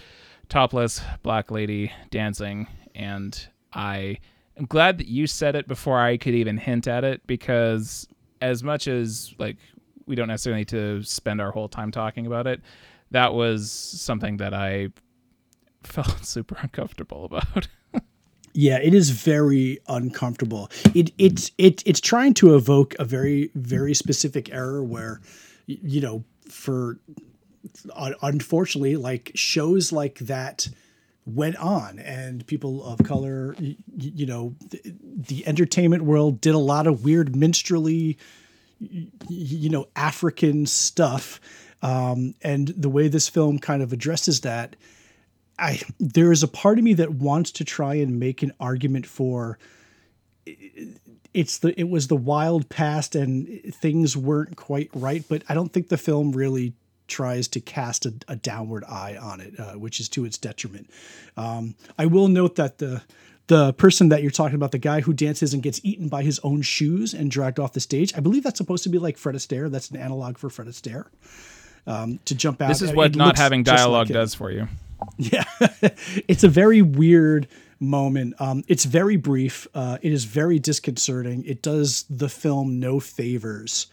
topless 0.49 1.02
black 1.21 1.52
lady 1.52 1.91
dancing 2.10 2.67
and 2.95 3.47
I 3.73 4.17
am 4.58 4.65
glad 4.65 4.97
that 4.97 5.08
you 5.08 5.28
said 5.28 5.56
it 5.56 5.67
before 5.67 5.99
I 5.99 6.17
could 6.17 6.36
even 6.36 6.58
hint 6.58 6.88
at 6.88 7.04
it 7.04 7.25
because 7.28 8.08
as 8.41 8.63
much 8.63 8.88
as 8.88 9.34
like 9.38 9.58
we 10.06 10.15
don't 10.15 10.28
necessarily 10.28 10.62
need 10.62 10.69
to 10.69 11.04
spend 11.04 11.39
our 11.39 11.52
whole 11.52 11.69
time 11.69 11.91
talking 11.91 12.25
about 12.25 12.47
it, 12.47 12.62
that 13.12 13.34
was 13.34 13.71
something 13.71 14.38
that 14.38 14.54
I 14.54 14.89
felt 15.84 16.25
super 16.25 16.58
uncomfortable 16.62 17.25
about. 17.25 17.67
yeah, 18.54 18.80
it 18.80 18.93
is 18.93 19.12
very 19.12 19.80
uncomfortable. 19.88 20.69
It 20.95 21.12
it's 21.17 21.52
it 21.58 21.84
it's 21.86 22.02
trying 22.02 22.34
to 22.36 22.56
evoke 22.56 22.95
a 22.99 23.06
very 23.06 23.52
very 23.56 23.93
specific 23.93 24.52
error 24.52 24.84
where 24.84 25.21
you 25.69 26.01
know 26.01 26.23
for 26.49 26.99
unfortunately 28.21 28.95
like 28.95 29.32
shows 29.36 29.91
like 29.91 30.17
that 30.19 30.67
went 31.25 31.55
on 31.58 31.99
and 31.99 32.45
people 32.47 32.84
of 32.84 32.99
color 33.03 33.55
you, 33.60 33.75
you 33.95 34.25
know 34.25 34.55
the, 34.69 34.82
the, 35.03 35.45
entertainment 35.45 36.03
world 36.03 36.41
did 36.41 36.55
a 36.55 36.60
lot 36.60 36.88
of 36.88 37.03
weird 37.03 37.36
minstrelly 37.36 38.17
you 38.79 39.69
know 39.69 39.88
african 39.95 40.65
stuff 40.65 41.39
um, 41.82 42.34
and 42.41 42.69
the 42.69 42.89
way 42.89 43.08
this 43.08 43.29
film 43.29 43.60
kind 43.60 43.84
of 43.84 43.93
addresses 43.93 44.41
that 44.41 44.75
i 45.60 45.79
there 45.99 46.32
is 46.32 46.41
a 46.41 46.47
part 46.47 46.79
of 46.79 46.84
me 46.84 46.93
that 46.93 47.12
wants 47.12 47.51
to 47.51 47.63
try 47.63 47.93
and 47.93 48.19
make 48.19 48.41
an 48.41 48.51
argument 48.60 49.05
for 49.05 49.60
it's 51.34 51.60
the 51.60 51.80
it 51.80 51.89
was 51.89 52.08
the 52.08 52.16
wild 52.16 52.70
past 52.70 53.16
and 53.16 53.62
things 53.74 54.18
weren't 54.18 54.56
quite 54.56 54.89
right 54.93 55.24
but 55.30 55.43
i 55.49 55.53
don't 55.53 55.72
think 55.74 55.89
the 55.89 55.97
film 55.97 56.32
really 56.32 56.74
tries 57.10 57.47
to 57.49 57.60
cast 57.60 58.06
a, 58.06 58.14
a 58.28 58.36
downward 58.36 58.86
eye 58.86 59.18
on 59.22 59.41
it, 59.41 59.60
uh, 59.60 59.74
which 59.74 59.99
is 59.99 60.08
to 60.10 60.24
its 60.24 60.38
detriment. 60.38 60.89
Um, 61.36 61.76
I 61.97 62.06
will 62.06 62.30
note 62.30 62.56
that 62.56 62.78
the 62.78 63.01
the 63.47 63.74
person 63.74 64.10
that 64.10 64.22
you're 64.22 64.30
talking 64.30 64.53
about, 64.53 64.72
the 64.72 64.78
guy 64.78 65.01
who 65.01 65.12
dances 65.12 65.56
and 65.56 65.64
gets 65.64 65.82
eaten 65.84 66.08
by 66.08 66.22
his 66.22 66.39
own 66.43 66.62
shoes 66.62 67.16
and 67.16 67.32
dragged 67.32 67.60
off 67.60 67.74
the 67.74 67.80
stage, 67.80 68.14
I 68.16 68.20
believe 68.20 68.43
that's 68.43 68.60
supposed 68.60 68.84
to 68.84 68.89
be 68.89 68.99
like 68.99 69.18
Fred 69.18 69.36
Astaire. 69.36 69.72
That's 69.72 69.89
an 69.89 69.97
analog 69.97 70.38
for 70.38 70.51
Fred 70.51 70.68
Astaire. 70.68 71.08
Um, 71.88 72.20
to 72.26 72.36
jump 72.36 72.62
out. 72.62 72.68
This 72.68 72.84
is 72.84 72.93
what 72.93 73.16
not 73.16 73.38
having 73.38 73.64
dialogue 73.64 74.08
like 74.08 74.14
does 74.14 74.34
for 74.34 74.51
you. 74.51 74.68
Yeah, 75.18 75.45
it's 76.28 76.43
a 76.43 76.49
very 76.49 76.82
weird 76.82 77.47
moment. 77.80 78.36
Um, 78.39 78.63
it's 78.67 78.86
very 78.86 79.17
brief. 79.17 79.67
Uh, 79.73 79.97
it 80.01 80.11
is 80.11 80.25
very 80.25 80.59
disconcerting. 80.59 81.43
It 81.45 81.61
does 81.61 82.05
the 82.09 82.30
film 82.30 82.80
no 82.80 82.99
favors. 82.99 83.88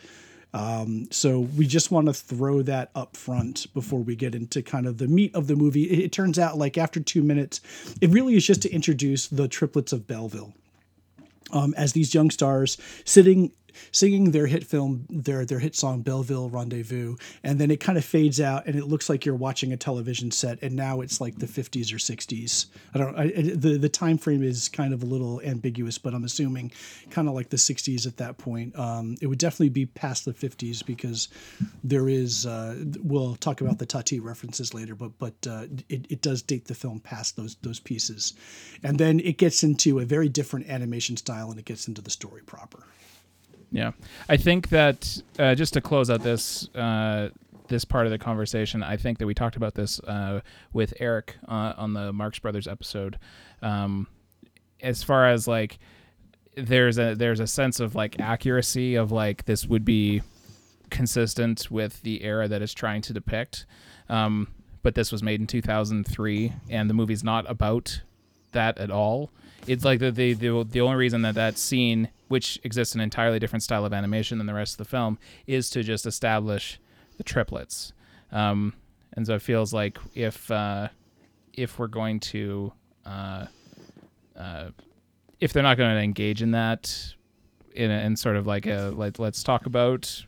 Um, 0.55 1.09
so 1.11 1.41
we 1.41 1.67
just 1.67 1.91
want 1.91 2.07
to 2.07 2.15
throw 2.15 2.63
that 2.63 2.91
up 2.95 3.17
front 3.17 3.73
before 3.75 4.01
we 4.01 4.17
get 4.17 4.35
into 4.35 4.63
kind 4.63 4.87
of 4.87 4.97
the 4.97 5.07
meat 5.07 5.35
of 5.35 5.49
the 5.49 5.57
movie. 5.57 5.85
It, 5.85 5.99
it, 5.99 6.13
turns 6.13 6.39
out, 6.39 6.57
like 6.57 6.79
after 6.79 6.99
two 6.99 7.23
minutes, 7.23 7.61
it 8.01 8.09
really 8.11 8.37
is 8.37 8.47
just 8.47 8.63
to 8.63 8.71
introduce 8.71 9.27
the 9.27 9.49
triplets 9.49 9.93
of 9.93 10.07
Belleville 10.07 10.55
um, 11.53 11.75
as 11.77 11.93
these 11.93 12.15
young 12.15 12.31
stars 12.31 12.79
sitting 13.05 13.53
singing 13.93 14.31
their 14.31 14.47
hit 14.47 14.65
film, 14.65 15.07
their 15.09 15.45
their 15.45 15.59
hit 15.59 15.75
song 15.75 16.03
Belleville 16.03 16.51
Rendezvous, 16.51 17.17
and 17.43 17.59
then 17.59 17.71
it 17.71 17.81
kind 17.81 17.99
of 17.99 18.05
fades 18.05 18.41
out, 18.41 18.67
and 18.67 18.77
it 18.77 18.87
looks 18.87 19.09
like 19.09 19.25
you're 19.25 19.35
watching 19.35 19.73
a 19.73 19.77
television 19.77 20.31
set, 20.31 20.59
and 20.63 20.75
now 20.75 21.01
it's 21.01 21.21
like 21.21 21.39
the 21.39 21.47
50s 21.47 21.93
or 21.93 21.99
60s. 21.99 22.67
I 22.95 22.99
don't. 22.99 23.17
I, 23.17 23.29
the 23.29 23.79
the 23.79 23.89
time 23.89 24.19
frame 24.19 24.43
is 24.43 24.69
kind 24.69 24.93
of 24.93 25.03
a 25.03 25.07
little 25.07 25.41
ambiguous, 25.43 25.99
but 25.99 26.15
I'm 26.15 26.25
assuming 26.25 26.73
kind 27.11 27.29
of 27.29 27.35
like 27.35 27.51
the 27.51 27.57
60s 27.57 28.07
at 28.07 28.17
that 28.19 28.39
point. 28.39 28.79
Um, 28.79 29.17
it 29.21 29.27
would 29.27 29.39
definitely 29.39 29.71
be 29.71 29.87
past 29.87 30.25
the 30.25 30.35
50s 30.35 30.85
because 30.85 31.29
there 31.83 32.09
is. 32.09 32.47
Uh, 32.47 32.85
we'll 33.03 33.37
talk 33.37 33.61
about 33.61 33.79
the 33.79 33.87
Tati 33.87 34.21
references 34.21 34.75
later, 34.75 34.95
but 34.95 35.19
but 35.19 35.35
uh, 35.49 35.67
it, 35.89 36.07
it 36.11 36.23
does 36.23 36.43
date 36.43 36.67
the 36.67 36.75
film 36.75 37.01
past 37.01 37.37
those 37.37 37.57
those 37.63 37.81
pieces, 37.81 38.35
and 38.83 38.99
then 38.99 39.21
it 39.21 39.39
gets 39.39 39.63
into 39.63 39.99
a 39.99 40.05
very 40.05 40.29
different 40.29 40.69
animation 40.69 41.17
style, 41.17 41.51
and 41.51 41.59
it 41.59 41.65
gets 41.65 41.89
into 41.89 42.03
the 42.03 42.11
story 42.11 42.43
proper. 42.43 42.85
Yeah, 43.77 43.93
I 44.27 44.39
think 44.39 44.71
that 44.71 45.21
uh, 45.39 45.55
just 45.55 45.75
to 45.75 45.83
close 45.83 46.09
out 46.09 46.23
this 46.23 46.67
uh, 46.75 47.29
this 47.69 47.85
part 47.85 48.07
of 48.07 48.11
the 48.11 48.17
conversation, 48.17 48.83
I 48.83 48.97
think 48.97 49.19
that 49.19 49.27
we 49.27 49.35
talked 49.35 49.55
about 49.55 49.75
this 49.75 50.01
uh, 50.01 50.41
with 50.73 50.95
Eric 50.99 51.37
uh, 51.47 51.75
on 51.77 51.93
the 51.93 52.11
Marx 52.11 52.39
Brothers 52.39 52.67
episode. 52.67 53.19
Um, 53.61 54.07
as 54.81 55.03
far 55.03 55.29
as 55.29 55.47
like, 55.47 55.79
there's 56.55 56.99
a 56.99 57.15
there's 57.15 57.39
a 57.39 57.47
sense 57.47 57.79
of 57.79 57.95
like 57.95 58.19
accuracy 58.19 58.95
of 58.95 59.13
like 59.13 59.45
this 59.45 59.67
would 59.67 59.85
be 59.85 60.23
consistent 60.89 61.71
with 61.71 62.01
the 62.01 62.25
era 62.25 62.49
that 62.49 62.63
it's 62.63 62.73
trying 62.73 63.03
to 63.03 63.13
depict. 63.13 63.67
Um, 64.09 64.49
but 64.83 64.95
this 64.95 65.13
was 65.13 65.23
made 65.23 65.39
in 65.39 65.47
2003, 65.47 66.53
and 66.71 66.89
the 66.89 66.95
movie's 66.95 67.23
not 67.23 67.45
about 67.47 68.01
that 68.53 68.79
at 68.79 68.91
all. 68.91 69.31
It's 69.67 69.85
like 69.85 69.99
the 69.99 70.11
the 70.11 70.33
the, 70.33 70.65
the 70.65 70.81
only 70.81 70.97
reason 70.97 71.21
that 71.23 71.35
that 71.35 71.59
scene, 71.59 72.09
which 72.29 72.59
exists 72.65 72.95
in 72.95 73.01
an 73.01 73.05
entirely 73.05 73.39
different 73.39 73.63
style 73.63 73.85
of 73.85 73.93
animation 73.93 74.39
than 74.39 74.47
the 74.47 74.55
rest 74.55 74.75
of 74.75 74.79
the 74.79 74.85
film, 74.85 75.19
is 75.47 75.71
to 75.71 75.83
just 75.83 76.07
establish 76.07 76.81
the 77.17 77.25
triplets. 77.25 77.93
Um, 78.33 78.75
and 79.13 79.27
so 79.27 79.35
it 79.35 79.43
feels 79.43 79.73
like 79.73 79.99
if 80.15 80.51
uh, 80.51 80.89
if 81.55 81.79
we're 81.79 81.87
going 81.87 82.21
to 82.21 82.73
uh, 83.05 83.47
uh, 84.37 84.69
if 85.41 85.53
they're 85.53 85.63
not 85.63 85.77
going 85.77 85.95
to 85.95 86.03
engage 86.03 86.43
in 86.43 86.51
that 86.53 87.15
in, 87.75 87.91
a, 87.91 88.01
in 88.01 88.17
sort 88.17 88.37
of 88.37 88.47
like 88.47 88.67
a 88.67 88.93
like 88.95 89.19
let's 89.19 89.43
talk 89.43 89.67
about 89.67 90.25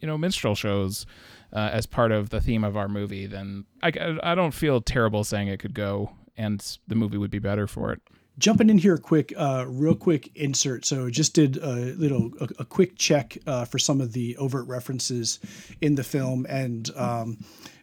you 0.00 0.06
know 0.06 0.18
minstrel 0.18 0.54
shows 0.54 1.06
uh, 1.52 1.70
as 1.72 1.86
part 1.86 2.12
of 2.12 2.30
the 2.30 2.40
theme 2.40 2.64
of 2.64 2.76
our 2.76 2.88
movie, 2.88 3.26
then 3.26 3.64
I, 3.82 3.92
I 4.22 4.34
don't 4.34 4.52
feel 4.52 4.80
terrible 4.80 5.22
saying 5.24 5.48
it 5.48 5.60
could 5.60 5.74
go 5.74 6.12
and 6.36 6.78
the 6.88 6.94
movie 6.94 7.18
would 7.18 7.30
be 7.30 7.38
better 7.38 7.66
for 7.66 7.92
it 7.92 8.00
jumping 8.38 8.70
in 8.70 8.78
here 8.78 8.98
quick 8.98 9.32
uh, 9.36 9.64
real 9.68 9.94
quick 9.94 10.30
insert. 10.34 10.84
So 10.84 11.10
just 11.10 11.34
did 11.34 11.58
a 11.58 11.94
little 11.96 12.32
a, 12.40 12.48
a 12.60 12.64
quick 12.64 12.96
check 12.96 13.38
uh, 13.46 13.64
for 13.64 13.78
some 13.78 14.00
of 14.00 14.12
the 14.12 14.36
overt 14.36 14.66
references 14.66 15.38
in 15.80 15.94
the 15.94 16.04
film. 16.04 16.46
And 16.48 16.90
um, 16.96 17.38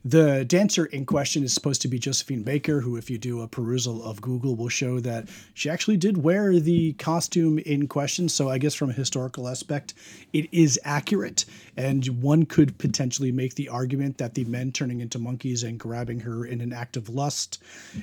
the 0.05 0.45
dancer 0.45 0.85
in 0.85 1.05
question 1.05 1.43
is 1.43 1.53
supposed 1.53 1.81
to 1.81 1.87
be 1.87 1.99
Josephine 1.99 2.43
Baker, 2.43 2.79
who, 2.79 2.95
if 2.95 3.09
you 3.09 3.17
do 3.17 3.41
a 3.41 3.47
perusal 3.47 4.03
of 4.03 4.21
Google, 4.21 4.55
will 4.55 4.69
show 4.69 4.99
that 5.01 5.27
she 5.53 5.69
actually 5.69 5.97
did 5.97 6.23
wear 6.23 6.59
the 6.59 6.93
costume 6.93 7.59
in 7.59 7.87
question. 7.87 8.29
So, 8.29 8.49
I 8.49 8.57
guess 8.57 8.73
from 8.73 8.89
a 8.89 8.93
historical 8.93 9.47
aspect, 9.47 9.93
it 10.31 10.47
is 10.51 10.79
accurate. 10.83 11.45
And 11.75 12.05
one 12.21 12.45
could 12.45 12.77
potentially 12.77 13.31
make 13.31 13.55
the 13.55 13.69
argument 13.69 14.17
that 14.17 14.35
the 14.35 14.45
men 14.45 14.71
turning 14.71 15.01
into 15.01 15.19
monkeys 15.19 15.63
and 15.63 15.79
grabbing 15.79 16.19
her 16.21 16.45
in 16.45 16.61
an 16.61 16.73
act 16.73 16.97
of 16.97 17.09
lust 17.09 17.61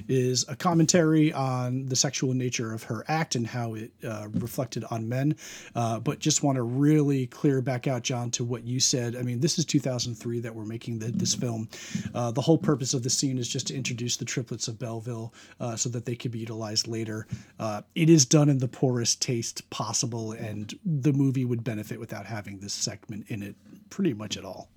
is 0.08 0.44
a 0.48 0.56
commentary 0.56 1.32
on 1.32 1.86
the 1.86 1.96
sexual 1.96 2.34
nature 2.34 2.72
of 2.72 2.82
her 2.84 3.04
act 3.08 3.34
and 3.34 3.46
how 3.46 3.74
it 3.74 3.90
uh, 4.06 4.28
reflected 4.34 4.84
on 4.90 5.08
men. 5.08 5.36
Uh, 5.74 5.98
but 5.98 6.18
just 6.18 6.42
want 6.42 6.56
to 6.56 6.62
really 6.62 7.26
clear 7.26 7.60
back 7.60 7.86
out, 7.86 8.02
John, 8.02 8.30
to 8.32 8.44
what 8.44 8.64
you 8.64 8.80
said. 8.80 9.16
I 9.16 9.22
mean, 9.22 9.40
this 9.40 9.58
is 9.58 9.64
2003 9.64 10.40
that 10.40 10.54
we're 10.54 10.64
making 10.64 10.98
the, 10.98 11.06
this 11.06 11.34
film. 11.34 11.68
Uh, 12.14 12.30
the 12.30 12.40
whole 12.40 12.58
purpose 12.58 12.94
of 12.94 13.02
the 13.02 13.10
scene 13.10 13.38
is 13.38 13.48
just 13.48 13.66
to 13.68 13.74
introduce 13.74 14.16
the 14.16 14.24
triplets 14.24 14.68
of 14.68 14.78
Belleville 14.78 15.32
uh, 15.60 15.76
so 15.76 15.88
that 15.88 16.04
they 16.04 16.14
could 16.14 16.30
be 16.30 16.38
utilized 16.38 16.86
later. 16.86 17.26
Uh, 17.58 17.82
it 17.94 18.10
is 18.10 18.24
done 18.24 18.48
in 18.48 18.58
the 18.58 18.68
poorest 18.68 19.20
taste 19.20 19.68
possible, 19.70 20.32
and 20.32 20.78
the 20.84 21.12
movie 21.12 21.44
would 21.44 21.64
benefit 21.64 21.98
without 22.00 22.26
having 22.26 22.58
this 22.58 22.72
segment 22.72 23.26
in 23.28 23.42
it 23.42 23.54
pretty 23.90 24.14
much 24.14 24.36
at 24.36 24.44
all. 24.44 24.68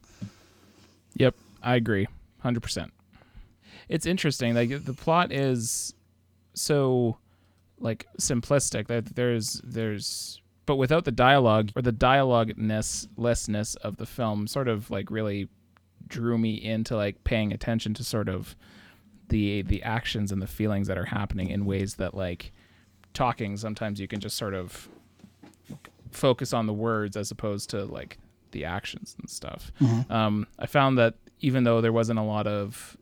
Yep, 1.16 1.36
I 1.64 1.76
agree, 1.76 2.08
hundred 2.40 2.62
percent. 2.62 2.94
It's 3.88 4.06
interesting. 4.06 4.54
Like 4.54 4.86
the 4.86 4.94
plot 4.94 5.32
is 5.32 5.94
so 6.54 7.18
like 7.80 8.08
simplistic 8.20 8.88
that 8.88 9.16
there's 9.16 9.62
there's 9.64 10.42
but 10.66 10.76
without 10.76 11.06
the 11.06 11.12
dialogue 11.12 11.72
or 11.76 11.82
the 11.82 11.92
dialogue 11.92 12.54
lessness 13.18 13.76
of 13.76 13.98
the 13.98 14.06
film 14.06 14.46
sort 14.46 14.68
of 14.68 14.92
like 14.92 15.10
really 15.10 15.48
drew 16.10 16.38
me 16.38 16.54
into 16.54 16.96
like 16.96 17.24
paying 17.24 17.54
attention 17.54 17.94
to 17.94 18.04
sort 18.04 18.28
of 18.28 18.56
the 19.30 19.62
the 19.62 19.82
actions 19.84 20.32
and 20.32 20.42
the 20.42 20.48
feelings 20.48 20.88
that 20.88 20.98
are 20.98 21.06
happening 21.06 21.50
in 21.50 21.66
ways 21.66 21.96
that 21.96 22.14
like 22.14 22.52
talking 23.14 23.58
sometimes 23.58 24.00
you 24.00 24.08
can 24.08 24.20
just 24.20 24.38
sort 24.38 24.54
of 24.54 24.90
focus 26.12 26.54
on 26.54 26.66
the 26.66 26.74
words 26.74 27.16
as 27.16 27.32
opposed 27.32 27.70
to 27.70 27.86
like 27.86 28.18
the 28.52 28.66
actions 28.66 29.16
and 29.20 29.30
stuff. 29.30 29.72
Mm-hmm. 29.80 30.12
Um, 30.12 30.48
I 30.58 30.66
found 30.66 30.98
that 30.98 31.16
even 31.40 31.64
though 31.64 31.82
there 31.82 31.94
wasn't 31.94 32.20
a 32.20 32.24
lot 32.24 32.48
of 32.48 32.98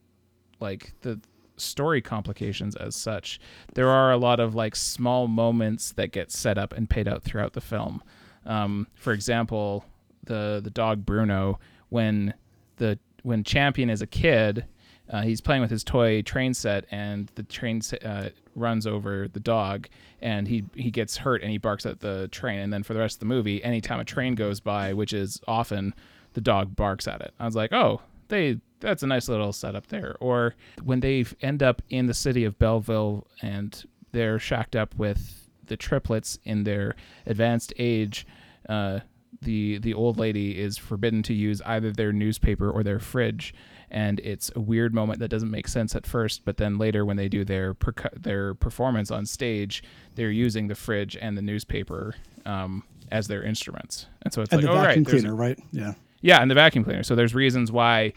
like 0.60 0.94
the 1.02 1.20
story 1.56 2.02
complications 2.02 2.76
as 2.76 2.96
such, 2.96 3.40
there 3.74 3.90
are 3.90 4.12
a 4.12 4.18
lot 4.18 4.40
of 4.40 4.56
like 4.56 4.76
small 4.76 5.28
moments 5.28 5.94
that 5.94 6.12
get 6.12 6.32
set 6.32 6.58
up 6.58 6.74
and 6.74 6.90
paid 6.90 7.08
out 7.08 7.24
throughout 7.24 7.54
the 7.54 7.62
film. 7.62 8.04
Um, 8.46 8.88
for 8.96 9.14
example, 9.14 9.86
the 10.24 10.62
the 10.64 10.70
dog 10.70 11.06
Bruno 11.06 11.60
when 11.90 12.34
the 12.78 12.98
when 13.24 13.44
Champion 13.44 13.90
is 13.90 14.02
a 14.02 14.08
kid, 14.08 14.66
uh, 15.10 15.22
he's 15.22 15.42
playing 15.42 15.62
with 15.62 15.72
his 15.72 15.84
toy 15.84 16.22
train 16.22 16.54
set, 16.54 16.86
and 16.92 17.32
the 17.36 17.44
train 17.44 17.82
uh, 18.04 18.30
runs 18.56 18.88
over 18.88 19.28
the 19.28 19.40
dog, 19.40 19.88
and 20.22 20.48
he 20.48 20.64
he 20.76 20.92
gets 20.92 21.18
hurt, 21.18 21.42
and 21.42 21.52
he 21.52 21.58
barks 21.58 21.86
at 21.86 22.00
the 22.00 22.28
train. 22.30 22.60
And 22.60 22.74
then 22.74 22.84
for 22.84 22.94
the 22.94 23.00
rest 23.00 23.18
of 23.18 23.20
the 23.22 23.26
movie, 23.26 23.64
anytime 23.64 24.00
a 24.00 24.06
train 24.06 24.36
goes 24.36 24.60
by, 24.60 24.94
which 24.94 25.14
is 25.14 25.42
often, 25.48 25.94
the 26.34 26.42
dog 26.42 26.76
barks 26.76 27.08
at 27.08 27.22
it. 27.22 27.34
I 27.40 27.46
was 27.46 27.56
like, 27.56 27.74
oh, 27.74 28.02
they 28.28 28.60
that's 28.80 29.04
a 29.04 29.08
nice 29.08 29.28
little 29.28 29.54
setup 29.54 29.88
there. 29.88 30.16
Or 30.20 30.56
when 30.84 31.00
they 31.00 31.26
end 31.42 31.64
up 31.64 31.82
in 31.90 32.08
the 32.08 32.14
city 32.14 32.44
of 32.44 32.60
Belleville, 32.60 33.28
and 33.42 33.84
they're 34.12 34.40
shacked 34.40 34.76
up 34.76 34.96
with 34.96 35.50
the 35.66 35.78
triplets 35.78 36.40
in 36.44 36.64
their 36.64 36.96
advanced 37.26 37.74
age. 37.78 38.26
Uh, 38.68 39.00
the 39.42 39.78
the 39.80 39.94
old 39.94 40.18
lady 40.18 40.58
is 40.58 40.78
forbidden 40.78 41.24
to 41.24 41.34
use 41.34 41.62
either 41.66 41.92
their 41.92 42.12
newspaper 42.12 42.70
or 42.70 42.84
their 42.84 43.00
fridge. 43.00 43.54
And 43.90 44.20
it's 44.20 44.52
a 44.54 44.60
weird 44.60 44.94
moment 44.94 45.20
that 45.20 45.30
doesn't 45.30 45.50
make 45.50 45.68
sense 45.68 45.96
at 45.96 46.06
first 46.06 46.44
but 46.44 46.58
then 46.58 46.78
later 46.78 47.06
when 47.06 47.16
they 47.16 47.30
do 47.30 47.46
their 47.46 47.74
percu- 47.74 48.22
their 48.22 48.54
performance 48.54 49.12
on 49.12 49.26
stage 49.26 49.82
they're 50.16 50.30
using 50.30 50.68
the 50.68 50.76
fridge 50.76 51.16
and 51.16 51.38
the 51.38 51.42
newspaper 51.42 52.16
um, 52.46 52.84
as 53.12 53.28
their 53.28 53.44
instruments. 53.44 54.08
And 54.24 54.34
so 54.34 54.42
it's 54.42 54.52
and 54.52 54.62
like 54.62 54.72
the 54.72 54.78
oh, 54.78 54.82
vacuum 54.82 55.04
right, 55.04 55.12
cleaner 55.12 55.36
right? 55.36 55.60
Yeah. 55.72 55.94
Yeah 56.22 56.42
and 56.42 56.52
the 56.52 56.56
vacuum 56.56 56.84
cleaner. 56.84 57.04
So 57.04 57.16
there's 57.16 57.34
reasons 57.34 57.72
why 57.72 58.14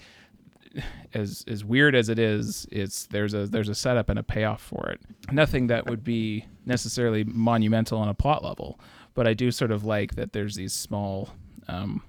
as 1.14 1.44
as 1.48 1.64
weird 1.64 1.94
as 1.94 2.08
it 2.08 2.18
is 2.18 2.66
it's 2.70 3.06
there's 3.06 3.34
a 3.34 3.46
there's 3.46 3.68
a 3.68 3.74
setup 3.74 4.08
and 4.08 4.18
a 4.18 4.22
payoff 4.22 4.62
for 4.62 4.88
it. 4.88 5.00
Nothing 5.30 5.68
that 5.68 5.86
would 5.86 6.04
be 6.04 6.46
necessarily 6.66 7.24
monumental 7.24 7.98
on 7.98 8.08
a 8.08 8.14
plot 8.14 8.42
level 8.44 8.80
but 9.14 9.26
I 9.26 9.34
do 9.34 9.50
sort 9.50 9.70
of 9.70 9.84
like 9.84 10.14
that 10.14 10.32
there's 10.32 10.56
these 10.56 10.72
small 10.72 11.30
um, 11.68 12.02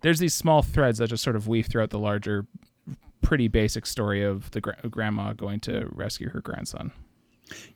there's 0.00 0.18
these 0.18 0.34
small 0.34 0.62
threads 0.62 0.98
that 0.98 1.08
just 1.08 1.22
sort 1.22 1.36
of 1.36 1.46
weave 1.46 1.66
throughout 1.66 1.90
the 1.90 1.98
larger 1.98 2.46
pretty 3.22 3.48
basic 3.48 3.86
story 3.86 4.22
of 4.22 4.50
the 4.52 4.60
gra- 4.60 4.76
grandma 4.90 5.32
going 5.32 5.60
to 5.60 5.88
rescue 5.92 6.30
her 6.30 6.40
grandson. 6.40 6.90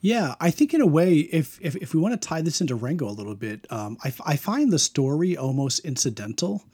Yeah, 0.00 0.34
I 0.40 0.50
think 0.50 0.72
in 0.72 0.80
a 0.80 0.86
way, 0.86 1.14
if 1.18 1.58
if, 1.60 1.76
if 1.76 1.94
we 1.94 2.00
want 2.00 2.20
to 2.20 2.28
tie 2.28 2.42
this 2.42 2.60
into 2.60 2.74
Rango 2.74 3.08
a 3.08 3.10
little 3.10 3.34
bit, 3.34 3.66
um, 3.70 3.96
I, 4.04 4.12
I 4.24 4.36
find 4.36 4.72
the 4.72 4.78
story 4.78 5.36
almost 5.36 5.80
incidental, 5.80 6.64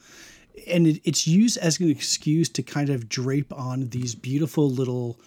and 0.67 0.85
it, 0.85 1.01
it's 1.03 1.25
used 1.25 1.57
as 1.57 1.79
an 1.79 1.89
excuse 1.89 2.47
to 2.49 2.63
kind 2.63 2.89
of 2.89 3.09
drape 3.09 3.51
on 3.53 3.89
these 3.89 4.13
beautiful 4.13 4.69
little 4.69 5.19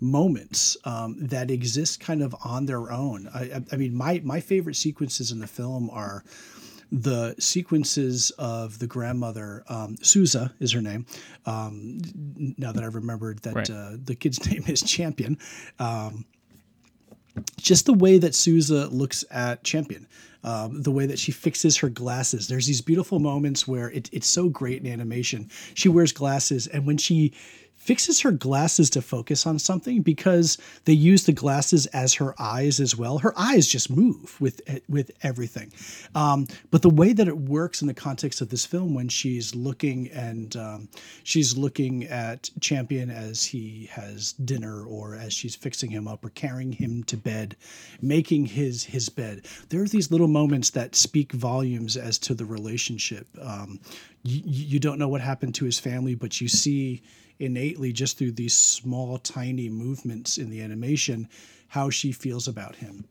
moments 0.00 0.76
um, 0.84 1.16
that 1.18 1.50
exist 1.50 2.00
kind 2.00 2.22
of 2.22 2.34
on 2.44 2.66
their 2.66 2.90
own. 2.90 3.28
I, 3.34 3.62
I, 3.72 3.76
mean, 3.76 3.94
my 3.94 4.20
my 4.24 4.40
favorite 4.40 4.76
sequences 4.76 5.30
in 5.30 5.40
the 5.40 5.46
film 5.46 5.90
are 5.90 6.24
the 6.92 7.34
sequences 7.38 8.30
of 8.38 8.78
the 8.78 8.86
grandmother. 8.86 9.62
Um, 9.68 9.96
Souza 10.02 10.52
is 10.58 10.72
her 10.72 10.80
name. 10.80 11.06
Um, 11.46 12.00
now 12.58 12.72
that 12.72 12.82
I've 12.82 12.94
remembered 12.94 13.40
that 13.40 13.54
right. 13.54 13.70
uh, 13.70 13.92
the 14.02 14.14
kid's 14.14 14.44
name 14.50 14.64
is 14.66 14.82
Champion. 14.82 15.38
Um, 15.78 16.24
just 17.56 17.86
the 17.86 17.94
way 17.94 18.18
that 18.18 18.34
Souza 18.34 18.88
looks 18.88 19.24
at 19.30 19.62
Champion. 19.62 20.06
Um, 20.42 20.82
the 20.82 20.90
way 20.90 21.04
that 21.04 21.18
she 21.18 21.32
fixes 21.32 21.76
her 21.76 21.90
glasses. 21.90 22.48
There's 22.48 22.66
these 22.66 22.80
beautiful 22.80 23.18
moments 23.18 23.68
where 23.68 23.90
it, 23.90 24.08
it's 24.10 24.26
so 24.26 24.48
great 24.48 24.82
in 24.82 24.90
animation. 24.90 25.50
She 25.74 25.90
wears 25.90 26.12
glasses, 26.12 26.66
and 26.66 26.86
when 26.86 26.96
she 26.96 27.34
fixes 27.90 28.20
her 28.20 28.30
glasses 28.30 28.88
to 28.88 29.02
focus 29.02 29.48
on 29.48 29.58
something 29.58 30.00
because 30.00 30.58
they 30.84 30.92
use 30.92 31.24
the 31.24 31.32
glasses 31.32 31.86
as 31.86 32.14
her 32.14 32.40
eyes 32.40 32.78
as 32.78 32.94
well. 32.94 33.18
Her 33.18 33.36
eyes 33.36 33.66
just 33.66 33.90
move 33.90 34.40
with 34.40 34.60
with 34.88 35.10
everything. 35.24 35.72
Um, 36.14 36.46
but 36.70 36.82
the 36.82 36.88
way 36.88 37.12
that 37.12 37.26
it 37.26 37.36
works 37.36 37.82
in 37.82 37.88
the 37.88 37.94
context 38.08 38.40
of 38.40 38.48
this 38.48 38.64
film, 38.64 38.94
when 38.94 39.08
she's 39.08 39.56
looking 39.56 40.08
and 40.12 40.54
um, 40.54 40.88
she's 41.24 41.58
looking 41.58 42.04
at 42.04 42.48
Champion 42.60 43.10
as 43.10 43.44
he 43.44 43.90
has 43.90 44.34
dinner, 44.34 44.84
or 44.84 45.16
as 45.16 45.32
she's 45.32 45.56
fixing 45.56 45.90
him 45.90 46.06
up, 46.06 46.24
or 46.24 46.30
carrying 46.30 46.70
him 46.70 47.02
to 47.02 47.16
bed, 47.16 47.56
making 48.00 48.46
his 48.46 48.84
his 48.84 49.08
bed. 49.08 49.46
There 49.68 49.82
are 49.82 49.88
these 49.88 50.12
little 50.12 50.28
moments 50.28 50.70
that 50.70 50.94
speak 50.94 51.32
volumes 51.32 51.96
as 51.96 52.20
to 52.20 52.34
the 52.34 52.44
relationship. 52.44 53.26
Um, 53.42 53.80
you, 54.22 54.42
you 54.44 54.78
don't 54.78 55.00
know 55.00 55.08
what 55.08 55.22
happened 55.22 55.56
to 55.56 55.64
his 55.64 55.80
family, 55.80 56.14
but 56.14 56.40
you 56.40 56.46
see 56.46 57.02
innately 57.40 57.92
just 57.92 58.18
through 58.18 58.32
these 58.32 58.54
small, 58.54 59.18
tiny 59.18 59.68
movements 59.68 60.38
in 60.38 60.50
the 60.50 60.60
animation 60.62 61.28
how 61.68 61.90
she 61.90 62.12
feels 62.12 62.46
about 62.46 62.76
him. 62.76 63.06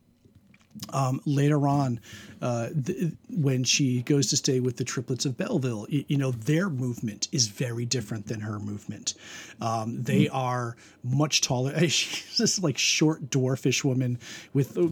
Um, 0.92 1.20
later 1.26 1.66
on, 1.66 2.00
uh, 2.40 2.68
th- 2.84 3.12
when 3.28 3.64
she 3.64 4.02
goes 4.02 4.28
to 4.28 4.36
stay 4.36 4.60
with 4.60 4.76
the 4.76 4.84
triplets 4.84 5.26
of 5.26 5.36
Belleville, 5.36 5.86
you, 5.88 6.04
you 6.08 6.16
know, 6.16 6.30
their 6.30 6.70
movement 6.70 7.28
is 7.32 7.48
very 7.48 7.84
different 7.84 8.26
than 8.26 8.40
her 8.40 8.58
movement. 8.58 9.14
Um, 9.60 10.02
they 10.02 10.26
mm. 10.26 10.34
are 10.34 10.76
much 11.02 11.42
taller. 11.42 11.76
She's 11.88 12.38
this 12.38 12.62
like 12.62 12.78
short, 12.78 13.30
dwarfish 13.30 13.84
woman 13.84 14.18
with 14.52 14.78
uh, 14.78 14.88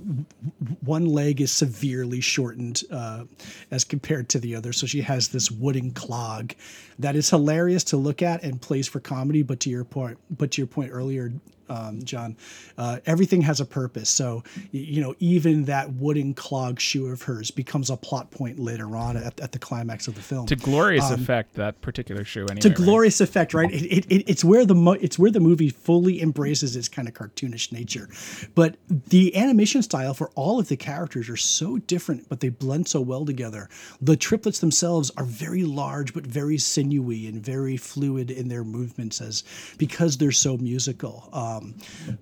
one 0.85 1.07
leg 1.07 1.41
is 1.41 1.53
severely 1.53 2.20
shortened 2.20 2.83
uh, 2.91 3.24
as 3.70 3.85
compared 3.85 4.29
to 4.31 4.39
the 4.41 4.55
other. 4.57 4.72
So 4.72 4.87
she 4.87 5.01
has 5.03 5.29
this 5.29 5.51
wooden 5.51 5.93
clog 5.93 6.55
that 6.99 7.16
is 7.16 7.31
hilarious 7.31 7.85
to 7.85 7.97
look 7.97 8.20
at 8.20 8.43
and 8.43 8.61
plays 8.61 8.89
for 8.89 9.01
comedy. 9.01 9.43
But 9.43 9.61
to 9.61 9.70
your 9.70 9.85
point, 9.85 10.18
but 10.31 10.51
to 10.53 10.61
your 10.61 10.66
point 10.66 10.91
earlier, 10.93 11.33
um, 11.69 12.03
John. 12.03 12.37
Uh, 12.77 12.99
everything 13.07 13.43
has 13.43 13.61
a 13.61 13.64
purpose. 13.64 14.11
So, 14.11 14.43
you 14.71 15.01
know, 15.01 15.14
even 15.19 15.64
that 15.64 15.93
wooden 15.95 16.35
clog 16.35 16.81
shoe 16.81 17.07
of 17.07 17.23
hers 17.23 17.51
becomes 17.51 17.91
a 17.91 17.97
plot 17.97 18.31
point 18.31 18.59
later 18.59 18.97
on 18.97 19.16
at, 19.16 19.39
at 19.41 19.53
the 19.53 19.59
climax 19.59 20.09
of 20.09 20.14
the 20.14 20.23
film. 20.23 20.47
To 20.47 20.57
glorious 20.57 21.11
um, 21.11 21.14
effect, 21.21 21.55
that 21.55 21.81
particular 21.81 22.25
shoe. 22.25 22.47
Anyway, 22.51 22.61
to 22.61 22.71
glorious 22.71 23.21
right? 23.21 23.29
effect, 23.29 23.55
right? 23.55 23.71
It, 23.73 24.07
it, 24.07 24.25
it's 24.29 24.45
where 24.45 24.64
the 24.64 24.75
mo- 24.75 24.93
it's 24.93 25.19
where 25.19 25.31
the 25.31 25.41
movie 25.41 25.71
fully 25.71 26.21
embraces 26.23 26.77
its 26.77 26.89
kind 26.89 27.09
of 27.09 27.14
cartoonish 27.14 27.73
nature. 27.73 28.09
But 28.55 28.77
the 28.89 29.37
animation 29.37 29.83
style 29.83 30.14
for 30.14 30.31
all 30.35 30.59
of 30.59 30.69
the 30.69 30.77
characters 30.77 31.29
are 31.29 31.37
so 31.37 31.79
different, 31.79 32.29
but 32.29 32.41
they 32.41 32.49
blend 32.49 32.89
so 32.89 33.01
well 33.01 33.25
together. 33.25 33.69
The 34.01 34.16
triplets 34.16 34.61
themselves 34.61 35.11
are 35.16 35.25
very 35.25 35.64
large, 35.64 36.14
but 36.14 36.27
very 36.27 36.59
sinewy 36.59 37.27
and 37.27 37.43
very 37.45 37.77
fluid 37.77 38.31
in 38.31 38.49
their 38.49 38.64
movements, 38.64 39.21
as 39.21 39.45
because 39.77 40.16
they're 40.16 40.33
so 40.33 40.57
musical. 40.57 41.29
Um, 41.33 41.58
um, 41.59 41.75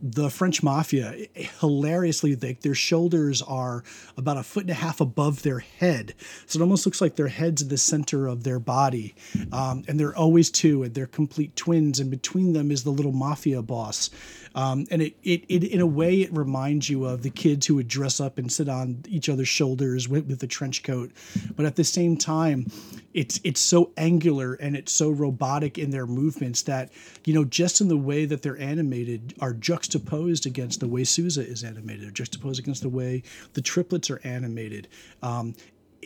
the 0.03 0.30
French 0.30 0.62
mafia, 0.62 1.14
hilariously, 1.61 2.34
they, 2.34 2.55
their 2.55 2.74
shoulders 2.74 3.43
are 3.43 3.84
about 4.16 4.37
a 4.37 4.43
foot 4.43 4.64
and 4.64 4.70
a 4.70 4.74
half 4.74 5.01
above 5.01 5.43
their 5.43 5.59
head. 5.59 6.14
So 6.47 6.59
it 6.59 6.62
almost 6.62 6.87
looks 6.87 7.01
like 7.01 7.16
their 7.16 7.28
head's 7.28 7.62
in 7.62 7.68
the 7.68 7.78
center 7.78 8.26
of 8.26 8.45
their 8.45 8.59
body. 8.59 9.14
Um, 9.53 9.84
and 9.89 9.99
they're 9.99 10.16
always 10.16 10.51
two, 10.51 10.82
and 10.82 10.95
they're 10.95 11.07
complete 11.07 11.57
twins. 11.57 12.01
And 12.01 12.11
between 12.11 12.53
them 12.53 12.70
is 12.70 12.84
the 12.84 12.91
little 12.91 13.12
mafia 13.12 13.62
boss. 13.62 14.11
Um, 14.57 14.86
and 14.90 15.02
it, 15.02 15.14
it, 15.22 15.44
it, 15.48 15.64
in 15.64 15.82
a 15.82 15.86
way, 15.86 16.22
it 16.22 16.34
reminds 16.34 16.88
you 16.88 17.04
of 17.04 17.22
the 17.22 17.28
kids 17.28 17.66
who 17.66 17.74
would 17.74 17.88
dress 17.88 18.20
up 18.20 18.38
and 18.38 18.50
sit 18.50 18.70
on 18.70 19.04
each 19.07 19.28
other's 19.28 19.48
shoulders 19.48 20.09
with, 20.09 20.26
with 20.26 20.40
the 20.40 20.46
trench 20.46 20.82
coat. 20.82 21.12
But 21.54 21.66
at 21.66 21.76
the 21.76 21.84
same 21.84 22.16
time, 22.16 22.66
it's 23.12 23.38
it's 23.44 23.61
so 23.61 23.92
angular 23.98 24.54
and 24.54 24.74
it's 24.74 24.92
so 24.92 25.11
robotic 25.11 25.78
in 25.78 25.90
their 25.90 26.07
movements 26.07 26.62
that 26.62 26.90
you 27.24 27.34
know 27.34 27.44
just 27.44 27.82
in 27.82 27.88
the 27.88 27.96
way 27.98 28.24
that 28.24 28.40
they're 28.42 28.59
animated 28.59 29.34
are 29.40 29.52
juxtaposed 29.52 30.46
against 30.46 30.80
the 30.80 30.88
way 30.88 31.04
Souza 31.04 31.46
is 31.46 31.62
animated, 31.62 32.09
or 32.09 32.11
juxtaposed 32.11 32.59
against 32.59 32.82
the 32.82 32.88
way 32.88 33.22
the 33.52 33.61
triplets 33.61 34.11
are 34.11 34.20
animated. 34.24 34.88
Um, 35.22 35.54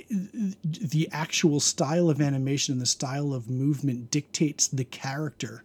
the 0.09 1.09
actual 1.12 1.61
style 1.61 2.11
of 2.11 2.20
animation 2.20 2.72
and 2.72 2.82
the 2.82 2.86
style 2.86 3.32
of 3.32 3.48
movement 3.48 4.11
dictates 4.11 4.66
the 4.68 4.84
character 4.84 5.62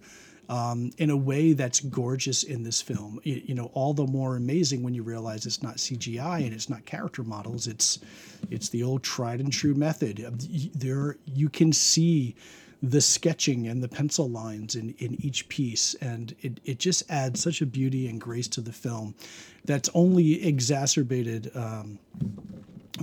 um, 0.49 0.91
in 0.97 1.09
a 1.09 1.17
way 1.17 1.53
that's 1.53 1.79
gorgeous 1.79 2.43
in 2.43 2.63
this 2.63 2.81
film. 2.81 3.19
You, 3.23 3.41
you, 3.45 3.55
know, 3.55 3.71
all 3.73 3.93
the 3.93 4.05
more 4.05 4.35
amazing 4.35 4.83
when 4.83 4.93
you 4.93 5.03
realize 5.03 5.45
it's 5.45 5.63
not 5.63 5.77
CGI 5.77 6.43
and 6.43 6.53
it's 6.53 6.69
not 6.69 6.85
character 6.85 7.23
models. 7.23 7.67
It's 7.67 7.99
it's 8.51 8.69
the 8.69 8.83
old 8.83 9.03
tried 9.03 9.39
and 9.39 9.51
true 9.51 9.73
method. 9.73 10.17
There, 10.75 11.17
you 11.25 11.49
can 11.49 11.73
see 11.73 12.35
the 12.83 13.01
sketching 13.01 13.67
and 13.67 13.81
the 13.81 13.87
pencil 13.87 14.29
lines 14.29 14.75
in, 14.75 14.93
in 14.99 15.19
each 15.23 15.47
piece 15.49 15.95
and 15.95 16.35
it, 16.41 16.59
it 16.65 16.77
just 16.77 17.09
adds 17.09 17.41
such 17.41 17.61
a 17.61 17.65
beauty 17.65 18.07
and 18.07 18.21
grace 18.21 18.47
to 18.49 18.61
the 18.61 18.71
film 18.71 19.15
that's 19.63 19.89
only 19.93 20.45
exacerbated 20.45 21.49
um, 21.55 21.97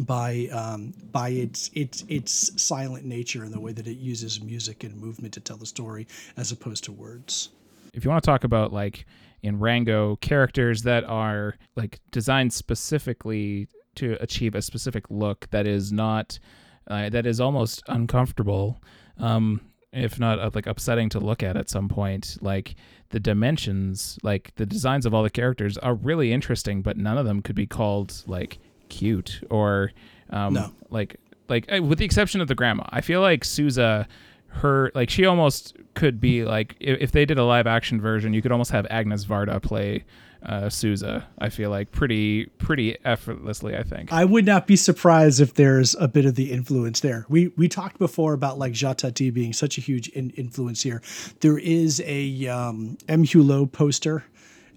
by 0.01 0.49
um, 0.53 0.93
by 1.11 1.30
its 1.30 1.70
its 1.74 2.05
its 2.09 2.62
silent 2.62 3.05
nature 3.05 3.45
and 3.45 3.53
the 3.53 3.61
way 3.61 3.72
that 3.72 3.86
it 3.86 3.99
uses 3.99 4.43
music 4.43 4.84
and 4.84 4.97
movement 4.97 5.34
to 5.34 5.40
tell 5.40 5.57
the 5.57 5.66
story 5.66 6.07
as 6.36 6.53
opposed 6.53 6.84
to 6.84 6.93
words. 6.93 7.51
If 7.95 8.05
you 8.05 8.11
want 8.11 8.22
to 8.22 8.26
talk 8.26 8.45
about 8.45 8.72
like 8.72 9.07
in 9.43 9.59
Rango 9.59 10.16
characters 10.16 10.82
that 10.82 11.05
are 11.05 11.57
like 11.76 12.01
designed 12.11 12.53
specifically 12.53 13.68
to 13.97 14.16
achieve 14.20 14.55
a 14.55 14.62
specific 14.62 15.05
look 15.11 15.49
that 15.51 15.66
is 15.66 15.93
not 15.93 16.38
uh, 16.88 17.11
that 17.11 17.26
is 17.26 17.40
almost 17.40 17.82
uncomfortable 17.88 18.80
um, 19.18 19.61
if 19.93 20.18
not 20.18 20.38
uh, 20.38 20.51
like 20.55 20.66
upsetting 20.66 21.09
to 21.11 21.20
look 21.20 21.43
at 21.43 21.57
at 21.57 21.68
some 21.68 21.88
point 21.88 22.38
like 22.40 22.74
the 23.11 23.20
dimensions 23.20 24.18
like 24.22 24.55
the 24.57 24.64
designs 24.64 25.05
of 25.05 25.12
all 25.12 25.22
the 25.22 25.30
characters 25.30 25.76
are 25.78 25.95
really 25.95 26.32
interesting 26.32 26.80
but 26.80 26.97
none 26.97 27.18
of 27.18 27.26
them 27.26 27.43
could 27.43 27.57
be 27.57 27.66
called 27.66 28.22
like 28.26 28.59
cute 28.93 29.40
or 29.51 29.90
um, 30.30 30.55
no. 30.55 30.72
like 30.90 31.16
like 31.49 31.70
uh, 31.72 31.82
with 31.82 31.99
the 31.99 32.05
exception 32.05 32.40
of 32.40 32.49
the 32.49 32.55
grandma. 32.55 32.84
I 32.90 33.01
feel 33.01 33.20
like 33.20 33.45
Souza 33.45 34.07
her 34.49 34.93
like 34.95 35.09
she 35.09 35.24
almost 35.24 35.76
could 35.95 36.20
be 36.20 36.45
like 36.45 36.76
if, 36.78 37.01
if 37.01 37.12
they 37.12 37.24
did 37.24 37.38
a 37.38 37.45
live 37.45 37.66
action 37.66 38.01
version, 38.01 38.32
you 38.32 38.43
could 38.43 38.53
almost 38.53 38.70
have 38.70 38.86
Agnes 38.90 39.24
Varda 39.24 39.61
play 39.62 40.05
uh, 40.45 40.68
Souza. 40.68 41.26
I 41.38 41.49
feel 41.49 41.70
like 41.70 41.90
pretty 41.90 42.47
pretty 42.59 42.97
effortlessly. 43.05 43.76
I 43.76 43.82
think 43.82 44.12
I 44.12 44.24
would 44.24 44.45
not 44.45 44.66
be 44.66 44.76
surprised 44.76 45.40
if 45.40 45.55
there's 45.55 45.95
a 45.97 46.09
bit 46.09 46.26
of 46.26 46.34
the 46.34 46.53
influence 46.53 47.01
there. 47.01 47.26
We 47.28 47.49
we 47.57 47.68
talked 47.68 47.99
before 47.99 48.34
about 48.34 48.59
like 48.59 48.74
Jacques 48.74 48.99
Tati 48.99 49.30
being 49.30 49.53
such 49.53 49.78
a 49.78 49.80
huge 49.80 50.09
in- 50.09 50.30
influence 50.30 50.82
here. 50.82 51.01
There 51.40 51.59
is 51.59 52.03
a 52.05 52.47
um, 52.49 52.99
M. 53.09 53.24
Hulot 53.24 53.72
poster 53.72 54.24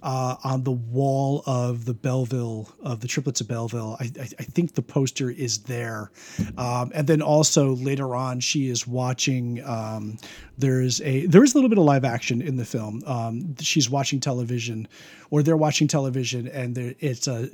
uh, 0.05 0.35
on 0.43 0.63
the 0.63 0.71
wall 0.71 1.41
of 1.47 1.85
the 1.85 1.93
Belleville 1.93 2.69
of 2.83 3.01
the 3.01 3.07
triplets 3.07 3.41
of 3.41 3.47
Belleville. 3.47 3.97
I, 3.99 4.03
I, 4.19 4.29
I 4.39 4.43
think 4.43 4.75
the 4.75 4.83
poster 4.83 5.31
is 5.31 5.63
there, 5.63 6.11
um, 6.59 6.91
and 6.93 7.07
then 7.07 7.23
also 7.23 7.75
later 7.75 8.15
on 8.15 8.39
she 8.39 8.69
is 8.69 8.85
watching. 8.85 9.63
Um, 9.65 10.17
there's 10.59 11.01
a 11.01 11.25
there 11.25 11.43
is 11.43 11.53
a 11.53 11.57
little 11.57 11.69
bit 11.69 11.79
of 11.79 11.85
live 11.85 12.05
action 12.05 12.41
in 12.43 12.55
the 12.55 12.65
film. 12.65 13.01
Um, 13.07 13.55
she's 13.59 13.89
watching 13.89 14.19
television, 14.19 14.87
or 15.31 15.41
they're 15.41 15.57
watching 15.57 15.87
television, 15.87 16.47
and 16.49 16.75
there, 16.75 16.93
it's 16.99 17.27
uh, 17.27 17.47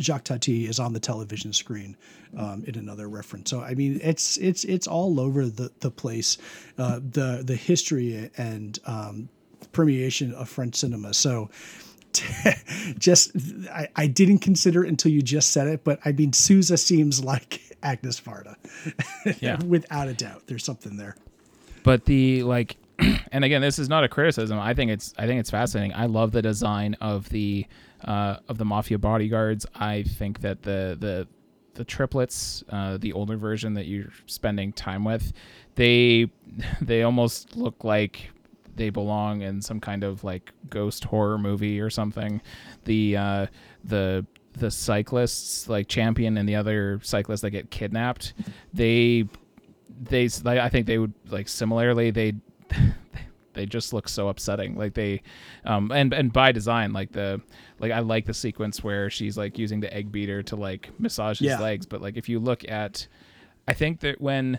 Jacques 0.00 0.24
Tati 0.24 0.66
is 0.66 0.78
on 0.78 0.92
the 0.92 1.00
television 1.00 1.52
screen 1.52 1.96
um, 2.38 2.62
in 2.64 2.76
another 2.78 3.08
reference. 3.08 3.50
So 3.50 3.60
I 3.60 3.74
mean, 3.74 3.98
it's 4.04 4.36
it's 4.36 4.62
it's 4.64 4.86
all 4.86 5.18
over 5.18 5.46
the 5.46 5.72
the 5.80 5.90
place. 5.90 6.38
Uh, 6.78 7.00
the 7.00 7.42
the 7.44 7.56
history 7.56 8.30
and 8.36 8.78
um, 8.86 9.28
permeation 9.72 10.34
of 10.34 10.48
French 10.48 10.76
cinema. 10.76 11.14
So 11.14 11.50
just 12.98 13.32
I, 13.70 13.88
I 13.96 14.06
didn't 14.06 14.38
consider 14.38 14.84
it 14.84 14.88
until 14.88 15.12
you 15.12 15.22
just 15.22 15.50
said 15.50 15.66
it, 15.66 15.84
but 15.84 15.98
I 16.04 16.12
mean 16.12 16.32
Souza 16.32 16.76
seems 16.76 17.24
like 17.24 17.60
Agnes 17.82 18.20
Varda. 18.20 18.56
yeah. 19.40 19.62
Without 19.64 20.08
a 20.08 20.14
doubt. 20.14 20.42
There's 20.46 20.64
something 20.64 20.96
there. 20.96 21.16
But 21.82 22.04
the 22.04 22.42
like 22.42 22.76
and 23.32 23.44
again, 23.44 23.62
this 23.62 23.78
is 23.78 23.88
not 23.88 24.04
a 24.04 24.08
criticism. 24.08 24.58
I 24.58 24.74
think 24.74 24.90
it's 24.90 25.14
I 25.18 25.26
think 25.26 25.40
it's 25.40 25.50
fascinating. 25.50 25.94
I 25.94 26.06
love 26.06 26.32
the 26.32 26.42
design 26.42 26.94
of 27.00 27.28
the 27.30 27.66
uh, 28.04 28.36
of 28.48 28.58
the 28.58 28.64
mafia 28.64 28.98
bodyguards. 28.98 29.66
I 29.74 30.02
think 30.02 30.40
that 30.40 30.62
the 30.62 30.96
the 30.98 31.26
the 31.74 31.84
triplets, 31.84 32.62
uh, 32.68 32.98
the 32.98 33.12
older 33.12 33.36
version 33.36 33.74
that 33.74 33.86
you're 33.86 34.12
spending 34.26 34.72
time 34.72 35.04
with, 35.04 35.32
they 35.74 36.30
they 36.80 37.02
almost 37.02 37.56
look 37.56 37.82
like 37.84 38.30
they 38.76 38.90
belong 38.90 39.42
in 39.42 39.60
some 39.60 39.80
kind 39.80 40.04
of 40.04 40.24
like 40.24 40.52
ghost 40.70 41.04
horror 41.04 41.38
movie 41.38 41.80
or 41.80 41.90
something. 41.90 42.40
The 42.84 43.16
uh, 43.16 43.46
the 43.84 44.26
the 44.54 44.70
cyclists 44.70 45.68
like 45.68 45.88
champion 45.88 46.36
and 46.36 46.48
the 46.48 46.56
other 46.56 47.00
cyclists 47.02 47.40
that 47.42 47.50
get 47.50 47.70
kidnapped, 47.70 48.34
they 48.72 49.26
they 50.02 50.28
I 50.46 50.68
think 50.68 50.86
they 50.86 50.98
would 50.98 51.14
like 51.30 51.48
similarly 51.48 52.10
they 52.10 52.34
they 53.54 53.66
just 53.66 53.92
look 53.92 54.08
so 54.08 54.28
upsetting 54.28 54.76
like 54.76 54.94
they 54.94 55.22
um 55.64 55.90
and 55.92 56.12
and 56.12 56.32
by 56.32 56.52
design 56.52 56.92
like 56.92 57.12
the 57.12 57.40
like 57.78 57.92
i 57.92 57.98
like 57.98 58.24
the 58.24 58.34
sequence 58.34 58.82
where 58.82 59.10
she's 59.10 59.36
like 59.36 59.58
using 59.58 59.80
the 59.80 59.92
egg 59.92 60.10
beater 60.10 60.42
to 60.42 60.56
like 60.56 60.88
massage 60.98 61.38
his 61.38 61.48
yeah. 61.48 61.60
legs 61.60 61.86
but 61.86 62.00
like 62.00 62.16
if 62.16 62.28
you 62.28 62.38
look 62.38 62.66
at 62.68 63.06
i 63.68 63.74
think 63.74 64.00
that 64.00 64.20
when 64.20 64.58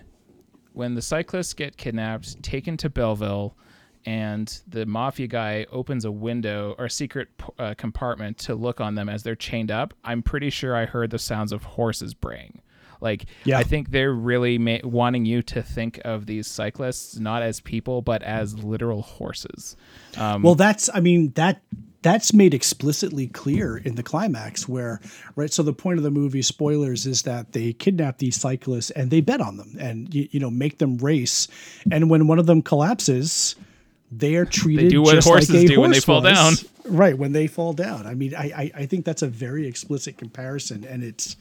when 0.73 0.95
the 0.95 1.01
cyclists 1.01 1.53
get 1.53 1.77
kidnapped 1.77 2.41
taken 2.43 2.77
to 2.77 2.89
belleville 2.89 3.55
and 4.05 4.61
the 4.67 4.85
mafia 4.85 5.27
guy 5.27 5.65
opens 5.71 6.05
a 6.05 6.11
window 6.11 6.75
or 6.77 6.85
a 6.85 6.89
secret 6.89 7.29
uh, 7.57 7.73
compartment 7.77 8.37
to 8.39 8.55
look 8.55 8.81
on 8.81 8.95
them 8.95 9.09
as 9.09 9.23
they're 9.23 9.35
chained 9.35 9.71
up, 9.71 9.93
I'm 10.03 10.21
pretty 10.21 10.49
sure 10.49 10.75
I 10.75 10.85
heard 10.85 11.11
the 11.11 11.19
sounds 11.19 11.51
of 11.51 11.63
horses 11.63 12.13
braying. 12.13 12.61
Like, 13.01 13.25
yeah. 13.43 13.57
I 13.57 13.63
think 13.63 13.91
they're 13.91 14.13
really 14.13 14.57
ma- 14.57 14.77
wanting 14.83 15.25
you 15.25 15.41
to 15.43 15.61
think 15.61 15.99
of 16.05 16.25
these 16.25 16.47
cyclists 16.47 17.19
not 17.19 17.43
as 17.43 17.59
people, 17.59 18.01
but 18.01 18.23
as 18.23 18.63
literal 18.63 19.01
horses. 19.01 19.75
Um, 20.17 20.41
well, 20.41 20.55
that's, 20.55 20.89
I 20.93 21.01
mean, 21.01 21.31
that 21.31 21.61
that's 22.01 22.33
made 22.33 22.53
explicitly 22.53 23.27
clear 23.27 23.77
in 23.77 23.95
the 23.95 24.03
climax 24.03 24.67
where 24.67 24.99
right 25.35 25.51
so 25.53 25.63
the 25.63 25.73
point 25.73 25.97
of 25.97 26.03
the 26.03 26.11
movie 26.11 26.41
spoilers 26.41 27.05
is 27.05 27.23
that 27.23 27.53
they 27.53 27.71
kidnap 27.73 28.17
these 28.17 28.35
cyclists 28.35 28.91
and 28.91 29.09
they 29.09 29.21
bet 29.21 29.39
on 29.39 29.55
them 29.55 29.73
and 29.79 30.13
you, 30.13 30.27
you 30.31 30.39
know 30.39 30.51
make 30.51 30.77
them 30.79 30.97
race 30.97 31.47
and 31.89 32.09
when 32.09 32.27
one 32.27 32.39
of 32.39 32.45
them 32.45 32.61
collapses 32.61 33.55
they 34.19 34.35
are 34.35 34.45
treated 34.45 34.85
they 34.85 34.89
do 34.89 35.01
what 35.01 35.23
horses 35.23 35.49
like 35.49 35.67
do 35.67 35.75
horse 35.75 35.81
when 35.81 35.91
they 35.91 35.99
fall 35.99 36.21
down 36.21 36.53
right 36.85 37.17
when 37.17 37.31
they 37.31 37.47
fall 37.47 37.73
down 37.73 38.05
i 38.05 38.13
mean 38.13 38.35
I, 38.35 38.45
I 38.45 38.71
i 38.75 38.85
think 38.85 39.05
that's 39.05 39.21
a 39.21 39.27
very 39.27 39.67
explicit 39.67 40.17
comparison 40.17 40.83
and 40.85 41.03
it's 41.03 41.35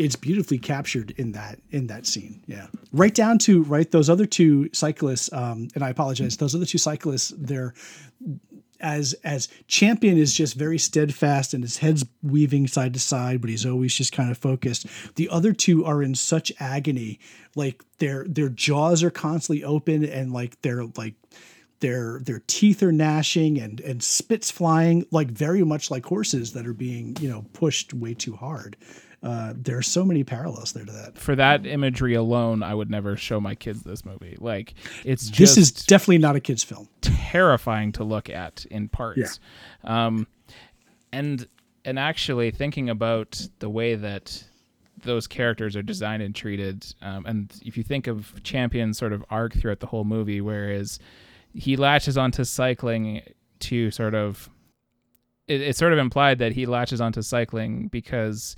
it's 0.00 0.16
beautifully 0.16 0.58
captured 0.58 1.12
in 1.18 1.32
that 1.32 1.58
in 1.70 1.88
that 1.88 2.06
scene. 2.06 2.42
Yeah, 2.46 2.68
right 2.90 3.14
down 3.14 3.38
to 3.40 3.62
right 3.64 3.90
those 3.90 4.08
other 4.08 4.24
two 4.24 4.70
cyclists. 4.72 5.30
Um, 5.30 5.68
and 5.74 5.84
I 5.84 5.90
apologize. 5.90 6.38
Those 6.38 6.54
other 6.54 6.64
two 6.64 6.78
cyclists, 6.78 7.34
they're 7.36 7.74
as 8.80 9.14
as 9.24 9.48
champion 9.66 10.16
is 10.16 10.32
just 10.32 10.54
very 10.54 10.78
steadfast 10.78 11.52
and 11.52 11.62
his 11.62 11.76
head's 11.78 12.06
weaving 12.22 12.66
side 12.66 12.94
to 12.94 13.00
side, 13.00 13.42
but 13.42 13.50
he's 13.50 13.66
always 13.66 13.94
just 13.94 14.12
kind 14.12 14.30
of 14.30 14.38
focused. 14.38 14.86
The 15.16 15.28
other 15.28 15.52
two 15.52 15.84
are 15.84 16.02
in 16.02 16.14
such 16.14 16.50
agony, 16.58 17.20
like 17.54 17.84
their 17.98 18.24
their 18.26 18.48
jaws 18.48 19.02
are 19.02 19.10
constantly 19.10 19.62
open 19.62 20.02
and 20.04 20.32
like 20.32 20.60
they're 20.62 20.84
like 20.96 21.14
their 21.80 22.20
their 22.20 22.42
teeth 22.46 22.82
are 22.82 22.92
gnashing 22.92 23.58
and 23.58 23.80
and 23.80 24.02
spits 24.02 24.50
flying, 24.50 25.04
like 25.10 25.30
very 25.30 25.64
much 25.64 25.90
like 25.90 26.04
horses 26.06 26.52
that 26.52 26.66
are 26.66 26.74
being 26.74 27.16
you 27.20 27.28
know 27.28 27.44
pushed 27.52 27.92
way 27.94 28.14
too 28.14 28.36
hard 28.36 28.76
uh, 29.22 29.52
there 29.54 29.76
are 29.76 29.82
so 29.82 30.04
many 30.04 30.24
parallels 30.24 30.72
there 30.72 30.84
to 30.84 30.92
that. 30.92 31.18
For 31.18 31.36
that 31.36 31.66
imagery 31.66 32.14
alone, 32.14 32.62
I 32.62 32.74
would 32.74 32.90
never 32.90 33.16
show 33.16 33.38
my 33.40 33.54
kids 33.54 33.82
this 33.82 34.04
movie. 34.04 34.36
Like 34.40 34.74
it's 35.04 35.30
this 35.30 35.58
is 35.58 35.70
definitely 35.72 36.18
not 36.18 36.36
a 36.36 36.40
kids 36.40 36.64
film. 36.64 36.88
Terrifying 37.02 37.92
to 37.92 38.04
look 38.04 38.30
at 38.30 38.64
in 38.70 38.88
parts. 38.88 39.40
Yeah. 39.84 40.06
Um, 40.06 40.26
and 41.12 41.46
and 41.84 41.98
actually 41.98 42.50
thinking 42.50 42.88
about 42.88 43.46
the 43.58 43.68
way 43.68 43.94
that 43.94 44.42
those 45.02 45.26
characters 45.26 45.76
are 45.76 45.82
designed 45.82 46.22
and 46.22 46.34
treated, 46.34 46.86
um, 47.02 47.26
and 47.26 47.52
if 47.64 47.76
you 47.76 47.82
think 47.82 48.06
of 48.06 48.42
Champion's 48.42 48.96
sort 48.96 49.12
of 49.12 49.24
arc 49.30 49.52
throughout 49.54 49.80
the 49.80 49.86
whole 49.86 50.04
movie, 50.04 50.40
whereas 50.40 50.98
he 51.54 51.76
latches 51.76 52.16
onto 52.16 52.44
cycling 52.44 53.22
to 53.60 53.90
sort 53.90 54.14
of 54.14 54.48
it, 55.46 55.60
it's 55.60 55.78
sort 55.78 55.92
of 55.92 55.98
implied 55.98 56.38
that 56.38 56.52
he 56.52 56.66
latches 56.66 57.00
onto 57.00 57.22
cycling 57.22 57.88
because 57.88 58.56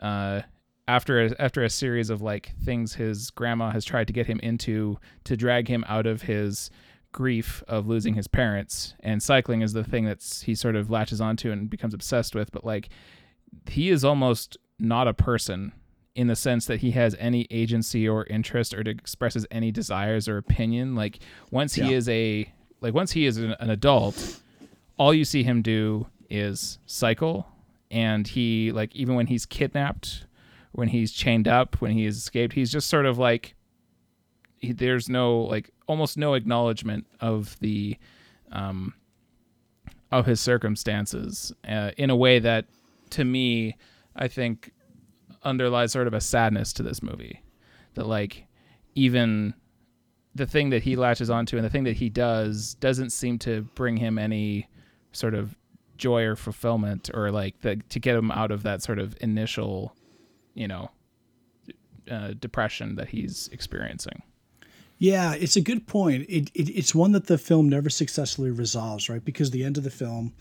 uh, 0.00 0.42
after 0.86 1.26
a, 1.26 1.42
after 1.42 1.64
a 1.64 1.70
series 1.70 2.10
of 2.10 2.20
like 2.22 2.52
things 2.64 2.94
his 2.94 3.30
grandma 3.30 3.70
has 3.70 3.84
tried 3.84 4.06
to 4.06 4.12
get 4.12 4.26
him 4.26 4.38
into 4.40 4.98
to 5.24 5.36
drag 5.36 5.68
him 5.68 5.84
out 5.88 6.06
of 6.06 6.22
his 6.22 6.70
grief 7.12 7.62
of 7.68 7.86
losing 7.86 8.14
his 8.14 8.26
parents. 8.26 8.94
And 9.00 9.22
cycling 9.22 9.62
is 9.62 9.72
the 9.72 9.84
thing 9.84 10.04
that's 10.04 10.42
he 10.42 10.54
sort 10.54 10.76
of 10.76 10.90
latches 10.90 11.20
onto 11.20 11.50
and 11.50 11.70
becomes 11.70 11.94
obsessed 11.94 12.34
with. 12.34 12.52
But 12.52 12.64
like 12.64 12.90
he 13.68 13.88
is 13.88 14.04
almost 14.04 14.58
not 14.78 15.08
a 15.08 15.14
person 15.14 15.72
in 16.14 16.28
the 16.28 16.36
sense 16.36 16.66
that 16.66 16.80
he 16.80 16.92
has 16.92 17.16
any 17.18 17.46
agency 17.50 18.08
or 18.08 18.24
interest 18.26 18.72
or 18.72 18.80
expresses 18.80 19.46
any 19.50 19.70
desires 19.70 20.28
or 20.28 20.36
opinion 20.36 20.94
like 20.94 21.18
once 21.50 21.76
yeah. 21.76 21.86
he 21.86 21.94
is 21.94 22.08
a 22.08 22.52
like 22.80 22.94
once 22.94 23.12
he 23.12 23.26
is 23.26 23.36
an, 23.38 23.52
an 23.58 23.70
adult 23.70 24.40
all 24.96 25.12
you 25.12 25.24
see 25.24 25.42
him 25.42 25.60
do 25.62 26.06
is 26.30 26.78
cycle 26.86 27.46
and 27.90 28.28
he 28.28 28.70
like 28.72 28.94
even 28.94 29.14
when 29.14 29.26
he's 29.26 29.44
kidnapped 29.44 30.26
when 30.72 30.88
he's 30.88 31.12
chained 31.12 31.48
up 31.48 31.80
when 31.80 31.92
he's 31.92 32.16
escaped 32.16 32.54
he's 32.54 32.70
just 32.70 32.88
sort 32.88 33.06
of 33.06 33.18
like 33.18 33.54
he, 34.58 34.72
there's 34.72 35.08
no 35.08 35.40
like 35.40 35.70
almost 35.86 36.16
no 36.16 36.34
acknowledgement 36.34 37.06
of 37.20 37.58
the 37.60 37.96
um 38.52 38.94
of 40.12 40.26
his 40.26 40.40
circumstances 40.40 41.52
uh, 41.68 41.90
in 41.96 42.08
a 42.08 42.16
way 42.16 42.38
that 42.38 42.66
to 43.10 43.24
me 43.24 43.76
i 44.14 44.28
think 44.28 44.72
underlies 45.44 45.92
sort 45.92 46.06
of 46.06 46.14
a 46.14 46.20
sadness 46.20 46.72
to 46.74 46.82
this 46.82 47.02
movie. 47.02 47.42
That 47.94 48.06
like 48.06 48.46
even 48.94 49.54
the 50.34 50.46
thing 50.46 50.70
that 50.70 50.82
he 50.82 50.96
latches 50.96 51.30
onto 51.30 51.56
and 51.56 51.64
the 51.64 51.70
thing 51.70 51.84
that 51.84 51.96
he 51.96 52.08
does 52.08 52.74
doesn't 52.74 53.10
seem 53.10 53.38
to 53.38 53.62
bring 53.74 53.96
him 53.96 54.18
any 54.18 54.68
sort 55.12 55.34
of 55.34 55.56
joy 55.96 56.24
or 56.24 56.34
fulfillment 56.34 57.08
or 57.14 57.30
like 57.30 57.60
the 57.60 57.76
to 57.88 58.00
get 58.00 58.16
him 58.16 58.30
out 58.32 58.50
of 58.50 58.64
that 58.64 58.82
sort 58.82 58.98
of 58.98 59.16
initial 59.20 59.94
you 60.54 60.66
know 60.66 60.90
uh, 62.10 62.32
depression 62.40 62.96
that 62.96 63.08
he's 63.08 63.48
experiencing. 63.52 64.22
Yeah 64.98 65.34
it's 65.34 65.56
a 65.56 65.60
good 65.60 65.86
point. 65.86 66.26
It, 66.28 66.50
it, 66.54 66.68
it's 66.70 66.94
one 66.94 67.12
that 67.12 67.26
the 67.26 67.38
film 67.38 67.68
never 67.68 67.90
successfully 67.90 68.50
resolves 68.50 69.08
right? 69.08 69.24
Because 69.24 69.50
the 69.52 69.64
end 69.64 69.78
of 69.78 69.84
the 69.84 69.90
film 69.90 70.32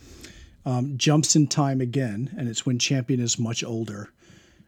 um, 0.66 0.98
jumps 0.98 1.36
in 1.36 1.48
time 1.48 1.82
again 1.82 2.34
and 2.38 2.50
it's 2.50 2.66
when 2.66 2.80
champion 2.80 3.20
is 3.20 3.38
much 3.38 3.64
older 3.64 4.10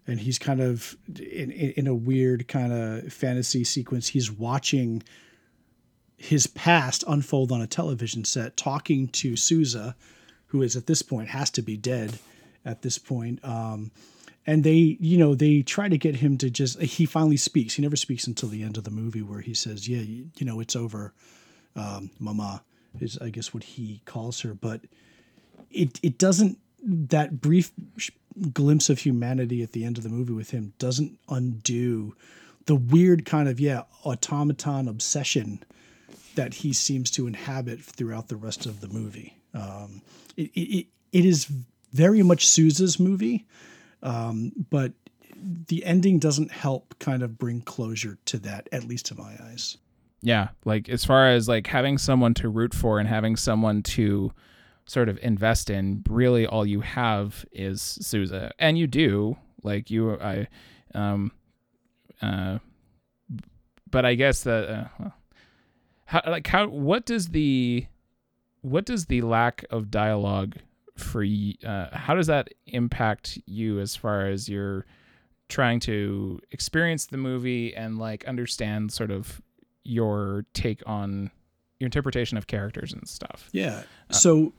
and 0.07 0.19
he's 0.19 0.37
kind 0.37 0.61
of 0.61 0.95
in, 1.07 1.51
in, 1.51 1.71
in 1.71 1.87
a 1.87 1.95
weird 1.95 2.47
kind 2.47 2.71
of 2.71 3.11
fantasy 3.11 3.63
sequence 3.63 4.09
he's 4.09 4.31
watching 4.31 5.03
his 6.17 6.47
past 6.47 7.03
unfold 7.07 7.51
on 7.51 7.61
a 7.61 7.67
television 7.67 8.23
set 8.23 8.55
talking 8.55 9.07
to 9.09 9.35
souza 9.35 9.95
who 10.47 10.61
is 10.61 10.75
at 10.75 10.87
this 10.87 11.01
point 11.01 11.29
has 11.29 11.49
to 11.49 11.61
be 11.61 11.75
dead 11.75 12.17
at 12.65 12.81
this 12.81 12.97
point. 12.97 13.43
Um, 13.43 13.91
and 14.47 14.63
they, 14.63 14.97
you 14.99 15.17
know, 15.17 15.35
they 15.35 15.61
try 15.61 15.89
to 15.89 15.97
get 15.97 16.17
him 16.17 16.37
to 16.37 16.49
just. 16.49 16.79
He 16.81 17.05
finally 17.05 17.37
speaks. 17.37 17.75
He 17.75 17.81
never 17.81 17.95
speaks 17.95 18.27
until 18.27 18.49
the 18.49 18.63
end 18.63 18.77
of 18.77 18.83
the 18.83 18.91
movie, 18.91 19.21
where 19.21 19.41
he 19.41 19.53
says, 19.53 19.87
"Yeah, 19.87 20.01
you, 20.01 20.29
you 20.37 20.45
know, 20.45 20.59
it's 20.59 20.75
over." 20.75 21.13
Um, 21.75 22.11
Mama 22.19 22.63
is, 22.99 23.17
I 23.17 23.29
guess, 23.29 23.53
what 23.53 23.63
he 23.63 24.01
calls 24.05 24.41
her, 24.41 24.53
but 24.53 24.81
it 25.71 25.99
it 26.03 26.17
doesn't. 26.17 26.59
That 26.83 27.41
brief 27.41 27.71
glimpse 28.53 28.89
of 28.89 28.99
humanity 28.99 29.63
at 29.63 29.71
the 29.71 29.85
end 29.85 29.97
of 29.97 30.03
the 30.03 30.09
movie 30.09 30.33
with 30.33 30.51
him 30.51 30.73
doesn't 30.77 31.17
undo 31.29 32.15
the 32.65 32.75
weird 32.75 33.25
kind 33.25 33.47
of 33.47 33.59
yeah 33.59 33.83
automaton 34.03 34.87
obsession 34.87 35.63
that 36.35 36.53
he 36.53 36.73
seems 36.73 37.09
to 37.11 37.27
inhabit 37.27 37.81
throughout 37.81 38.27
the 38.27 38.35
rest 38.35 38.65
of 38.65 38.81
the 38.81 38.87
movie. 38.89 39.37
Um, 39.53 40.01
it, 40.35 40.51
it, 40.53 40.87
it 41.11 41.25
is 41.25 41.45
very 41.93 42.21
much 42.23 42.45
Souza's 42.45 42.99
movie, 42.99 43.45
um, 44.03 44.51
but 44.69 44.91
the 45.67 45.85
ending 45.85 46.19
doesn't 46.19 46.51
help 46.51 46.95
kind 46.99 47.23
of 47.23 47.37
bring 47.37 47.61
closure 47.61 48.17
to 48.25 48.37
that, 48.39 48.67
at 48.71 48.83
least 48.83 49.05
to 49.07 49.15
my 49.15 49.35
eyes. 49.43 49.77
Yeah, 50.21 50.49
like 50.65 50.89
as 50.89 51.05
far 51.05 51.29
as 51.29 51.47
like 51.47 51.67
having 51.67 51.97
someone 51.97 52.33
to 52.35 52.49
root 52.49 52.73
for 52.73 52.99
and 52.99 53.07
having 53.07 53.35
someone 53.35 53.83
to 53.83 54.31
sort 54.87 55.09
of 55.09 55.17
invest 55.21 55.69
in, 55.69 56.03
really 56.09 56.45
all 56.45 56.65
you 56.65 56.81
have 56.81 57.45
is 57.51 57.81
Souza, 57.81 58.51
and 58.59 58.77
you 58.77 58.87
do 58.87 59.37
like 59.63 59.89
you 59.89 60.17
I, 60.19 60.47
um, 60.93 61.31
uh, 62.21 62.59
but 63.89 64.05
I 64.05 64.15
guess 64.15 64.43
that 64.43 64.69
uh, 64.69 65.09
how 66.05 66.21
like 66.27 66.47
how 66.47 66.67
what 66.67 67.05
does 67.05 67.29
the 67.29 67.85
what 68.61 68.85
does 68.85 69.05
the 69.05 69.21
lack 69.21 69.65
of 69.69 69.91
dialogue 69.91 70.55
for 70.95 71.25
uh, 71.65 71.87
how 71.91 72.15
does 72.15 72.27
that 72.27 72.49
impact 72.67 73.39
you 73.45 73.79
as 73.79 73.95
far 73.95 74.27
as 74.27 74.47
you're 74.47 74.85
trying 75.49 75.79
to 75.79 76.39
experience 76.51 77.07
the 77.07 77.17
movie 77.17 77.75
and 77.75 77.97
like 77.97 78.25
understand 78.25 78.91
sort 78.91 79.11
of 79.11 79.41
your 79.83 80.45
take 80.53 80.81
on 80.87 81.29
your 81.79 81.87
interpretation 81.87 82.37
of 82.37 82.47
characters 82.47 82.93
and 82.93 83.07
stuff? 83.07 83.49
Yeah. 83.51 83.83
Uh, 84.09 84.13
so 84.13 84.53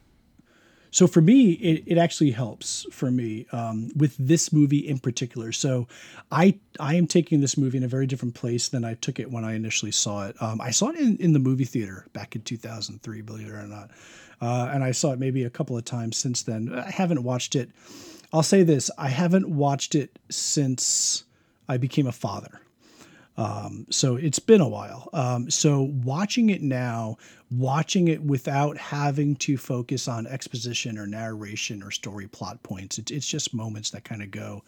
so 0.90 1.06
for 1.06 1.20
me, 1.20 1.52
it, 1.52 1.84
it 1.86 1.98
actually 1.98 2.30
helps 2.30 2.86
for 2.90 3.10
me 3.10 3.46
um, 3.52 3.90
with 3.96 4.16
this 4.18 4.52
movie 4.52 4.86
in 4.86 4.98
particular. 4.98 5.52
So 5.52 5.88
I 6.30 6.58
I 6.80 6.94
am 6.94 7.06
taking 7.06 7.40
this 7.40 7.56
movie 7.56 7.78
in 7.78 7.84
a 7.84 7.88
very 7.88 8.06
different 8.06 8.34
place 8.34 8.68
than 8.68 8.84
I 8.84 8.94
took 8.94 9.18
it 9.18 9.30
when 9.30 9.44
I 9.44 9.54
initially 9.54 9.92
saw 9.92 10.26
it. 10.26 10.40
Um, 10.40 10.60
I 10.60 10.70
saw 10.70 10.88
it 10.88 10.96
in, 10.96 11.16
in 11.18 11.32
the 11.32 11.38
movie 11.38 11.64
theater 11.64 12.06
back 12.12 12.34
in 12.34 12.42
2003, 12.42 13.22
believe 13.22 13.48
it 13.48 13.52
or 13.52 13.66
not. 13.66 13.90
Uh, 14.40 14.70
and 14.72 14.84
I 14.84 14.90
saw 14.92 15.12
it 15.12 15.18
maybe 15.18 15.44
a 15.44 15.50
couple 15.50 15.76
of 15.76 15.84
times 15.84 16.16
since 16.16 16.42
then. 16.42 16.72
I 16.74 16.90
haven't 16.90 17.22
watched 17.22 17.56
it. 17.56 17.70
I'll 18.32 18.42
say 18.42 18.62
this 18.62 18.90
I 18.98 19.08
haven't 19.08 19.48
watched 19.48 19.94
it 19.94 20.18
since 20.30 21.24
I 21.68 21.76
became 21.76 22.06
a 22.06 22.12
father. 22.12 22.60
Um, 23.38 23.86
so 23.90 24.16
it's 24.16 24.38
been 24.38 24.60
a 24.60 24.68
while. 24.68 25.10
Um, 25.12 25.50
so 25.50 25.92
watching 26.04 26.50
it 26.50 26.62
now, 26.62 27.18
watching 27.50 28.08
it 28.08 28.22
without 28.22 28.76
having 28.78 29.36
to 29.36 29.56
focus 29.56 30.08
on 30.08 30.26
exposition 30.26 30.98
or 30.98 31.06
narration 31.06 31.82
or 31.82 31.90
story 31.90 32.26
plot 32.26 32.62
points, 32.62 32.98
it, 32.98 33.10
it's 33.10 33.26
just 33.26 33.52
moments 33.52 33.90
that 33.90 34.04
kind 34.04 34.22
of 34.22 34.30
go. 34.30 34.62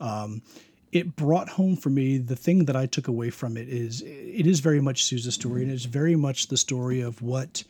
Um, 0.00 0.42
it 0.90 1.16
brought 1.16 1.48
home 1.48 1.76
for 1.76 1.90
me 1.90 2.18
the 2.18 2.36
thing 2.36 2.64
that 2.64 2.76
I 2.76 2.86
took 2.86 3.08
away 3.08 3.30
from 3.30 3.56
it 3.56 3.68
is 3.68 4.02
it 4.02 4.46
is 4.46 4.60
very 4.60 4.80
much 4.80 5.04
Souza's 5.04 5.34
story 5.34 5.62
and 5.62 5.70
it's 5.70 5.84
very 5.84 6.16
much 6.16 6.48
the 6.48 6.56
story 6.56 7.00
of 7.02 7.20
what 7.20 7.62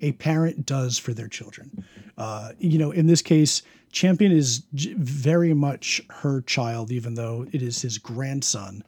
a 0.00 0.12
parent 0.12 0.66
does 0.66 0.98
for 0.98 1.12
their 1.12 1.28
children. 1.28 1.84
Uh, 2.16 2.52
you 2.58 2.78
know, 2.78 2.90
in 2.90 3.06
this 3.06 3.22
case, 3.22 3.62
Champion 3.92 4.32
is 4.32 4.62
very 4.72 5.52
much 5.52 6.00
her 6.08 6.40
child, 6.40 6.90
even 6.90 7.14
though 7.14 7.46
it 7.52 7.62
is 7.62 7.82
his 7.82 7.98
grandson. 7.98 8.82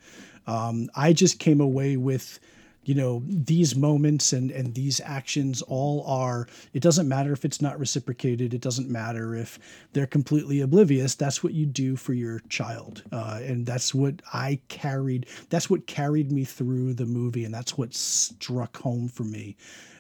Um, 0.47 0.91
I 0.95 1.13
just 1.13 1.39
came 1.39 1.61
away 1.61 1.97
with 1.97 2.41
you 2.85 2.95
know 2.95 3.23
these 3.27 3.75
moments 3.75 4.33
and 4.33 4.51
and 4.51 4.75
these 4.75 5.01
actions 5.05 5.63
all 5.63 6.05
are 6.07 6.47
it 6.75 6.83
doesn't 6.83 7.09
matter 7.09 7.33
if 7.33 7.45
it's 7.45 7.63
not 7.63 7.79
reciprocated 7.79 8.53
it 8.53 8.61
doesn't 8.61 8.91
matter 8.91 9.35
if 9.35 9.59
they're 9.95 10.07
completely 10.07 10.61
oblivious 10.61 11.15
that's 11.15 11.43
what 11.43 11.55
you 11.55 11.65
do 11.65 11.97
for 11.97 12.13
your 12.13 12.41
child 12.51 13.03
uh, 13.13 13.41
and 13.43 13.65
that's 13.65 13.95
what 13.95 14.21
i 14.35 14.61
carried 14.69 15.27
that's 15.49 15.71
what 15.71 15.87
carried 15.87 16.31
me 16.31 16.45
through 16.45 16.93
the 16.93 17.07
movie 17.07 17.47
and 17.47 17.55
that's 17.55 17.79
what 17.79 17.95
struck 17.95 18.77
home 18.77 19.09
for 19.09 19.25
me 19.25 19.57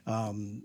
um, 0.06 0.62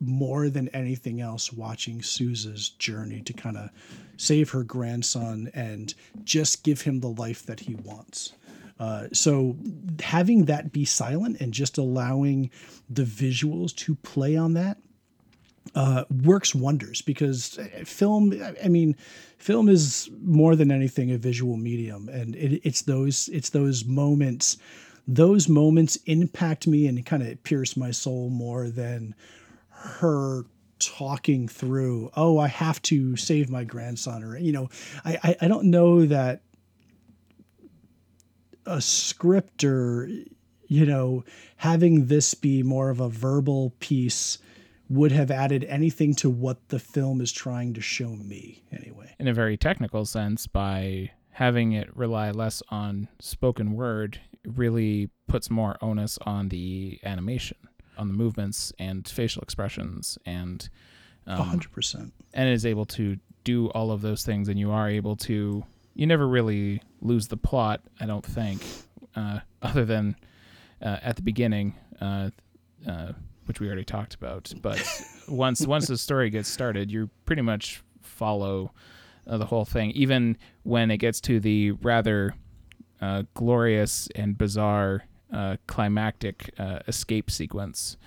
more 0.00 0.48
than 0.50 0.68
anything 0.68 1.20
else 1.20 1.52
watching 1.52 2.02
Souza's 2.02 2.70
journey 2.70 3.22
to 3.22 3.32
kind 3.32 3.56
of 3.56 3.70
save 4.16 4.50
her 4.50 4.62
grandson 4.62 5.50
and 5.54 5.94
just 6.24 6.62
give 6.64 6.82
him 6.82 7.00
the 7.00 7.08
life 7.08 7.46
that 7.46 7.60
he 7.60 7.74
wants. 7.76 8.32
Uh, 8.78 9.08
so 9.12 9.56
having 10.00 10.44
that 10.44 10.72
be 10.72 10.84
silent 10.84 11.40
and 11.40 11.52
just 11.52 11.78
allowing 11.78 12.50
the 12.90 13.04
visuals 13.04 13.74
to 13.74 13.94
play 13.96 14.36
on 14.36 14.52
that 14.52 14.76
uh, 15.74 16.04
works 16.24 16.54
wonders 16.54 17.02
because 17.02 17.58
uh, 17.58 17.84
film 17.84 18.32
i 18.62 18.68
mean 18.68 18.94
film 19.38 19.68
is 19.68 20.10
more 20.22 20.56
than 20.56 20.70
anything 20.70 21.10
a 21.10 21.18
visual 21.18 21.56
medium. 21.56 22.08
And 22.08 22.34
it, 22.34 22.60
it's 22.64 22.82
those 22.82 23.28
it's 23.32 23.50
those 23.50 23.84
moments 23.84 24.56
those 25.08 25.48
moments 25.48 25.96
impact 26.06 26.66
me 26.66 26.88
and 26.88 27.04
kind 27.06 27.22
of 27.22 27.42
pierce 27.44 27.76
my 27.76 27.92
soul 27.92 28.28
more 28.28 28.68
than 28.68 29.14
her 29.68 30.44
talking 30.78 31.48
through 31.48 32.10
oh 32.16 32.38
i 32.38 32.48
have 32.48 32.82
to 32.82 33.16
save 33.16 33.48
my 33.48 33.64
grandson 33.64 34.22
or 34.22 34.36
you 34.36 34.52
know 34.52 34.68
i 35.06 35.18
i, 35.22 35.36
I 35.42 35.48
don't 35.48 35.70
know 35.70 36.04
that 36.04 36.42
a 38.66 38.80
scripter, 38.80 40.08
you 40.66 40.86
know, 40.86 41.24
having 41.56 42.06
this 42.06 42.34
be 42.34 42.62
more 42.62 42.90
of 42.90 43.00
a 43.00 43.08
verbal 43.08 43.72
piece 43.80 44.38
would 44.88 45.12
have 45.12 45.30
added 45.30 45.64
anything 45.64 46.14
to 46.14 46.30
what 46.30 46.68
the 46.68 46.78
film 46.78 47.20
is 47.20 47.32
trying 47.32 47.74
to 47.74 47.80
show 47.80 48.10
me 48.10 48.62
anyway. 48.72 49.14
In 49.18 49.28
a 49.28 49.34
very 49.34 49.56
technical 49.56 50.04
sense, 50.04 50.46
by 50.46 51.10
having 51.30 51.72
it 51.72 51.94
rely 51.96 52.30
less 52.30 52.62
on 52.70 53.08
spoken 53.20 53.72
word, 53.72 54.20
really 54.46 55.10
puts 55.26 55.50
more 55.50 55.76
onus 55.80 56.18
on 56.22 56.48
the 56.48 57.00
animation, 57.04 57.58
on 57.98 58.08
the 58.08 58.14
movements 58.14 58.72
and 58.78 59.06
facial 59.08 59.42
expressions, 59.42 60.18
and 60.24 60.68
um, 61.26 61.58
100%. 61.60 62.12
And 62.34 62.48
is 62.48 62.64
able 62.64 62.86
to 62.86 63.18
do 63.42 63.68
all 63.70 63.90
of 63.90 64.02
those 64.02 64.24
things, 64.24 64.48
and 64.48 64.58
you 64.58 64.70
are 64.70 64.88
able 64.88 65.16
to 65.16 65.64
you 65.96 66.06
never 66.06 66.28
really 66.28 66.82
lose 67.00 67.28
the 67.28 67.36
plot, 67.36 67.80
I 67.98 68.06
don't 68.06 68.24
think, 68.24 68.62
uh, 69.16 69.40
other 69.62 69.84
than 69.84 70.14
uh, 70.82 70.98
at 71.02 71.16
the 71.16 71.22
beginning, 71.22 71.74
uh, 72.00 72.30
uh 72.86 73.12
which 73.46 73.60
we 73.60 73.66
already 73.66 73.84
talked 73.84 74.14
about. 74.14 74.52
But 74.60 74.82
once 75.28 75.66
once 75.66 75.86
the 75.86 75.96
story 75.96 76.30
gets 76.30 76.48
started, 76.48 76.90
you 76.90 77.10
pretty 77.24 77.42
much 77.42 77.82
follow 78.02 78.72
uh, 79.26 79.38
the 79.38 79.46
whole 79.46 79.64
thing, 79.64 79.90
even 79.92 80.36
when 80.64 80.90
it 80.90 80.98
gets 80.98 81.20
to 81.22 81.40
the 81.40 81.72
rather 81.72 82.34
uh, 83.00 83.22
glorious 83.34 84.08
and 84.14 84.36
bizarre 84.36 85.04
uh, 85.36 85.56
climactic 85.66 86.54
uh, 86.58 86.78
escape 86.88 87.30
sequence. 87.30 87.98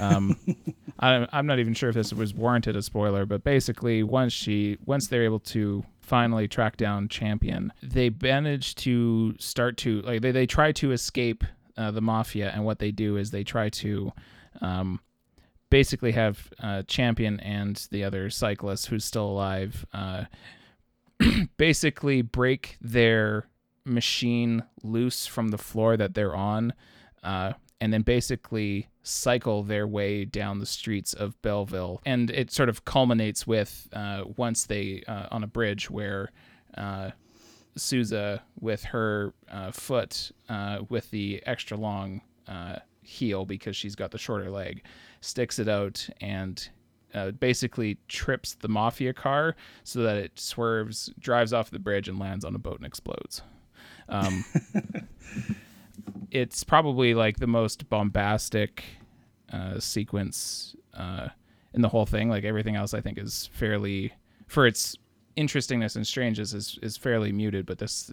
Um, 0.00 0.38
I, 1.00 1.28
I'm 1.32 1.46
not 1.46 1.58
even 1.58 1.74
sure 1.74 1.90
if 1.90 1.94
this 1.94 2.12
was 2.14 2.32
warranted 2.32 2.76
a 2.76 2.82
spoiler, 2.82 3.26
but 3.26 3.44
basically, 3.44 4.02
once 4.02 4.32
she 4.32 4.78
once 4.86 5.08
they're 5.08 5.24
able 5.24 5.40
to 5.40 5.84
finally 6.00 6.48
track 6.48 6.78
down 6.78 7.08
Champion, 7.08 7.72
they 7.82 8.10
manage 8.22 8.74
to 8.76 9.34
start 9.38 9.76
to 9.78 10.00
like 10.00 10.22
they 10.22 10.30
they 10.30 10.46
try 10.46 10.72
to 10.72 10.92
escape 10.92 11.44
uh, 11.76 11.90
the 11.90 12.00
mafia, 12.00 12.50
and 12.54 12.64
what 12.64 12.78
they 12.78 12.90
do 12.90 13.16
is 13.16 13.30
they 13.30 13.44
try 13.44 13.68
to. 13.68 14.12
Um, 14.60 15.00
basically 15.70 16.12
have 16.12 16.50
uh, 16.62 16.82
champion 16.84 17.38
and 17.40 17.86
the 17.90 18.02
other 18.02 18.30
cyclist 18.30 18.86
who's 18.86 19.04
still 19.04 19.26
alive 19.26 19.84
uh, 19.92 20.24
basically 21.58 22.22
break 22.22 22.78
their 22.80 23.46
machine 23.88 24.62
loose 24.82 25.26
from 25.26 25.48
the 25.48 25.58
floor 25.58 25.96
that 25.96 26.14
they're 26.14 26.36
on, 26.36 26.72
uh, 27.22 27.52
and 27.80 27.92
then 27.92 28.02
basically 28.02 28.88
cycle 29.02 29.62
their 29.62 29.86
way 29.86 30.24
down 30.24 30.58
the 30.58 30.66
streets 30.66 31.14
of 31.14 31.40
Belleville. 31.42 32.00
And 32.04 32.30
it 32.30 32.50
sort 32.50 32.68
of 32.68 32.84
culminates 32.84 33.46
with 33.46 33.88
uh, 33.92 34.24
once 34.36 34.66
they 34.66 35.02
uh, 35.06 35.26
on 35.30 35.42
a 35.42 35.46
bridge 35.46 35.90
where 35.90 36.30
uh, 36.76 37.10
Souza, 37.76 38.42
with 38.60 38.84
her 38.84 39.32
uh, 39.50 39.70
foot 39.70 40.32
with 40.88 41.10
the 41.10 41.42
extra 41.46 41.76
long 41.76 42.20
heel 43.02 43.46
because 43.46 43.74
she's 43.74 43.94
got 43.94 44.10
the 44.10 44.18
shorter 44.18 44.50
leg, 44.50 44.82
sticks 45.20 45.58
it 45.58 45.68
out 45.68 46.08
and 46.20 46.68
uh, 47.14 47.30
basically 47.32 47.98
trips 48.08 48.54
the 48.54 48.68
mafia 48.68 49.12
car 49.12 49.56
so 49.84 50.00
that 50.00 50.16
it 50.16 50.38
swerves, 50.38 51.10
drives 51.18 51.52
off 51.52 51.70
the 51.70 51.78
bridge, 51.78 52.08
and 52.08 52.18
lands 52.18 52.44
on 52.44 52.54
a 52.54 52.58
boat 52.58 52.76
and 52.76 52.86
explodes. 52.86 53.42
Um, 54.08 54.44
it's 56.30 56.64
probably 56.64 57.14
like 57.14 57.38
the 57.38 57.46
most 57.46 57.88
bombastic 57.88 58.84
uh, 59.52 59.78
sequence 59.78 60.76
uh, 60.94 61.28
in 61.74 61.82
the 61.82 61.88
whole 61.88 62.06
thing. 62.06 62.28
Like 62.28 62.44
everything 62.44 62.76
else, 62.76 62.94
I 62.94 63.00
think 63.00 63.18
is 63.18 63.48
fairly 63.52 64.12
for 64.46 64.66
its 64.66 64.96
interestingness 65.36 65.94
and 65.94 66.06
strangeness 66.06 66.52
is 66.52 66.78
is 66.82 66.96
fairly 66.96 67.32
muted. 67.32 67.66
But 67.66 67.78
this 67.78 68.10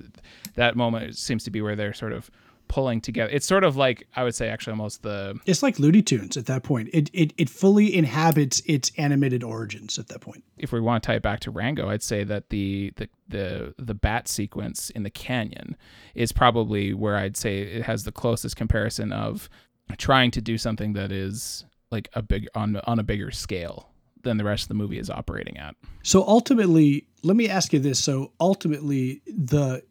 that 0.55 0.75
moment 0.75 1.17
seems 1.17 1.43
to 1.45 1.51
be 1.51 1.61
where 1.61 1.75
they're 1.75 1.93
sort 1.93 2.13
of 2.13 2.29
pulling 2.67 3.01
together. 3.01 3.29
It's 3.31 3.45
sort 3.45 3.63
of 3.63 3.75
like 3.75 4.07
I 4.15 4.23
would 4.23 4.35
say 4.35 4.49
actually 4.49 4.71
almost 4.71 5.03
the 5.03 5.39
It's 5.45 5.63
like 5.63 5.79
Looney 5.79 6.01
Tunes 6.01 6.37
at 6.37 6.45
that 6.47 6.63
point. 6.63 6.89
It 6.93 7.09
it 7.13 7.33
it 7.37 7.49
fully 7.49 7.95
inhabits 7.95 8.61
its 8.65 8.91
animated 8.97 9.43
origins 9.43 9.97
at 9.99 10.07
that 10.07 10.21
point. 10.21 10.43
If 10.57 10.71
we 10.71 10.79
want 10.79 11.03
to 11.03 11.07
tie 11.07 11.15
it 11.15 11.21
back 11.21 11.39
to 11.41 11.51
Rango, 11.51 11.89
I'd 11.89 12.03
say 12.03 12.23
that 12.23 12.49
the 12.49 12.93
the 12.97 13.09
the 13.27 13.73
the 13.77 13.93
bat 13.93 14.27
sequence 14.27 14.89
in 14.91 15.03
the 15.03 15.09
canyon 15.09 15.75
is 16.13 16.31
probably 16.31 16.93
where 16.93 17.15
I'd 17.15 17.37
say 17.37 17.59
it 17.59 17.83
has 17.83 18.03
the 18.03 18.11
closest 18.11 18.55
comparison 18.55 19.11
of 19.11 19.49
trying 19.97 20.31
to 20.31 20.41
do 20.41 20.57
something 20.57 20.93
that 20.93 21.11
is 21.11 21.65
like 21.91 22.09
a 22.13 22.21
big 22.21 22.47
on 22.55 22.77
on 22.85 22.99
a 22.99 23.03
bigger 23.03 23.31
scale 23.31 23.89
than 24.23 24.37
the 24.37 24.43
rest 24.43 24.63
of 24.63 24.67
the 24.69 24.73
movie 24.73 24.99
is 24.99 25.09
operating 25.09 25.57
at. 25.57 25.75
So 26.03 26.27
ultimately, 26.27 27.07
let 27.23 27.37
me 27.37 27.47
ask 27.47 27.71
you 27.73 27.79
this. 27.79 28.03
So 28.03 28.31
ultimately 28.39 29.21
the 29.27 29.83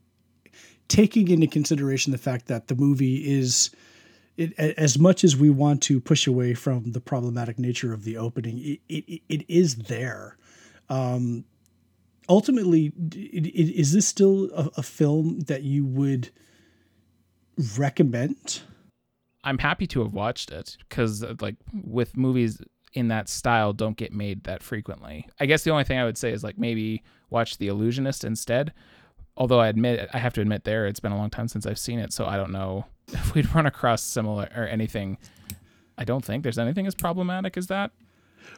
taking 0.88 1.28
into 1.28 1.46
consideration 1.46 2.12
the 2.12 2.18
fact 2.18 2.46
that 2.46 2.68
the 2.68 2.74
movie 2.74 3.16
is 3.16 3.70
it, 4.36 4.52
as 4.58 4.98
much 4.98 5.24
as 5.24 5.36
we 5.36 5.50
want 5.50 5.82
to 5.82 6.00
push 6.00 6.26
away 6.26 6.54
from 6.54 6.92
the 6.92 7.00
problematic 7.00 7.58
nature 7.58 7.92
of 7.92 8.04
the 8.04 8.16
opening, 8.16 8.58
it, 8.58 8.80
it, 8.88 9.22
it 9.28 9.44
is 9.48 9.76
there. 9.76 10.36
Um, 10.88 11.44
ultimately, 12.28 12.92
is 13.14 13.92
this 13.92 14.06
still 14.06 14.50
a, 14.54 14.70
a, 14.76 14.82
film 14.82 15.40
that 15.40 15.62
you 15.62 15.84
would 15.84 16.30
recommend? 17.78 18.62
I'm 19.44 19.58
happy 19.58 19.86
to 19.88 20.02
have 20.02 20.12
watched 20.12 20.50
it 20.50 20.76
because, 20.88 21.24
like, 21.40 21.56
with 21.72 22.16
movies 22.16 22.60
in 22.92 23.08
that 23.08 23.28
style, 23.28 23.72
don't 23.72 23.96
get 23.96 24.12
made 24.12 24.44
that 24.44 24.62
frequently. 24.62 25.28
I 25.38 25.46
guess 25.46 25.64
the 25.64 25.70
only 25.70 25.84
thing 25.84 25.98
I 25.98 26.04
would 26.04 26.18
say 26.18 26.32
is 26.32 26.44
like 26.44 26.58
maybe 26.58 27.02
watch 27.30 27.58
The 27.58 27.68
Illusionist 27.68 28.24
instead, 28.24 28.72
although 29.36 29.60
I 29.60 29.68
admit 29.68 30.08
I 30.12 30.18
have 30.18 30.32
to 30.34 30.40
admit 30.40 30.64
there 30.64 30.86
it's 30.86 31.00
been 31.00 31.12
a 31.12 31.16
long 31.16 31.30
time 31.30 31.48
since 31.48 31.66
I've 31.66 31.78
seen 31.78 31.98
it, 31.98 32.12
so 32.12 32.26
I 32.26 32.36
don't 32.36 32.52
know 32.52 32.86
if 33.12 33.34
we'd 33.34 33.52
run 33.54 33.66
across 33.66 34.02
similar 34.02 34.48
or 34.56 34.66
anything. 34.66 35.18
I 35.96 36.04
don't 36.04 36.24
think 36.24 36.42
there's 36.42 36.58
anything 36.58 36.86
as 36.86 36.94
problematic 36.94 37.56
as 37.56 37.68
that. 37.68 37.92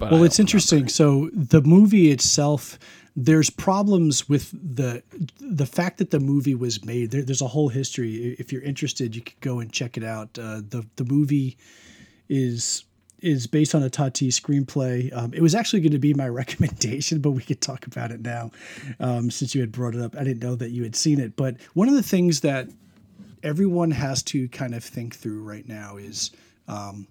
well, 0.00 0.24
it's 0.24 0.38
interesting. 0.38 0.78
Remember. 0.78 0.90
So 0.90 1.30
the 1.34 1.60
movie 1.60 2.10
itself, 2.10 2.78
there's 3.14 3.50
problems 3.50 4.28
with 4.28 4.50
the 4.52 5.02
the 5.38 5.66
fact 5.66 5.98
that 5.98 6.10
the 6.10 6.20
movie 6.20 6.54
was 6.54 6.84
made. 6.84 7.10
There, 7.10 7.22
there's 7.22 7.42
a 7.42 7.46
whole 7.48 7.68
history. 7.68 8.36
If 8.38 8.52
you're 8.52 8.62
interested, 8.62 9.14
you 9.14 9.22
could 9.22 9.40
go 9.40 9.60
and 9.60 9.72
check 9.72 9.96
it 9.96 10.04
out. 10.04 10.38
Uh, 10.38 10.62
the 10.66 10.86
the 10.96 11.04
movie 11.04 11.56
is 12.28 12.84
is 13.20 13.46
based 13.46 13.74
on 13.74 13.82
a 13.82 13.90
Tati 13.90 14.28
screenplay. 14.28 15.14
Um, 15.16 15.32
it 15.32 15.40
was 15.40 15.54
actually 15.54 15.80
going 15.80 15.92
to 15.92 15.98
be 15.98 16.14
my 16.14 16.28
recommendation, 16.42 17.20
but 17.20 17.30
we 17.32 17.42
could 17.42 17.60
talk 17.60 17.86
about 17.86 18.10
it 18.10 18.20
now 18.20 18.50
um, 19.00 19.30
since 19.30 19.54
you 19.54 19.60
had 19.60 19.72
brought 19.72 19.94
it 19.94 20.00
up. 20.00 20.16
I 20.16 20.24
didn't 20.24 20.42
know 20.42 20.54
that 20.56 20.70
you 20.70 20.82
had 20.82 20.96
seen 20.96 21.20
it, 21.20 21.36
but 21.36 21.56
one 21.74 21.88
of 21.88 21.94
the 21.94 22.02
things 22.02 22.40
that 22.40 22.68
everyone 23.42 23.90
has 23.92 24.22
to 24.24 24.48
kind 24.48 24.74
of 24.74 24.82
think 24.82 25.14
through 25.14 25.42
right 25.42 25.66
now 25.66 25.96
is 25.96 26.30
um, 26.68 27.06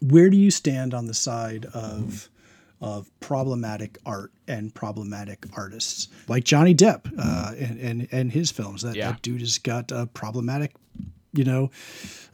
where 0.00 0.28
do 0.28 0.36
you 0.36 0.50
stand 0.50 0.94
on 0.94 1.06
the 1.06 1.14
side 1.14 1.66
of 1.66 2.28
of 2.80 3.08
problematic 3.20 3.96
art 4.04 4.30
and 4.46 4.74
problematic 4.74 5.46
artists 5.56 6.08
like 6.28 6.44
Johnny 6.44 6.74
Depp 6.74 7.10
uh, 7.18 7.54
and, 7.58 7.78
and 7.78 8.08
and 8.12 8.32
his 8.32 8.50
films. 8.50 8.82
That, 8.82 8.94
yeah. 8.94 9.12
that 9.12 9.22
dude 9.22 9.40
has 9.40 9.56
got 9.58 9.90
a 9.90 10.06
problematic 10.06 10.72
you 11.34 11.44
know 11.44 11.70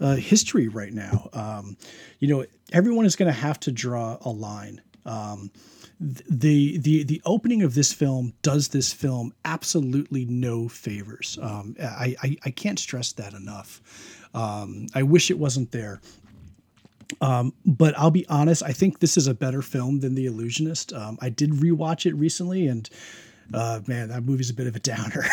uh, 0.00 0.16
history 0.16 0.68
right 0.68 0.92
now. 0.92 1.28
Um, 1.32 1.76
you 2.18 2.28
know, 2.28 2.44
everyone 2.72 3.06
is 3.06 3.16
going 3.16 3.32
to 3.32 3.38
have 3.38 3.58
to 3.60 3.72
draw 3.72 4.18
a 4.20 4.30
line. 4.30 4.80
Um, 5.04 5.50
the 6.00 6.78
the 6.78 7.04
the 7.04 7.20
opening 7.26 7.62
of 7.62 7.74
this 7.74 7.92
film 7.92 8.32
does 8.42 8.68
this 8.68 8.92
film 8.92 9.34
absolutely 9.44 10.24
no 10.24 10.68
favors. 10.68 11.38
Um, 11.42 11.76
I, 11.78 12.16
I, 12.22 12.36
I 12.46 12.50
can't 12.50 12.78
stress 12.78 13.12
that 13.12 13.34
enough. 13.34 13.82
Um, 14.32 14.86
I 14.94 15.02
wish 15.02 15.30
it 15.30 15.38
wasn't 15.38 15.72
there. 15.72 16.00
Um, 17.20 17.52
but 17.66 17.98
I'll 17.98 18.12
be 18.12 18.26
honest, 18.28 18.62
I 18.62 18.72
think 18.72 19.00
this 19.00 19.16
is 19.16 19.26
a 19.26 19.34
better 19.34 19.62
film 19.62 20.00
than 20.00 20.14
The 20.14 20.26
Illusionist. 20.26 20.92
Um, 20.92 21.18
I 21.20 21.28
did 21.28 21.50
rewatch 21.50 22.06
it 22.06 22.14
recently, 22.14 22.68
and 22.68 22.88
uh, 23.52 23.80
man, 23.86 24.08
that 24.08 24.24
movie's 24.24 24.50
a 24.50 24.54
bit 24.54 24.66
of 24.66 24.76
a 24.76 24.80
downer. 24.80 25.24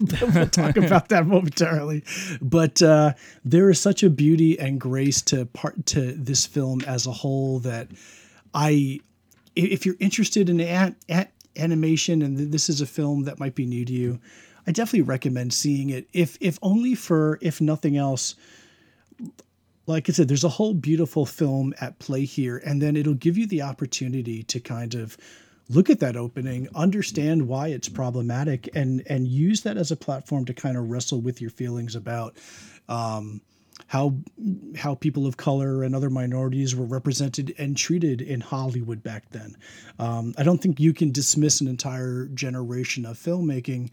we'll 0.34 0.48
talk 0.48 0.76
about 0.76 1.08
that 1.10 1.26
momentarily. 1.26 2.02
But 2.40 2.80
uh, 2.80 3.14
there 3.44 3.70
is 3.70 3.80
such 3.80 4.02
a 4.02 4.10
beauty 4.10 4.58
and 4.58 4.80
grace 4.80 5.20
to 5.22 5.46
part 5.46 5.86
to 5.86 6.12
this 6.12 6.46
film 6.46 6.80
as 6.86 7.06
a 7.06 7.12
whole 7.12 7.58
that 7.60 7.88
I 8.54 9.00
if 9.56 9.86
you're 9.86 9.96
interested 10.00 10.48
in 10.48 10.60
an, 10.60 10.96
an, 11.08 11.28
animation 11.56 12.22
and 12.22 12.36
this 12.36 12.68
is 12.68 12.80
a 12.80 12.86
film 12.86 13.22
that 13.24 13.38
might 13.38 13.54
be 13.54 13.64
new 13.64 13.84
to 13.84 13.92
you, 13.92 14.18
I 14.66 14.72
definitely 14.72 15.02
recommend 15.02 15.52
seeing 15.52 15.90
it. 15.90 16.08
If 16.12 16.36
if 16.40 16.58
only 16.62 16.94
for 16.94 17.38
if 17.40 17.60
nothing 17.60 17.96
else. 17.96 18.34
Like 19.86 20.08
I 20.08 20.12
said, 20.12 20.28
there's 20.28 20.44
a 20.44 20.48
whole 20.48 20.72
beautiful 20.72 21.26
film 21.26 21.74
at 21.78 21.98
play 21.98 22.24
here, 22.24 22.56
and 22.64 22.80
then 22.80 22.96
it'll 22.96 23.12
give 23.12 23.36
you 23.36 23.46
the 23.46 23.60
opportunity 23.60 24.42
to 24.44 24.58
kind 24.58 24.94
of 24.94 25.18
look 25.68 25.90
at 25.90 26.00
that 26.00 26.16
opening, 26.16 26.68
understand 26.74 27.48
why 27.48 27.68
it's 27.68 27.88
problematic, 27.88 28.68
and 28.74 29.02
and 29.06 29.26
use 29.28 29.62
that 29.62 29.76
as 29.76 29.90
a 29.90 29.96
platform 29.96 30.44
to 30.46 30.54
kind 30.54 30.76
of 30.76 30.90
wrestle 30.90 31.20
with 31.20 31.40
your 31.40 31.50
feelings 31.50 31.94
about 31.94 32.36
um, 32.88 33.40
how 33.86 34.14
how 34.76 34.94
people 34.94 35.26
of 35.26 35.36
color 35.36 35.82
and 35.82 35.94
other 35.94 36.10
minorities 36.10 36.74
were 36.74 36.84
represented 36.84 37.54
and 37.58 37.76
treated 37.76 38.20
in 38.20 38.40
Hollywood 38.40 39.02
back 39.02 39.30
then. 39.30 39.56
Um, 39.98 40.34
I 40.36 40.42
don't 40.42 40.58
think 40.58 40.80
you 40.80 40.92
can 40.92 41.12
dismiss 41.12 41.60
an 41.60 41.68
entire 41.68 42.26
generation 42.26 43.06
of 43.06 43.16
filmmaking 43.18 43.90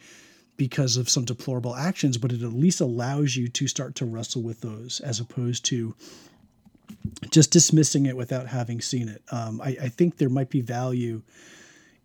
because 0.58 0.98
of 0.98 1.10
some 1.10 1.26
deplorable 1.26 1.76
actions, 1.76 2.18
but 2.18 2.32
it 2.32 2.44
at 2.44 2.54
least 2.54 2.82
allows 2.82 3.36
you 3.36 3.48
to 3.48 3.68
start 3.68 3.96
to 3.96 4.06
wrestle 4.06 4.44
with 4.44 4.62
those 4.62 5.00
as 5.00 5.20
opposed 5.20 5.66
to 5.66 5.96
just 7.32 7.52
dismissing 7.52 8.06
it 8.06 8.16
without 8.16 8.48
having 8.48 8.82
seen 8.82 9.10
it. 9.10 9.24
Um, 9.32 9.62
I, 9.62 9.70
I 9.82 9.90
think 9.90 10.18
there 10.18 10.30
might 10.30 10.50
be 10.50 10.62
value 10.62 11.22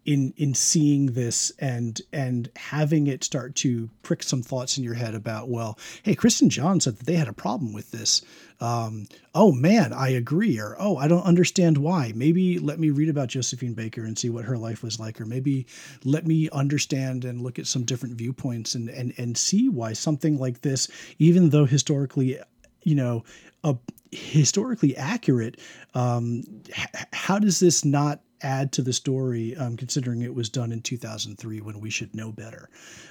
in 0.06 0.32
in 0.36 0.54
seeing 0.54 1.06
this 1.06 1.52
and 1.58 2.00
and 2.12 2.48
having 2.56 3.08
it 3.08 3.24
start 3.24 3.54
to 3.56 3.90
prick 4.02 4.22
some 4.22 4.40
thoughts 4.40 4.78
in 4.78 4.84
your 4.84 4.94
head 4.94 5.14
about 5.14 5.48
well 5.48 5.78
hey 6.04 6.14
kristen 6.14 6.48
john 6.48 6.80
said 6.80 6.96
that 6.96 7.06
they 7.06 7.16
had 7.16 7.28
a 7.28 7.32
problem 7.32 7.72
with 7.72 7.90
this. 7.90 8.22
Um, 8.58 9.06
oh 9.34 9.52
man 9.52 9.92
i 9.92 10.08
agree. 10.08 10.58
Or 10.58 10.76
oh 10.78 10.96
i 10.96 11.08
don't 11.08 11.24
understand 11.24 11.76
why. 11.76 12.12
Maybe 12.14 12.58
let 12.58 12.78
me 12.78 12.90
read 12.90 13.08
about 13.08 13.28
josephine 13.28 13.74
baker 13.74 14.04
and 14.04 14.16
see 14.18 14.30
what 14.30 14.44
her 14.44 14.56
life 14.56 14.82
was 14.82 14.98
like. 14.98 15.20
Or 15.20 15.26
maybe 15.26 15.66
let 16.04 16.26
me 16.26 16.48
understand 16.50 17.24
and 17.24 17.42
look 17.42 17.58
at 17.58 17.66
some 17.66 17.84
different 17.84 18.16
viewpoints 18.16 18.74
and 18.74 18.88
and 18.88 19.12
and 19.18 19.36
see 19.36 19.68
why 19.68 19.92
something 19.92 20.38
like 20.38 20.62
this 20.62 20.88
even 21.18 21.50
though 21.50 21.66
historically 21.66 22.38
you 22.82 22.94
know 22.94 23.24
a 23.64 23.76
historically 24.12 24.96
accurate 24.96 25.58
um, 25.94 26.42
h- 26.68 27.04
how 27.12 27.38
does 27.38 27.60
this 27.60 27.84
not 27.84 28.20
add 28.42 28.72
to 28.72 28.82
the 28.82 28.92
story, 28.92 29.56
um, 29.56 29.76
considering 29.76 30.22
it 30.22 30.34
was 30.34 30.48
done 30.48 30.72
in 30.72 30.82
2003 30.82 31.60
when 31.60 31.80
we 31.80 31.90
should 31.90 32.14
know 32.14 32.32
better. 32.32 32.68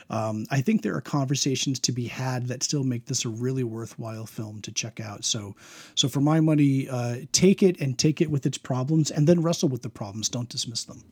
Um, 0.09 0.45
I 0.51 0.61
think 0.61 0.81
there 0.81 0.95
are 0.95 1.01
conversations 1.01 1.79
to 1.79 1.91
be 1.91 2.07
had 2.07 2.47
that 2.47 2.63
still 2.63 2.83
make 2.83 3.05
this 3.05 3.25
a 3.25 3.29
really 3.29 3.63
worthwhile 3.63 4.25
film 4.25 4.61
to 4.61 4.71
check 4.71 4.99
out. 4.99 5.25
So, 5.25 5.55
so 5.95 6.07
for 6.07 6.21
my 6.21 6.39
money, 6.39 6.87
uh, 6.89 7.17
take 7.31 7.63
it 7.63 7.79
and 7.79 7.97
take 7.97 8.21
it 8.21 8.29
with 8.29 8.45
its 8.45 8.57
problems, 8.57 9.11
and 9.11 9.27
then 9.27 9.41
wrestle 9.41 9.69
with 9.69 9.81
the 9.81 9.89
problems. 9.89 10.29
Don't 10.29 10.49
dismiss 10.49 10.83
them. 10.83 11.03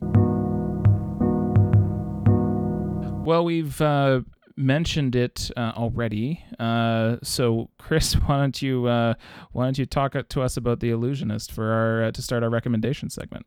Well, 3.26 3.45
we've 3.45 3.80
uh, 3.82 4.22
mentioned 4.55 5.16
it 5.16 5.49
uh, 5.55 5.72
already. 5.76 6.43
Uh, 6.59 7.18
so, 7.24 7.70
Chris, 7.78 8.14
why 8.26 8.38
don't 8.38 8.61
you 8.61 8.86
uh, 8.86 9.14
why 9.51 9.66
don't 9.66 9.78
you 9.78 9.86
talk 9.86 10.16
to 10.28 10.41
us 10.41 10.57
about 10.57 10.80
the 10.80 10.89
Illusionist 10.89 11.51
for 11.51 11.72
our 11.72 12.03
uh, 12.05 12.11
to 12.11 12.22
start 12.22 12.43
our 12.43 12.49
recommendation 12.49 13.09
segment? 13.09 13.45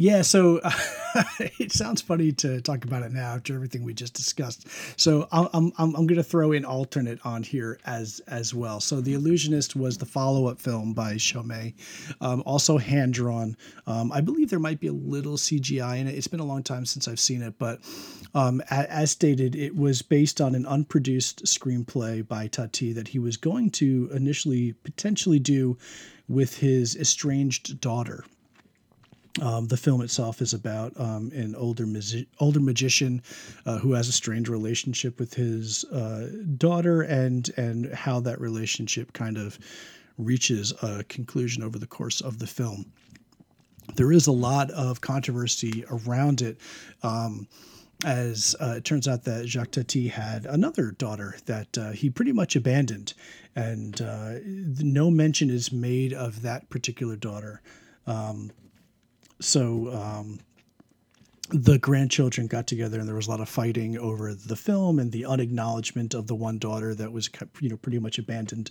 Yeah, 0.00 0.22
so 0.22 0.60
uh, 0.64 0.72
it 1.58 1.72
sounds 1.72 2.00
funny 2.00 2.32
to 2.32 2.62
talk 2.62 2.86
about 2.86 3.02
it 3.02 3.12
now 3.12 3.34
after 3.34 3.54
everything 3.54 3.84
we 3.84 3.92
just 3.92 4.14
discussed. 4.14 4.66
So 4.98 5.28
I'm 5.30 5.48
I'm, 5.52 5.94
I'm 5.94 6.06
going 6.06 6.16
to 6.16 6.22
throw 6.22 6.52
in 6.52 6.64
alternate 6.64 7.18
on 7.22 7.42
here 7.42 7.78
as 7.84 8.22
as 8.26 8.54
well. 8.54 8.80
So 8.80 9.02
The 9.02 9.12
Illusionist 9.12 9.76
was 9.76 9.98
the 9.98 10.06
follow 10.06 10.46
up 10.46 10.58
film 10.58 10.94
by 10.94 11.16
Chomet, 11.16 11.74
um, 12.22 12.42
also 12.46 12.78
hand 12.78 13.12
drawn. 13.12 13.58
Um, 13.86 14.10
I 14.10 14.22
believe 14.22 14.48
there 14.48 14.58
might 14.58 14.80
be 14.80 14.86
a 14.86 14.92
little 14.94 15.36
CGI 15.36 15.98
in 15.98 16.06
it. 16.08 16.14
It's 16.14 16.28
been 16.28 16.40
a 16.40 16.46
long 16.46 16.62
time 16.62 16.86
since 16.86 17.06
I've 17.06 17.20
seen 17.20 17.42
it, 17.42 17.58
but 17.58 17.80
um, 18.34 18.62
as, 18.70 18.86
as 18.86 19.10
stated, 19.10 19.54
it 19.54 19.76
was 19.76 20.00
based 20.00 20.40
on 20.40 20.54
an 20.54 20.64
unproduced 20.64 21.44
screenplay 21.44 22.26
by 22.26 22.46
Tati 22.46 22.94
that 22.94 23.08
he 23.08 23.18
was 23.18 23.36
going 23.36 23.68
to 23.72 24.08
initially 24.14 24.72
potentially 24.82 25.40
do 25.40 25.76
with 26.26 26.56
his 26.56 26.96
estranged 26.96 27.82
daughter. 27.82 28.24
Um, 29.40 29.68
the 29.68 29.76
film 29.76 30.00
itself 30.00 30.42
is 30.42 30.54
about 30.54 30.98
um, 30.98 31.30
an 31.32 31.54
older 31.54 31.86
magi- 31.86 32.26
older 32.40 32.58
magician 32.58 33.22
uh, 33.64 33.78
who 33.78 33.92
has 33.92 34.08
a 34.08 34.12
strained 34.12 34.48
relationship 34.48 35.20
with 35.20 35.34
his 35.34 35.84
uh, 35.84 36.28
daughter, 36.56 37.02
and 37.02 37.48
and 37.56 37.92
how 37.92 38.18
that 38.20 38.40
relationship 38.40 39.12
kind 39.12 39.38
of 39.38 39.58
reaches 40.18 40.72
a 40.82 41.04
conclusion 41.04 41.62
over 41.62 41.78
the 41.78 41.86
course 41.86 42.20
of 42.20 42.38
the 42.40 42.46
film. 42.46 42.92
There 43.94 44.12
is 44.12 44.26
a 44.26 44.32
lot 44.32 44.70
of 44.72 45.00
controversy 45.00 45.84
around 45.90 46.42
it. 46.42 46.58
Um, 47.02 47.46
as 48.04 48.56
uh, 48.60 48.76
it 48.78 48.84
turns 48.84 49.06
out 49.06 49.24
that 49.24 49.46
Jacques 49.46 49.72
Tati 49.72 50.08
had 50.08 50.46
another 50.46 50.92
daughter 50.92 51.36
that 51.44 51.76
uh, 51.76 51.90
he 51.90 52.08
pretty 52.08 52.32
much 52.32 52.56
abandoned, 52.56 53.12
and 53.54 54.00
uh, 54.00 54.36
no 54.44 55.10
mention 55.10 55.50
is 55.50 55.70
made 55.70 56.14
of 56.14 56.42
that 56.42 56.70
particular 56.70 57.14
daughter. 57.14 57.60
Um, 58.06 58.52
so 59.40 59.92
um, 59.92 60.40
the 61.52 61.78
grandchildren 61.78 62.46
got 62.46 62.66
together 62.66 62.98
and 62.98 63.08
there 63.08 63.16
was 63.16 63.26
a 63.26 63.30
lot 63.30 63.40
of 63.40 63.48
fighting 63.48 63.98
over 63.98 64.34
the 64.34 64.56
film 64.56 64.98
and 64.98 65.10
the 65.10 65.24
unacknowledgement 65.24 66.14
of 66.14 66.26
the 66.26 66.34
one 66.34 66.58
daughter 66.58 66.94
that 66.94 67.10
was 67.10 67.28
you 67.60 67.68
know 67.68 67.76
pretty 67.76 67.98
much 67.98 68.18
abandoned. 68.18 68.70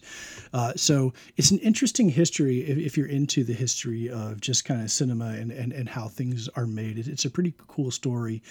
Uh, 0.54 0.74
so 0.76 1.14
it's 1.38 1.52
an 1.52 1.60
interesting 1.60 2.10
history 2.10 2.60
if, 2.62 2.78
if, 2.78 2.98
you're 2.98 3.08
into 3.08 3.44
the 3.44 3.54
history 3.54 4.10
of 4.10 4.40
just 4.40 4.66
kind 4.66 4.82
of 4.82 4.90
cinema 4.90 5.30
and, 5.30 5.52
and, 5.52 5.74
and 5.74 5.90
how 5.90 6.08
things 6.08 6.48
are 6.56 6.68
made. 6.68 6.98
It's 6.98 7.26
a 7.26 7.30
pretty 7.30 7.54
cool 7.68 7.92
story. 7.92 8.42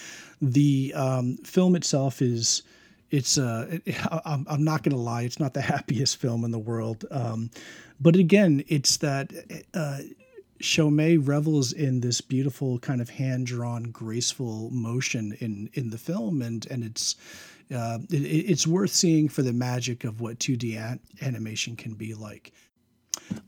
The 0.42 0.92
um, 0.94 1.38
film 1.38 1.74
itself 1.74 2.20
is 2.20 2.62
it's 3.10 3.38
uh, 3.38 3.78
it, 3.86 3.96
I'm, 4.26 4.46
I'm 4.48 4.64
not 4.64 4.82
going 4.82 4.94
to 4.94 5.00
lie 5.00 5.22
it's 5.22 5.40
not 5.40 5.54
the 5.54 5.62
happiest 5.74 6.18
film 6.18 6.44
in 6.44 6.50
the 6.50 6.58
world. 6.58 7.04
Um, 7.10 7.50
but 8.00 8.16
again 8.16 8.62
it's 8.68 8.98
that 8.98 9.32
uh, 9.72 9.98
Chomet 10.60 11.26
revels 11.26 11.72
in 11.72 12.00
this 12.00 12.20
beautiful 12.20 12.78
kind 12.78 13.00
of 13.00 13.10
hand 13.10 13.46
drawn, 13.46 13.84
graceful 13.84 14.70
motion 14.70 15.36
in 15.40 15.70
in 15.74 15.90
the 15.90 15.98
film, 15.98 16.42
and 16.42 16.66
and 16.70 16.82
it's 16.82 17.16
uh, 17.74 17.98
it, 18.10 18.16
it's 18.16 18.66
worth 18.66 18.90
seeing 18.90 19.28
for 19.28 19.42
the 19.42 19.52
magic 19.52 20.04
of 20.04 20.20
what 20.20 20.38
2D 20.38 20.98
animation 21.22 21.76
can 21.76 21.94
be 21.94 22.14
like. 22.14 22.52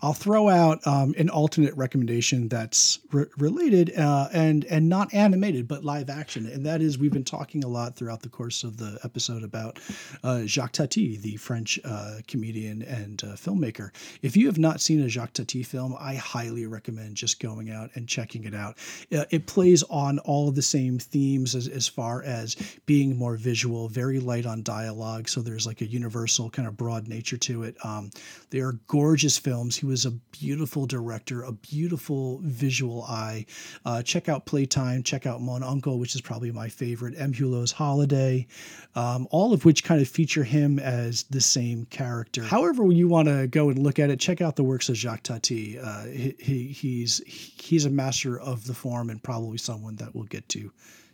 I'll 0.02 0.14
throw 0.14 0.48
out 0.48 0.86
um, 0.86 1.14
an 1.18 1.28
alternate 1.28 1.76
recommendation 1.76 2.48
that's 2.48 3.00
re- 3.12 3.26
related 3.36 3.96
uh, 3.96 4.28
and 4.32 4.64
and 4.66 4.88
not 4.88 5.12
animated 5.12 5.68
but 5.68 5.84
live 5.84 6.08
action, 6.08 6.46
and 6.46 6.64
that 6.64 6.80
is 6.80 6.98
we've 6.98 7.12
been 7.12 7.24
talking 7.24 7.64
a 7.64 7.68
lot 7.68 7.96
throughout 7.96 8.22
the 8.22 8.28
course 8.28 8.64
of 8.64 8.78
the 8.78 8.98
episode 9.04 9.42
about 9.42 9.78
uh, 10.24 10.42
Jacques 10.44 10.72
Tati, 10.72 11.18
the 11.18 11.36
French 11.36 11.78
uh, 11.84 12.16
comedian 12.26 12.82
and 12.82 13.22
uh, 13.24 13.28
filmmaker. 13.28 13.90
If 14.22 14.36
you 14.36 14.46
have 14.46 14.58
not 14.58 14.80
seen 14.80 15.02
a 15.02 15.08
Jacques 15.08 15.34
Tati 15.34 15.62
film, 15.62 15.94
I 15.98 16.14
highly 16.14 16.66
recommend 16.66 17.16
just 17.16 17.40
going 17.40 17.70
out 17.70 17.90
and 17.94 18.08
checking 18.08 18.44
it 18.44 18.54
out. 18.54 18.78
Uh, 19.12 19.24
it 19.30 19.46
plays 19.46 19.82
on 19.84 20.18
all 20.20 20.50
the 20.50 20.62
same 20.62 20.98
themes 20.98 21.54
as, 21.54 21.68
as 21.68 21.86
far 21.86 22.22
as 22.22 22.56
being 22.86 23.16
more 23.16 23.36
visual, 23.36 23.88
very 23.88 24.18
light 24.18 24.46
on 24.46 24.62
dialogue, 24.62 25.28
so 25.28 25.42
there's 25.42 25.66
like 25.66 25.82
a 25.82 25.86
universal 25.86 26.48
kind 26.48 26.66
of 26.66 26.76
broad 26.76 27.06
nature 27.06 27.36
to 27.36 27.64
it. 27.64 27.76
Um, 27.84 28.10
they 28.48 28.60
are 28.60 28.72
gorgeous 28.86 29.36
films 29.36 29.59
films. 29.60 29.76
He 29.76 29.84
was 29.84 30.06
a 30.06 30.10
beautiful 30.10 30.86
director, 30.86 31.42
a 31.42 31.52
beautiful 31.52 32.40
visual 32.42 33.02
eye. 33.02 33.44
Uh, 33.84 34.02
check 34.02 34.26
out 34.26 34.46
Playtime, 34.46 35.02
check 35.02 35.26
out 35.26 35.42
Mon 35.42 35.62
Oncle, 35.62 35.98
which 35.98 36.14
is 36.14 36.22
probably 36.22 36.50
my 36.50 36.66
favorite, 36.66 37.14
M. 37.18 37.34
Hulot's 37.34 37.70
Holiday, 37.70 38.46
um, 38.94 39.28
all 39.30 39.52
of 39.52 39.66
which 39.66 39.84
kind 39.84 40.00
of 40.00 40.08
feature 40.08 40.44
him 40.44 40.78
as 40.78 41.24
the 41.24 41.42
same 41.42 41.84
character. 41.90 42.42
However, 42.42 42.90
you 42.90 43.06
want 43.06 43.28
to 43.28 43.48
go 43.48 43.68
and 43.68 43.78
look 43.78 43.98
at 43.98 44.08
it, 44.08 44.18
check 44.18 44.40
out 44.40 44.56
the 44.56 44.64
works 44.64 44.88
of 44.88 44.96
Jacques 44.96 45.24
Tati. 45.24 45.78
Uh, 45.78 46.06
he, 46.06 46.34
he, 46.38 46.66
he's 46.68 47.20
he's 47.26 47.84
a 47.84 47.90
master 47.90 48.40
of 48.40 48.66
the 48.66 48.74
form 48.74 49.10
and 49.10 49.22
probably 49.22 49.58
someone 49.58 49.96
that 49.96 50.14
we'll 50.14 50.24
get 50.24 50.48
to 50.48 50.72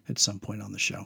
at 0.09 0.20
some 0.20 0.38
point 0.38 0.62
on 0.62 0.70
the 0.70 0.78
show. 0.78 1.05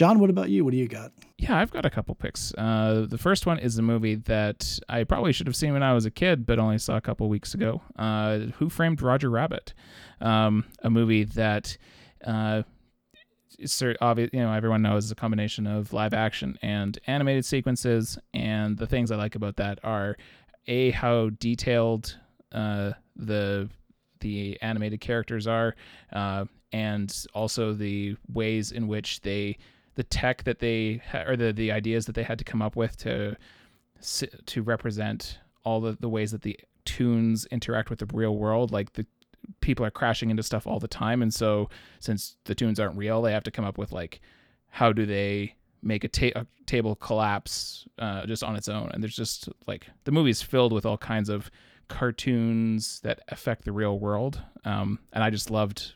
John, 0.00 0.18
what 0.18 0.30
about 0.30 0.48
you? 0.48 0.64
What 0.64 0.70
do 0.70 0.78
you 0.78 0.88
got? 0.88 1.12
Yeah, 1.36 1.58
I've 1.58 1.70
got 1.70 1.84
a 1.84 1.90
couple 1.90 2.14
picks. 2.14 2.54
Uh, 2.54 3.04
the 3.06 3.18
first 3.18 3.44
one 3.44 3.58
is 3.58 3.76
a 3.76 3.82
movie 3.82 4.14
that 4.14 4.78
I 4.88 5.04
probably 5.04 5.30
should 5.30 5.46
have 5.46 5.54
seen 5.54 5.74
when 5.74 5.82
I 5.82 5.92
was 5.92 6.06
a 6.06 6.10
kid, 6.10 6.46
but 6.46 6.58
only 6.58 6.78
saw 6.78 6.96
a 6.96 7.02
couple 7.02 7.28
weeks 7.28 7.52
ago. 7.52 7.82
Uh, 7.96 8.38
Who 8.56 8.70
Framed 8.70 9.02
Roger 9.02 9.28
Rabbit? 9.28 9.74
Um, 10.22 10.64
a 10.82 10.88
movie 10.88 11.24
that, 11.24 11.76
uh, 12.24 12.62
obvious, 14.00 14.30
you 14.32 14.40
know, 14.40 14.50
everyone 14.54 14.80
knows 14.80 15.04
is 15.04 15.10
a 15.10 15.14
combination 15.14 15.66
of 15.66 15.92
live 15.92 16.14
action 16.14 16.58
and 16.62 16.98
animated 17.06 17.44
sequences. 17.44 18.18
And 18.32 18.78
the 18.78 18.86
things 18.86 19.10
I 19.10 19.16
like 19.16 19.34
about 19.34 19.56
that 19.56 19.80
are 19.84 20.16
a 20.66 20.92
how 20.92 21.28
detailed 21.28 22.16
uh, 22.52 22.92
the 23.16 23.68
the 24.20 24.56
animated 24.62 25.02
characters 25.02 25.46
are, 25.46 25.76
uh, 26.10 26.46
and 26.72 27.26
also 27.34 27.74
the 27.74 28.16
ways 28.32 28.72
in 28.72 28.88
which 28.88 29.20
they 29.20 29.58
the 29.94 30.02
tech 30.02 30.44
that 30.44 30.58
they 30.58 31.02
or 31.26 31.36
the 31.36 31.52
the 31.52 31.72
ideas 31.72 32.06
that 32.06 32.14
they 32.14 32.22
had 32.22 32.38
to 32.38 32.44
come 32.44 32.62
up 32.62 32.76
with 32.76 32.96
to 32.98 33.36
to 34.46 34.62
represent 34.62 35.38
all 35.64 35.80
the, 35.80 35.96
the 36.00 36.08
ways 36.08 36.30
that 36.30 36.42
the 36.42 36.58
toons 36.84 37.46
interact 37.46 37.90
with 37.90 37.98
the 37.98 38.06
real 38.14 38.36
world 38.36 38.72
like 38.72 38.94
the 38.94 39.06
people 39.60 39.84
are 39.84 39.90
crashing 39.90 40.30
into 40.30 40.42
stuff 40.42 40.66
all 40.66 40.78
the 40.78 40.88
time. 40.88 41.22
And 41.22 41.32
so 41.32 41.68
since 41.98 42.36
the 42.44 42.54
toons 42.54 42.78
aren't 42.80 42.96
real 42.96 43.22
they 43.22 43.32
have 43.32 43.44
to 43.44 43.50
come 43.50 43.64
up 43.64 43.78
with 43.78 43.92
like 43.92 44.20
how 44.68 44.92
do 44.92 45.04
they 45.04 45.54
make 45.82 46.04
a, 46.04 46.08
ta- 46.08 46.38
a 46.38 46.46
table 46.66 46.94
collapse 46.94 47.86
uh, 47.98 48.26
just 48.26 48.44
on 48.44 48.56
its 48.56 48.68
own? 48.68 48.90
And 48.92 49.02
there's 49.02 49.16
just 49.16 49.48
like 49.66 49.86
the 50.04 50.12
movie's 50.12 50.42
filled 50.42 50.72
with 50.72 50.86
all 50.86 50.98
kinds 50.98 51.28
of 51.28 51.50
cartoons 51.88 53.00
that 53.00 53.20
affect 53.28 53.64
the 53.64 53.72
real 53.72 53.98
world. 53.98 54.40
Um, 54.64 55.00
and 55.12 55.24
i 55.24 55.30
just 55.30 55.50
loved 55.50 55.94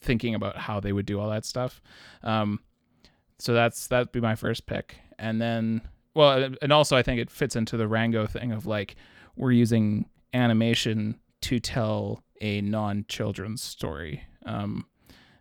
thinking 0.00 0.34
about 0.34 0.56
how 0.56 0.78
they 0.78 0.92
would 0.92 1.06
do 1.06 1.18
all 1.18 1.28
that 1.30 1.44
stuff. 1.44 1.82
Um, 2.22 2.60
so 3.38 3.52
that's 3.52 3.86
that'd 3.86 4.12
be 4.12 4.20
my 4.20 4.34
first 4.34 4.66
pick. 4.66 4.96
And 5.18 5.40
then 5.40 5.82
well 6.14 6.50
and 6.62 6.72
also 6.72 6.96
i 6.96 7.02
think 7.02 7.20
it 7.20 7.30
fits 7.30 7.54
into 7.54 7.76
the 7.76 7.86
rango 7.86 8.26
thing 8.26 8.50
of 8.50 8.66
like 8.66 8.96
we're 9.36 9.52
using 9.52 10.06
animation 10.34 11.18
to 11.40 11.60
tell 11.60 12.22
a 12.40 12.60
non-children's 12.60 13.62
story. 13.62 14.24
Um, 14.44 14.86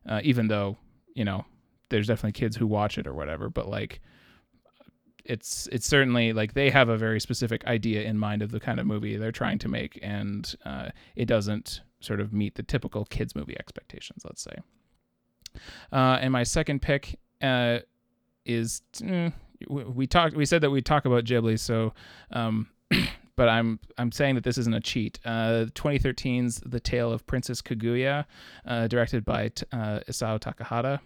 uh, 0.08 0.22
even 0.24 0.48
though 0.48 0.78
you 1.14 1.26
know 1.26 1.46
there's 1.90 2.08
definitely 2.08 2.34
kids 2.34 2.56
who 2.56 2.68
watch 2.68 2.98
it 2.98 3.08
or 3.08 3.14
whatever 3.14 3.50
but 3.50 3.68
like 3.68 4.02
it's 5.26 5.68
it's 5.72 5.86
certainly 5.86 6.32
like 6.32 6.54
they 6.54 6.70
have 6.70 6.90
a 6.90 6.98
very 6.98 7.20
specific 7.20 7.66
idea 7.66 8.04
in 8.04 8.18
mind 8.18 8.42
of 8.42 8.52
the 8.52 8.60
kind 8.60 8.80
of 8.80 8.86
movie 8.86 9.18
they're 9.18 9.32
trying 9.32 9.58
to 9.60 9.68
make 9.68 10.00
and 10.02 10.56
uh, 10.66 10.90
it 11.16 11.26
doesn't 11.26 11.82
sort 12.00 12.22
of 12.22 12.32
meet 12.32 12.56
the 12.56 12.64
typical 12.64 13.04
kids 13.06 13.36
movie 13.36 13.58
expectations 13.60 14.24
let's 14.26 14.42
say. 14.42 14.56
Uh, 15.92 16.20
and 16.22 16.32
my 16.32 16.44
second 16.44 16.82
pick 16.82 17.20
uh, 17.42 17.80
is 18.46 18.82
mm, 19.00 19.34
we 19.70 20.08
talked 20.08 20.36
we 20.36 20.46
said 20.46 20.62
that 20.62 20.70
we 20.70 20.82
talk 20.82 21.06
about 21.06 21.24
Ghibli 21.26 21.60
so 21.60 21.94
um, 22.32 22.68
but 23.38 23.48
I'm 23.48 23.80
I'm 23.98 24.12
saying 24.12 24.36
that 24.36 24.44
this 24.44 24.58
isn't 24.58 24.74
a 24.74 24.82
cheat. 24.82 25.20
Uh, 25.24 25.66
2013's 25.74 26.62
The 26.66 26.80
Tale 26.80 27.12
of 27.12 27.26
Princess 27.28 27.62
Kaguya, 27.62 28.26
uh, 28.66 28.88
directed 28.88 29.24
by 29.24 29.52
uh, 29.72 30.00
Isao 30.10 30.40
Takahata. 30.40 31.00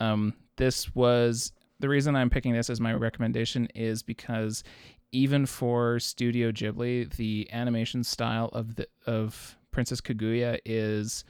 Um, 0.00 0.34
this 0.56 0.94
was 0.94 1.52
the 1.80 1.88
reason 1.88 2.16
I'm 2.16 2.30
picking 2.30 2.52
this 2.52 2.70
as 2.70 2.80
my 2.80 2.94
recommendation 2.94 3.68
is 3.74 4.02
because 4.02 4.64
even 5.12 5.46
for 5.46 6.00
Studio 6.00 6.50
Ghibli, 6.50 7.14
the 7.16 7.48
animation 7.52 8.02
style 8.02 8.48
of 8.52 8.76
the 8.76 8.88
of 9.06 9.56
Princess 9.70 10.00
Kaguya 10.00 10.58
is 10.64 11.24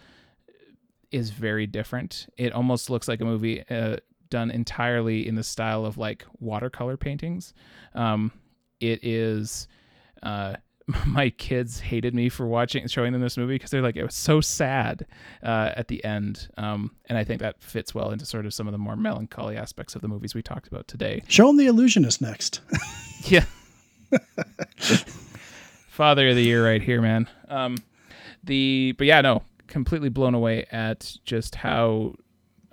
is 1.10 1.30
very 1.30 1.66
different. 1.66 2.26
It 2.36 2.52
almost 2.52 2.90
looks 2.90 3.08
like 3.08 3.20
a 3.20 3.24
movie 3.24 3.64
uh, 3.68 3.96
done 4.30 4.50
entirely 4.50 5.26
in 5.26 5.34
the 5.34 5.44
style 5.44 5.84
of 5.84 5.98
like 5.98 6.24
watercolor 6.40 6.96
paintings. 6.96 7.54
Um, 7.94 8.32
it 8.80 9.04
is 9.04 9.68
uh, 10.22 10.56
my 11.06 11.30
kids 11.30 11.80
hated 11.80 12.14
me 12.14 12.28
for 12.28 12.46
watching 12.46 12.82
and 12.82 12.90
showing 12.90 13.12
them 13.12 13.22
this 13.22 13.36
movie 13.36 13.54
because 13.54 13.70
they're 13.70 13.82
like 13.82 13.96
it 13.96 14.04
was 14.04 14.14
so 14.14 14.40
sad 14.40 15.06
uh, 15.42 15.70
at 15.76 15.88
the 15.88 16.04
end. 16.04 16.48
Um, 16.56 16.92
and 17.06 17.16
i 17.16 17.24
think 17.24 17.40
that 17.40 17.62
fits 17.62 17.94
well 17.94 18.10
into 18.10 18.26
sort 18.26 18.46
of 18.46 18.54
some 18.54 18.66
of 18.66 18.72
the 18.72 18.78
more 18.78 18.96
melancholy 18.96 19.56
aspects 19.56 19.94
of 19.94 20.02
the 20.02 20.08
movies 20.08 20.34
we 20.34 20.42
talked 20.42 20.66
about 20.66 20.88
today. 20.88 21.22
Show 21.28 21.46
them 21.46 21.56
the 21.56 21.66
illusionist 21.66 22.20
next. 22.20 22.60
Yeah. 23.26 23.46
Father 25.88 26.28
of 26.28 26.36
the 26.36 26.42
year 26.42 26.62
right 26.62 26.82
here 26.82 27.00
man. 27.00 27.26
Um, 27.48 27.78
the 28.42 28.94
but 28.98 29.06
yeah 29.06 29.22
no 29.22 29.42
completely 29.66 30.10
blown 30.10 30.34
away 30.34 30.66
at 30.70 31.16
just 31.24 31.54
how 31.54 32.14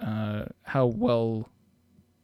uh, 0.02 0.46
how 0.64 0.86
well 0.86 1.50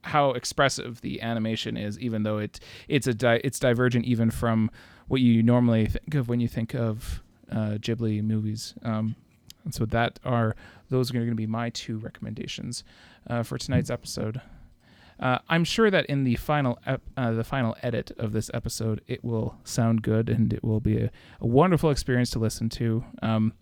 how 0.04 0.32
expressive 0.32 1.02
the 1.02 1.22
animation 1.22 1.76
is 1.76 2.00
even 2.00 2.24
though 2.24 2.38
it 2.38 2.60
it's 2.88 3.08
a 3.08 3.14
di- 3.14 3.42
it's 3.44 3.60
divergent 3.60 4.06
even 4.06 4.32
from 4.32 4.72
what 5.08 5.22
you 5.22 5.42
normally 5.44 5.86
think 5.88 6.16
of 6.16 6.30
when 6.30 6.40
you 6.40 6.48
think 6.48 6.74
of 6.74 7.22
uh, 7.52 7.78
Ghibli 7.80 8.22
movies. 8.24 8.74
Um, 8.84 9.16
and 9.64 9.74
so 9.74 9.86
that 9.86 10.20
are 10.24 10.56
those 10.90 11.10
are 11.10 11.14
going 11.14 11.28
to 11.30 11.36
be 11.36 11.48
my 11.48 11.70
two 11.70 11.98
recommendations 11.98 12.84
uh, 13.30 13.44
for 13.44 13.58
tonight's 13.58 13.90
episode. 13.90 14.42
Uh, 15.20 15.40
I'm 15.50 15.64
sure 15.64 15.90
that 15.90 16.06
in 16.06 16.24
the 16.24 16.36
final 16.36 16.78
ep- 16.86 17.02
uh, 17.18 17.32
the 17.32 17.44
final 17.44 17.76
edit 17.82 18.12
of 18.18 18.34
this 18.34 18.52
episode, 18.54 19.02
it 19.08 19.24
will 19.24 19.58
sound 19.64 20.04
good 20.04 20.30
and 20.30 20.54
it 20.54 20.64
will 20.64 20.80
be 20.80 20.98
a, 20.98 21.12
a 21.42 21.48
wonderful 21.48 21.90
experience 21.90 22.30
to 22.32 22.40
listen 22.40 22.70
to. 22.70 23.04
Um, 23.22 23.54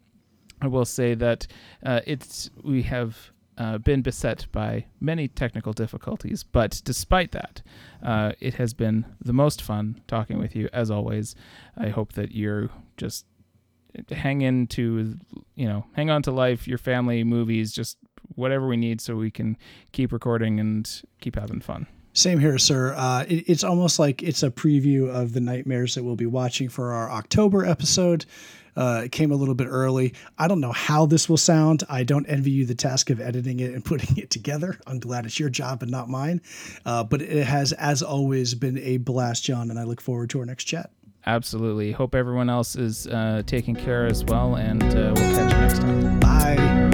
I 0.61 0.67
will 0.67 0.85
say 0.85 1.15
that 1.15 1.47
uh, 1.85 2.01
it's 2.05 2.49
we 2.63 2.83
have 2.83 3.31
uh, 3.57 3.77
been 3.77 4.01
beset 4.01 4.47
by 4.51 4.85
many 4.99 5.27
technical 5.27 5.73
difficulties, 5.73 6.43
but 6.43 6.81
despite 6.83 7.31
that, 7.31 7.61
uh, 8.03 8.33
it 8.39 8.55
has 8.55 8.73
been 8.73 9.05
the 9.23 9.33
most 9.33 9.61
fun 9.61 10.01
talking 10.07 10.37
with 10.37 10.55
you 10.55 10.69
as 10.73 10.91
always. 10.91 11.35
I 11.77 11.89
hope 11.89 12.13
that 12.13 12.33
you're 12.33 12.69
just 12.97 13.25
hang 14.11 14.41
into, 14.41 15.15
you 15.55 15.67
know, 15.67 15.85
hang 15.93 16.09
on 16.09 16.21
to 16.23 16.31
life, 16.31 16.67
your 16.67 16.77
family, 16.77 17.23
movies, 17.23 17.71
just 17.71 17.97
whatever 18.35 18.67
we 18.67 18.77
need 18.77 18.99
so 18.99 19.15
we 19.15 19.31
can 19.31 19.57
keep 19.91 20.11
recording 20.11 20.59
and 20.59 21.03
keep 21.21 21.35
having 21.35 21.61
fun. 21.61 21.87
Same 22.13 22.39
here, 22.39 22.57
sir. 22.57 22.93
Uh, 22.95 23.25
it, 23.27 23.49
it's 23.49 23.63
almost 23.63 23.99
like 23.99 24.23
it's 24.23 24.41
a 24.41 24.49
preview 24.49 25.09
of 25.09 25.33
the 25.33 25.41
nightmares 25.41 25.95
that 25.95 26.03
we'll 26.03 26.15
be 26.15 26.25
watching 26.25 26.69
for 26.69 26.93
our 26.93 27.11
October 27.11 27.65
episode. 27.65 28.25
Uh, 28.75 29.03
it 29.05 29.11
came 29.11 29.31
a 29.31 29.35
little 29.35 29.55
bit 29.55 29.67
early. 29.67 30.13
I 30.37 30.47
don't 30.47 30.59
know 30.59 30.71
how 30.71 31.05
this 31.05 31.29
will 31.29 31.37
sound. 31.37 31.83
I 31.89 32.03
don't 32.03 32.25
envy 32.27 32.51
you 32.51 32.65
the 32.65 32.75
task 32.75 33.09
of 33.09 33.19
editing 33.19 33.59
it 33.59 33.73
and 33.73 33.83
putting 33.85 34.17
it 34.17 34.29
together. 34.29 34.79
I'm 34.87 34.99
glad 34.99 35.25
it's 35.25 35.39
your 35.39 35.49
job 35.49 35.81
and 35.81 35.91
not 35.91 36.09
mine. 36.09 36.41
Uh, 36.85 37.03
but 37.03 37.21
it 37.21 37.45
has, 37.45 37.73
as 37.73 38.01
always, 38.01 38.53
been 38.55 38.77
a 38.79 38.97
blast, 38.97 39.43
John, 39.43 39.69
and 39.69 39.79
I 39.79 39.83
look 39.83 40.01
forward 40.01 40.29
to 40.31 40.39
our 40.39 40.45
next 40.45 40.65
chat. 40.65 40.91
Absolutely. 41.27 41.91
Hope 41.91 42.13
everyone 42.13 42.49
else 42.49 42.75
is 42.75 43.07
uh, 43.07 43.41
taking 43.47 43.75
care 43.75 44.05
as 44.05 44.23
well, 44.25 44.55
and 44.55 44.83
uh, 44.83 45.11
we'll 45.15 46.84